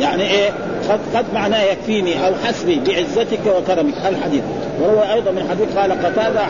يعني 0.00 0.22
إيه؟ 0.22 0.50
قد 0.90 1.00
قد 1.14 1.24
معناه 1.34 1.62
يكفيني 1.62 2.26
أو 2.26 2.32
حسبي 2.44 2.80
بعزتك 2.86 3.46
وكرمك. 3.46 3.94
الحديث. 4.08 4.42
وروى 4.80 5.12
أيضا 5.12 5.30
من 5.30 5.48
حديث 5.50 5.76
قال 5.76 5.92
قتادة 5.92 6.40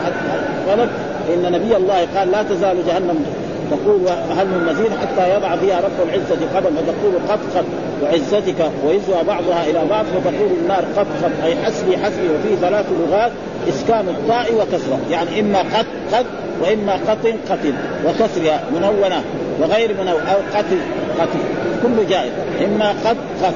قالت 0.67 0.89
إن 1.33 1.51
نبي 1.51 1.75
الله 1.75 2.07
قال 2.15 2.31
لا 2.31 2.43
تزال 2.43 2.77
جهنم 2.87 3.25
تقول 3.71 4.07
هل 4.37 4.47
من 4.47 4.67
مزيد 4.69 4.91
حتى 5.01 5.35
يضع 5.35 5.55
فيها 5.55 5.81
رب 5.81 6.07
العزة 6.07 6.47
قدم 6.55 6.75
وتقول 6.77 7.13
قد 7.29 7.39
قد 7.55 7.65
وعزتك 8.03 8.71
ويزوى 8.85 9.23
بعضها 9.27 9.65
إلى 9.69 9.85
بعض 9.89 10.05
فتقول 10.05 10.49
النار 10.61 10.85
قد 10.97 11.07
قد. 11.23 11.31
أي 11.43 11.55
حسبي 11.55 11.97
حسبي 11.97 12.29
وفي 12.29 12.55
ثلاث 12.61 12.85
لغات 12.91 13.31
إسكان 13.69 14.07
الطاء 14.09 14.53
وكسرة. 14.53 14.99
يعني 15.11 15.39
إما 15.39 15.59
قد 15.59 15.85
قد 16.13 16.25
وإما 16.61 16.93
قط 16.93 17.27
قتل 17.49 17.73
وكسرها 18.05 18.63
منونة 18.75 19.23
وغير 19.61 19.93
منونة 19.93 20.31
أو 20.31 20.37
قتل 20.57 20.77
قتل. 21.19 21.39
كله 21.83 22.05
جائز 22.09 22.31
إما 22.65 22.89
قد 22.89 23.17
قد. 23.43 23.53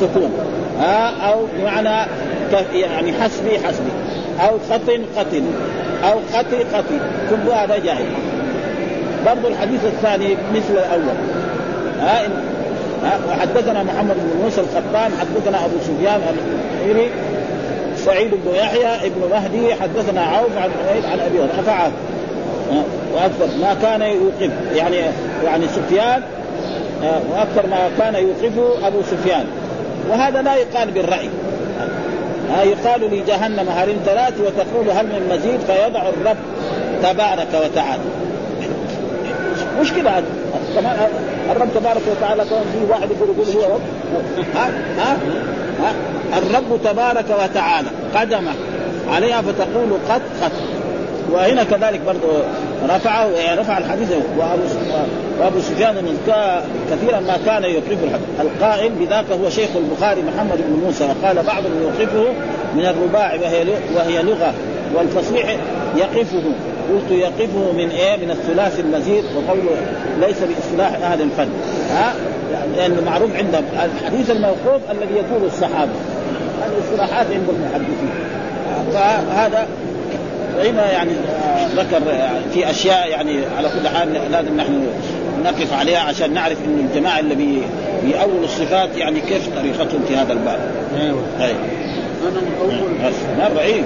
بالسكون 0.00 0.32
ها؟ 0.80 1.30
أو 1.30 1.46
بمعنى 1.58 2.08
يعني 2.74 3.12
حسبي 3.12 3.58
حسبي. 3.58 3.90
أو 4.40 4.56
قتل 4.70 5.02
قتل 5.16 5.42
أو 6.04 6.18
قتل 6.34 6.64
قتل. 6.74 6.98
كل 7.30 7.50
هذا 7.50 7.78
جائز. 7.78 8.06
برضو 9.26 9.48
الحديث 9.48 9.84
الثاني 9.84 10.36
مثل 10.54 10.72
الأول. 10.72 11.16
ها؟ 12.00 12.22
حدثنا 13.40 13.82
محمد 13.82 14.14
بن 14.14 14.42
موسى 14.42 14.60
الخطان 14.60 15.12
حدثنا 15.20 15.64
أبو 15.64 15.74
سفيان 15.82 16.20
الحيري 16.74 17.10
سعيد 17.96 18.30
بن 18.30 18.54
يحيى 18.54 19.06
ابن 19.06 19.30
مهدي 19.30 19.74
حدثنا 19.74 20.20
عوف 20.20 20.56
عن 20.56 20.70
حميد 20.70 21.04
عن 21.04 21.20
أبي 21.20 21.38
رفعه 21.58 21.90
وأكثر 23.14 23.46
ما 23.60 23.76
كان 23.82 24.02
يوقف. 24.02 24.50
يعني 24.74 24.96
يعني 25.44 25.64
سفيان 25.68 26.22
وأكثر 27.02 27.66
ما 27.70 27.90
كان 27.98 28.14
يوقفه 28.14 28.86
أبو 28.86 29.02
سفيان. 29.02 29.44
وهذا 30.10 30.42
لا 30.42 30.54
يقال 30.56 30.90
بالرأي. 30.90 31.28
يقال 32.62 33.00
لجهنم 33.00 33.68
هل 33.68 33.90
امتلأت 33.90 34.34
وتقول 34.40 34.90
هل 34.90 35.06
من 35.06 35.28
مزيد 35.30 35.60
فيضع 35.60 36.08
الرب 36.08 36.36
تبارك 37.02 37.48
وتعالى. 37.64 38.02
مشكلة 39.80 40.22
الرب 41.50 41.68
تبارك 41.74 42.02
وتعالى 42.10 42.44
كان 42.44 42.62
في 42.72 42.90
واحد 42.90 43.08
يقول 43.10 43.28
يقول 43.28 43.56
هو 43.56 43.74
رب. 43.74 43.80
ها 44.54 44.70
ها 44.98 45.16
ها. 45.82 45.92
الرب 46.38 46.80
تبارك 46.84 47.26
وتعالى 47.42 47.88
قدمه 48.14 48.52
عليها 49.08 49.42
فتقول 49.42 49.92
قد 50.10 50.22
قد. 50.42 50.52
وهنا 51.30 51.64
كذلك 51.64 52.00
برضه 52.06 52.42
رفعه 52.88 53.26
يعني 53.26 53.60
رفع 53.60 53.78
الحديث 53.78 54.12
وأبو 54.38 54.62
وأبو 55.40 55.60
سفيان 55.60 56.16
كثيرا 56.90 57.20
ما 57.20 57.38
كان 57.46 57.64
يقرب 57.64 57.98
القائل 58.40 58.92
بذاك 58.92 59.24
هو 59.30 59.50
شيخ 59.50 59.68
البخاري 59.76 60.22
محمد 60.22 60.58
بن 60.58 60.84
موسى 60.84 61.04
وقال 61.04 61.42
بعضهم 61.42 61.82
يوقفه 61.82 62.32
من 62.74 62.86
الرباع 62.86 63.34
وهي 63.34 63.64
وهي 63.96 64.22
لغة 64.22 64.54
والفصيح 64.94 65.56
يقفه. 65.96 66.42
قلت 66.92 67.10
يقفه 67.10 67.72
من 67.72 67.90
إيه؟ 67.90 68.16
من 68.16 68.30
الثلاث 68.30 68.80
المزيد 68.80 69.24
وقوله 69.36 69.76
ليس 70.20 70.36
باصلاح 70.38 70.94
أهل 71.12 71.22
الفن. 71.22 71.48
ها؟ 71.90 72.14
لأنه 72.76 73.02
معروف 73.06 73.36
عندهم 73.36 73.64
الحديث 73.72 74.30
الموقوف 74.30 74.80
الذي 74.90 75.14
يقول 75.14 75.44
الصحابة. 75.46 75.92
الاصلاحات 76.66 77.26
عند 77.26 77.48
المحدثين. 77.48 78.10
فهذا 78.92 79.66
هنا 80.62 80.92
يعني 80.92 81.12
ذكر 81.76 82.00
في 82.54 82.70
أشياء 82.70 83.08
يعني 83.08 83.46
على 83.58 83.68
كل 83.68 83.88
حال 83.88 84.30
لازم 84.32 84.56
نحن 84.56 84.86
نقف 85.44 85.72
عليها 85.72 85.98
عشان 85.98 86.34
نعرف 86.34 86.56
إن 86.66 86.88
الجماعة 86.90 87.20
اللي 87.20 87.34
بي 87.34 87.62
بيأولوا 88.04 88.44
الصفات 88.44 88.96
يعني 88.96 89.20
كيف 89.20 89.48
طريقتهم 89.56 90.04
في 90.08 90.16
هذا 90.16 90.32
الباب. 90.32 90.60
أيوه. 91.00 91.22
أيوه. 91.40 91.58
أنا 92.22 92.40
مؤول. 92.58 92.80
مره 93.38 93.60
إيه. 93.60 93.82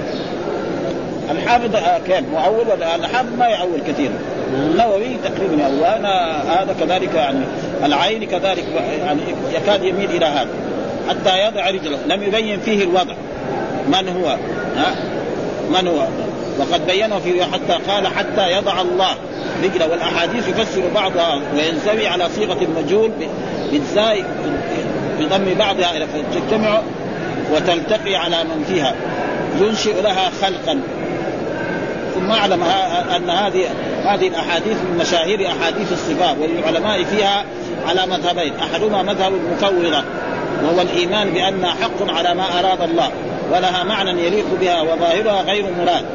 الحافظ 1.31 1.75
كيف 2.05 2.23
مؤول 2.33 2.67
ولا 2.67 2.95
الحافظ 2.95 3.29
ما 3.39 3.47
يعول 3.47 3.79
كثير. 3.87 4.11
النووي 4.53 5.17
تقريبا 5.23 5.63
يأول 5.63 5.83
أنا 5.83 6.41
هذا 6.41 6.75
كذلك 6.79 7.15
يعني 7.15 7.39
العين 7.83 8.23
كذلك 8.23 8.65
يعني 8.99 9.21
يكاد 9.53 9.83
يميل 9.83 10.09
إلى 10.09 10.25
هذا. 10.25 10.49
حتى 11.09 11.39
يضع 11.47 11.69
رجله 11.69 11.97
لم 12.07 12.23
يبين 12.23 12.59
فيه 12.59 12.83
الوضع 12.83 13.13
من 13.87 14.09
هو 14.09 14.37
ها 14.77 14.95
من 15.69 15.87
هو 15.87 16.07
وقد 16.59 16.87
بينه 16.87 17.19
في 17.19 17.43
حتى 17.43 17.91
قال 17.91 18.07
حتى 18.07 18.51
يضع 18.51 18.81
الله 18.81 19.15
رجله 19.63 19.87
والأحاديث 19.87 20.47
يفسر 20.47 20.81
بعضها 20.95 21.41
وينزوي 21.55 22.07
على 22.07 22.29
صيغة 22.29 22.57
المجهول 22.61 23.11
بالزاي 23.71 24.23
بضم 25.19 25.53
بعضها 25.53 25.97
إلى 25.97 26.07
تجتمع 26.33 26.81
وتلتقي 27.53 28.15
على 28.15 28.43
من 28.43 28.65
فيها. 28.67 28.95
ينشئ 29.61 30.01
لها 30.01 30.31
خلقا. 30.41 30.81
ثم 32.15 32.31
اعلم 32.31 32.63
أن 33.15 33.29
هذه 33.29 33.65
هذه 34.05 34.27
الأحاديث 34.27 34.77
من 34.77 34.97
مشاهير 35.01 35.47
أحاديث 35.47 35.91
الصفات 35.91 36.37
وللعلماء 36.41 37.03
فيها 37.03 37.45
على 37.87 38.05
مذهبين. 38.05 38.53
أحدهما 38.55 39.01
مذهب 39.01 39.33
المفوضة 39.33 40.03
وهو 40.63 40.81
الإيمان 40.81 41.29
بأنها 41.29 41.71
حق 41.71 42.09
على 42.09 42.35
ما 42.35 42.59
أراد 42.59 42.81
الله 42.81 43.09
ولها 43.51 43.83
معنى 43.83 44.25
يليق 44.25 44.45
بها 44.61 44.81
وظاهرها 44.81 45.41
غير 45.41 45.65
مراد. 45.79 46.05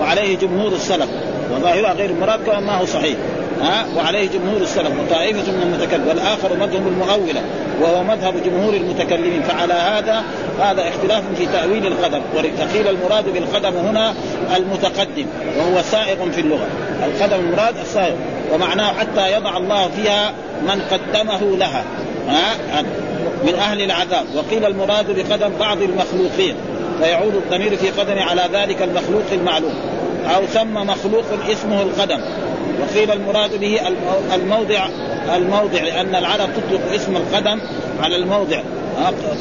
وعليه 0.00 0.36
جمهور 0.36 0.72
السلف 0.72 1.08
وظاهرها 1.54 1.92
غير 1.92 2.12
مراد 2.12 2.40
كما 2.46 2.60
ما 2.60 2.76
هو 2.76 2.86
صحيح. 2.86 3.16
ها؟ 3.62 3.86
وعليه 3.96 4.28
جمهور 4.28 4.60
السلف 4.60 4.90
وطائفة 5.00 5.52
من 5.52 5.62
المتكلم 5.62 6.08
والآخر 6.08 6.56
مذهب 6.56 6.86
المؤولة 6.86 7.42
وهو 7.80 8.04
مذهب 8.04 8.34
جمهور 8.44 8.74
المتكلمين. 8.74 9.42
فعلى 9.42 9.74
هذا 9.74 10.22
هذا 10.60 10.88
اختلاف 10.88 11.22
في 11.36 11.46
تأويل 11.46 11.86
القدم 11.86 12.20
وقيل 12.34 12.88
المراد 12.88 13.32
بالقدم 13.32 13.76
هنا 13.76 14.14
المتقدم 14.56 15.26
وهو 15.58 15.82
سائق 15.82 16.30
في 16.32 16.40
اللغة. 16.40 16.66
القدم 17.04 17.40
المراد 17.40 17.74
السائق 17.82 18.16
ومعناه 18.52 18.92
حتى 18.92 19.32
يضع 19.32 19.56
الله 19.56 19.88
فيها 19.88 20.32
من 20.62 20.82
قدمه 20.90 21.56
لها. 21.56 21.84
ها؟ 22.28 22.82
من 23.44 23.54
أهل 23.54 23.82
العذاب. 23.82 24.24
وقيل 24.34 24.66
المراد 24.66 25.06
بقدم 25.10 25.50
بعض 25.60 25.82
المخلوقين. 25.82 26.54
فيعود 27.02 27.34
الضمير 27.34 27.76
في 27.76 27.90
قدم 27.90 28.18
على 28.18 28.42
ذلك 28.52 28.82
المخلوق 28.82 29.22
المعلوم. 29.32 29.74
أو 30.36 30.46
ثم 30.46 30.74
مخلوق 30.74 31.24
اسمه 31.50 31.82
القدم. 31.82 32.20
وقيل 32.80 33.10
المراد 33.10 33.60
به 33.60 33.80
الموضع 34.34 34.86
الموضع 35.36 35.82
لأن 35.82 36.14
العرب 36.14 36.48
تطلق 36.56 36.92
اسم 36.94 37.16
القدم 37.16 37.60
على 38.02 38.16
الموضع. 38.16 38.60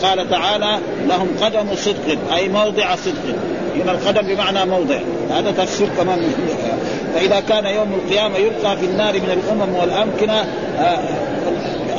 قال 0.03 0.29
تعالى 0.29 0.79
لهم 1.07 1.27
قدم 1.41 1.75
صدق 1.75 2.33
أي 2.35 2.49
موضع 2.49 2.95
صدق. 2.95 3.35
هنا 3.75 3.91
القدم 3.91 4.21
بمعنى 4.21 4.65
موضع. 4.65 4.99
هذا 5.31 5.51
تفسير 5.51 5.87
كمان. 5.97 6.31
فإذا 7.15 7.39
كان 7.39 7.65
يوم 7.65 7.93
القيامة 7.93 8.37
يلقى 8.37 8.77
في 8.77 8.85
النار 8.85 9.13
من 9.13 9.41
الأمم 9.43 9.75
والأمكنة 9.75 10.45
آه، 10.79 10.99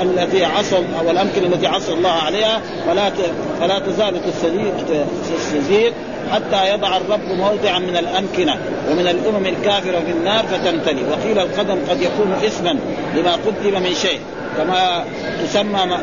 التي 0.03 0.45
عصى 0.45 0.77
أو 0.77 1.11
الأمكنة 1.11 1.47
التي 1.47 1.67
عصى 1.67 1.93
الله 1.93 2.11
عليها 2.11 2.61
فلا 2.87 3.11
فلا 3.61 3.79
تزال 3.79 4.21
تستزيد 5.25 5.93
حتى 6.33 6.75
يضع 6.75 6.97
الرب 6.97 7.29
موضعا 7.39 7.79
من 7.79 7.97
الأمكنة 7.97 8.57
ومن 8.91 9.09
الأمم 9.09 9.47
الكافرة 9.47 10.01
في 10.01 10.11
النار 10.11 10.45
فتمتلي 10.45 11.03
وقيل 11.11 11.39
القدم 11.39 11.79
قد 11.91 12.03
يكون 12.03 12.33
اسما 12.47 12.79
لما 13.17 13.33
قدم 13.33 13.83
من 13.83 13.95
شيء 13.95 14.21
كما 14.57 15.05
تسمى 15.45 15.87
ما 15.87 15.99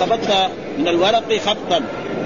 خبطت 0.00 0.50
من 0.78 0.88
الورق 0.88 1.38
خبطا 1.46 1.80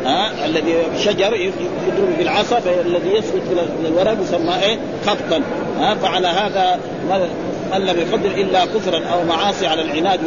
ها 0.08 0.46
الذي 0.46 0.74
شجر 1.04 1.34
يضرب 1.34 2.18
بالعصا 2.18 2.60
فالذي 2.60 3.10
يسقط 3.14 3.42
من 3.80 3.86
الورق 3.86 4.22
يسمى 4.22 4.54
إيه؟ 4.64 4.78
خبطا 5.06 5.42
ها 5.80 5.94
فعلى 5.94 6.26
هذا 6.26 6.78
من 7.72 7.86
لم 7.86 8.00
يقدم 8.00 8.30
إلا 8.30 8.64
كفرا 8.64 9.04
أو 9.12 9.24
معاصي 9.24 9.66
على 9.66 9.82
العناد. 9.82 10.20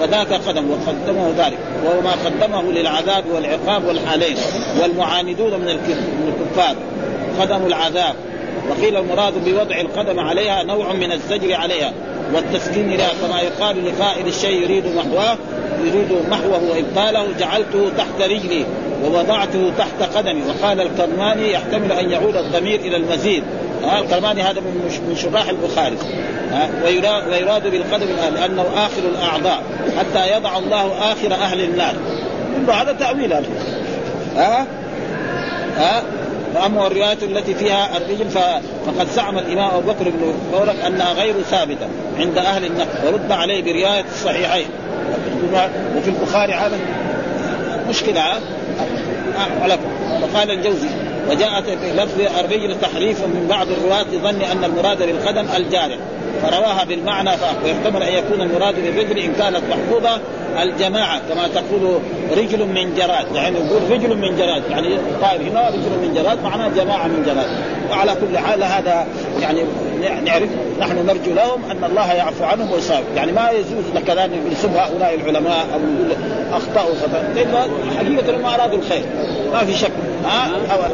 فذاك 0.00 0.32
قدم 0.32 0.70
وقدمه 0.70 1.34
ذلك. 1.38 1.58
وهو 1.84 2.00
ما 2.00 2.12
قدمه 2.24 2.72
للعذاب 2.72 3.24
والعقاب 3.34 3.84
والحالين 3.84 4.36
والمعاندون 4.82 5.60
من 5.60 5.68
الكفار. 5.68 6.76
قدم 7.40 7.66
العذاب. 7.66 8.14
وقيل 8.70 8.96
المراد 8.96 9.44
بوضع 9.44 9.80
القدم 9.80 10.20
عليها 10.20 10.62
نوع 10.62 10.92
من 10.92 11.12
الزجر 11.12 11.54
عليها 11.54 11.92
والتسكين 12.34 12.90
لها 12.90 13.10
كما 13.22 13.40
يقال 13.40 13.84
لقائل 13.84 14.26
الشيء 14.26 14.62
يريد 14.62 14.86
محواه 14.86 15.36
يريد 15.84 16.12
محوه 16.30 16.60
وإبطاله 16.70 17.26
جعلته 17.38 17.90
تحت 17.98 18.20
رجلي. 18.20 18.64
ووضعته 19.04 19.72
تحت 19.78 20.16
قدمي 20.16 20.42
وقال 20.48 20.80
الكرماني 20.80 21.52
يحتمل 21.52 21.92
أن 21.92 22.10
يعود 22.10 22.36
الضمير 22.36 22.80
إلى 22.80 22.96
المزيد. 22.96 23.42
ها 23.84 23.98
القرماني 23.98 24.42
هذا 24.42 24.60
من 24.60 25.16
شراح 25.16 25.48
البخاري. 25.48 25.96
ها 26.52 26.68
ويراد 27.30 27.70
بالقدم 27.70 28.06
لأنه 28.34 28.66
آخر 28.76 29.02
الأعضاء. 29.14 29.62
حتى 29.98 30.32
يضع 30.32 30.58
الله 30.58 31.12
آخر 31.12 31.34
أهل 31.34 31.60
النار. 31.60 31.94
هذا 32.68 32.92
تأويل 32.92 33.32
هذا. 33.32 33.46
ها؟ 34.36 34.66
ها؟ 35.76 36.02
وأما 36.54 36.86
الرواية 36.86 37.18
التي 37.22 37.54
فيها 37.54 37.96
الرجل 37.96 38.30
فقد 38.86 39.06
زعم 39.14 39.38
الإمام 39.38 39.70
أبو 39.74 39.92
بكر 39.92 40.04
بن 40.10 40.34
مورك 40.52 40.76
أنها 40.86 41.12
غير 41.12 41.34
ثابتة 41.50 41.88
عند 42.18 42.38
أهل 42.38 42.64
النقد 42.64 43.04
ورد 43.06 43.32
عليه 43.32 43.62
برواية 43.62 44.04
الصحيحين. 44.12 44.66
وفي 45.96 46.10
البخاري 46.10 46.52
هذا 46.52 46.78
مشكلة 47.88 48.20
ها 49.36 49.48
وقال 50.22 50.50
الجوزي 50.50 50.88
وجاءت 51.30 51.64
في 51.64 51.92
لفظ 51.92 52.20
الرجل 52.38 52.80
تحريف 52.80 53.20
من 53.20 53.46
بعض 53.48 53.66
الرواة 53.68 54.06
ظن 54.22 54.42
أن 54.42 54.64
المراد 54.64 54.98
بالقدم 54.98 55.46
الجارح. 55.56 55.98
فرواها 56.42 56.84
بالمعنى 56.84 57.30
ويحتمل 57.64 58.02
أن 58.02 58.12
يكون 58.12 58.40
المراد 58.40 58.74
بالرجل 58.74 59.18
إن 59.18 59.32
كانت 59.32 59.60
محفوظة 59.70 60.20
الجماعة 60.62 61.20
كما 61.28 61.48
تقول 61.48 62.00
رجل 62.36 62.66
من 62.66 62.94
جراد 62.94 63.34
يعني 63.34 63.56
يقول 63.56 63.90
رجل 63.90 64.16
من 64.16 64.36
جراد 64.36 64.62
يعني 64.70 64.98
طائر 65.20 65.42
هنا 65.42 65.68
رجل 65.68 65.98
من 66.02 66.14
جراد 66.14 66.42
معناه 66.42 66.68
جماعة 66.68 67.06
من 67.06 67.22
جراد 67.26 67.46
وعلى 67.90 68.14
كل 68.14 68.38
حال 68.38 68.62
هذا 68.62 69.06
يعني 69.40 69.60
نعرف 70.24 70.48
نحن 70.80 71.06
نرجو 71.06 71.34
لهم 71.34 71.70
أن 71.70 71.84
الله 71.84 72.12
يعفو 72.12 72.44
عنهم 72.44 72.72
ويصاب 72.72 73.04
يعني 73.16 73.32
ما 73.32 73.50
يجوز 73.50 73.84
لك 73.94 74.10
ان 74.10 74.30
نسب 74.52 74.76
هؤلاء 74.76 75.14
العلماء 75.14 75.66
أو 75.74 75.78
نقول 75.78 76.16
اخطاوا 76.52 76.94
حقيقة 77.98 78.36
هم 78.36 78.46
أرادوا 78.46 78.78
الخير. 78.78 79.04
ما 79.52 79.64
في 79.64 79.74
شك. 79.74 79.90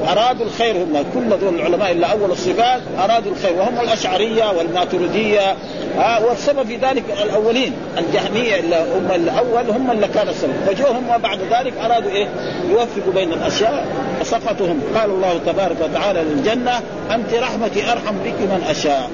أرادوا 0.08 0.46
الخير. 0.46 0.76
هم 0.76 1.04
كل 1.14 1.38
دول 1.38 1.54
العلماء 1.54 1.92
إلا 1.92 2.06
أول 2.06 2.30
الصفات 2.30 2.80
أرادوا 2.98 3.32
الخير. 3.32 3.52
وهم 3.58 3.80
الأشعرية 3.80 4.50
والماتريدية 4.50 5.56
ها؟ 5.98 6.18
والسبب 6.18 6.66
في 6.66 6.76
ذلك 6.76 7.04
الأولين. 7.22 7.72
الجهمية 7.98 8.60
اللي 8.60 8.76
هم 8.76 9.10
الأول 9.14 9.70
هم 9.70 9.90
اللي 9.90 10.08
كان 10.08 10.28
السبب. 10.28 10.52
فجوا 10.66 10.88
هم 10.88 11.18
بعد 11.22 11.38
ذلك 11.38 11.72
أرادوا 11.84 12.10
إيه؟ 12.10 12.28
يوفقوا 12.70 13.12
بين 13.14 13.32
الأشياء 13.32 13.86
فسقطهم 14.20 14.80
قال 14.94 15.10
الله 15.10 15.40
تبارك 15.46 15.76
وتعالى 15.80 16.20
للجنة 16.20 16.80
أنت 17.10 17.34
رحمتي 17.34 17.92
أرحم 17.92 18.14
بك 18.24 18.40
من 18.40 18.66
أشاء. 18.70 19.10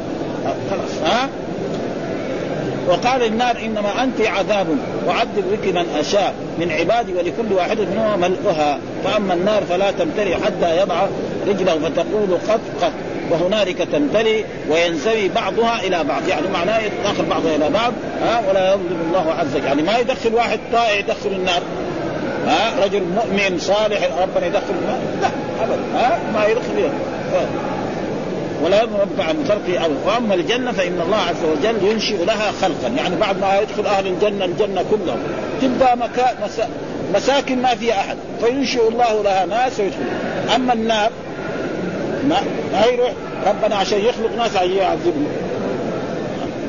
خلاص 0.70 1.12
ها؟ 1.12 1.28
وقال 2.88 3.22
النار 3.22 3.56
إنما 3.64 4.02
أنت 4.02 4.20
عذاب 4.20 4.66
اعذب 5.08 5.44
بك 5.52 5.74
من 5.74 5.86
أشاء 5.98 6.34
من 6.58 6.72
عبادي 6.72 7.12
ولكل 7.12 7.52
واحد 7.52 7.78
منهم 7.80 8.20
ملؤها. 8.20 8.78
فأما 9.04 9.34
النار 9.34 9.62
فلا 9.68 9.90
تمتلئ 9.90 10.34
حتى 10.34 10.76
يضع 10.76 11.06
رجله 11.48 11.78
فتقول 11.78 12.38
قط 12.48 12.60
قط. 12.82 12.92
وهنالك 13.30 13.78
تمتلئ 13.78 14.44
وينزوي 14.70 15.28
بعضها 15.28 15.80
إلى 15.80 16.04
بعض. 16.04 16.28
يعني 16.28 16.48
معناه 16.52 16.78
يدخل 16.78 17.24
بعضها 17.24 17.56
إلى 17.56 17.70
بعض. 17.70 17.92
ها 18.22 18.42
ولا 18.48 18.74
يظلم 18.74 18.98
الله 19.08 19.32
عز 19.32 19.56
وجل. 19.56 19.64
يعني 19.64 19.82
ما 19.82 19.98
يدخل 19.98 20.34
واحد 20.34 20.58
طائع 20.72 20.98
يدخل 20.98 21.30
النار. 21.30 21.62
ها 22.46 22.84
رجل 22.84 23.02
مؤمن 23.02 23.58
صالح 23.58 24.08
ربنا 24.22 24.46
يدخل 24.46 24.74
النار. 24.82 24.98
لا 25.22 25.28
ابدا. 25.64 25.82
ها 25.94 26.18
ما 26.34 26.46
يدخل 26.46 26.90
ولا 28.64 28.82
ربك 28.82 29.20
عن 29.20 29.44
خلقه 29.48 29.86
ابدا 29.86 29.96
واما 30.06 30.34
الجنة 30.34 30.72
فإن 30.72 31.00
الله 31.00 31.16
عز 31.16 31.44
وجل 31.44 31.88
ينشئ 31.88 32.24
لها 32.24 32.52
خلقا. 32.60 32.88
يعني 32.96 33.16
بعد 33.16 33.40
ما 33.40 33.60
يدخل 33.60 33.86
أهل 33.86 34.06
الجنة 34.06 34.44
الجنة 34.44 34.84
كلهم 34.90 35.18
تبدا 35.62 35.94
مكا 35.94 36.34
مسا 36.44 36.68
مساكن 37.14 37.62
ما 37.62 37.74
فيها 37.74 37.94
أحد. 38.00 38.16
فينشئ 38.40 38.88
الله 38.88 39.22
لها 39.22 39.46
ناس 39.46 39.80
ويدخل 39.80 39.98
أما 40.54 40.72
النار 40.72 41.10
ما 42.28 42.36
ما 42.72 42.84
يروح 42.86 43.12
ربنا 43.46 43.76
عشان 43.76 43.98
يخلق 43.98 44.30
ناس 44.36 44.54
يعذبهم. 44.54 45.26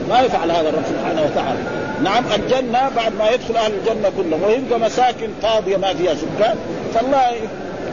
ما 0.10 0.22
يفعل 0.22 0.52
هذا 0.52 0.70
الرب 0.70 0.84
سبحانه 0.89 1.22
وتعالى. 1.22 1.60
نعم 2.04 2.24
الجنة 2.36 2.89
بعد 2.96 3.14
ما 3.20 3.30
يدخل 3.30 3.56
أهل 3.56 3.72
الجنة 3.74 4.12
كلهم. 4.18 4.44
ويبقى 4.44 4.80
مساكن 4.80 5.30
فاضية 5.41 5.78
ما 5.78 5.94
فيها 5.94 6.16
سكان. 6.16 6.56
فالله 6.94 7.32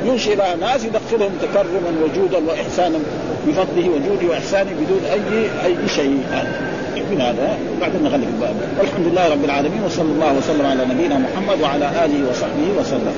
ينشئ 0.04 0.34
لها 0.34 0.56
ناس 0.56 0.84
يدخلهم 0.84 1.32
تكرما 1.42 1.92
وجودا 2.02 2.38
وإحسانا 2.48 2.98
بفضله 3.46 3.88
وجوده 3.88 4.28
وإحسانه 4.28 4.70
بدون 4.70 5.00
أي 5.12 5.50
أي 5.66 5.88
شيء. 5.88 6.24
يكون 6.96 7.20
هذا 7.20 7.58
بعدين 7.80 8.02
نغلق 8.02 8.14
الباب. 8.14 8.54
والحمد 8.78 9.06
لله 9.06 9.28
رب 9.28 9.44
العالمين 9.44 9.82
وصلى 9.84 10.12
الله 10.12 10.38
وسلم 10.38 10.66
على 10.66 10.84
نبينا 10.84 11.18
محمد 11.18 11.60
وعلى 11.60 12.04
آله 12.04 12.30
وصحبه 12.30 12.68
وسلم. 12.80 13.14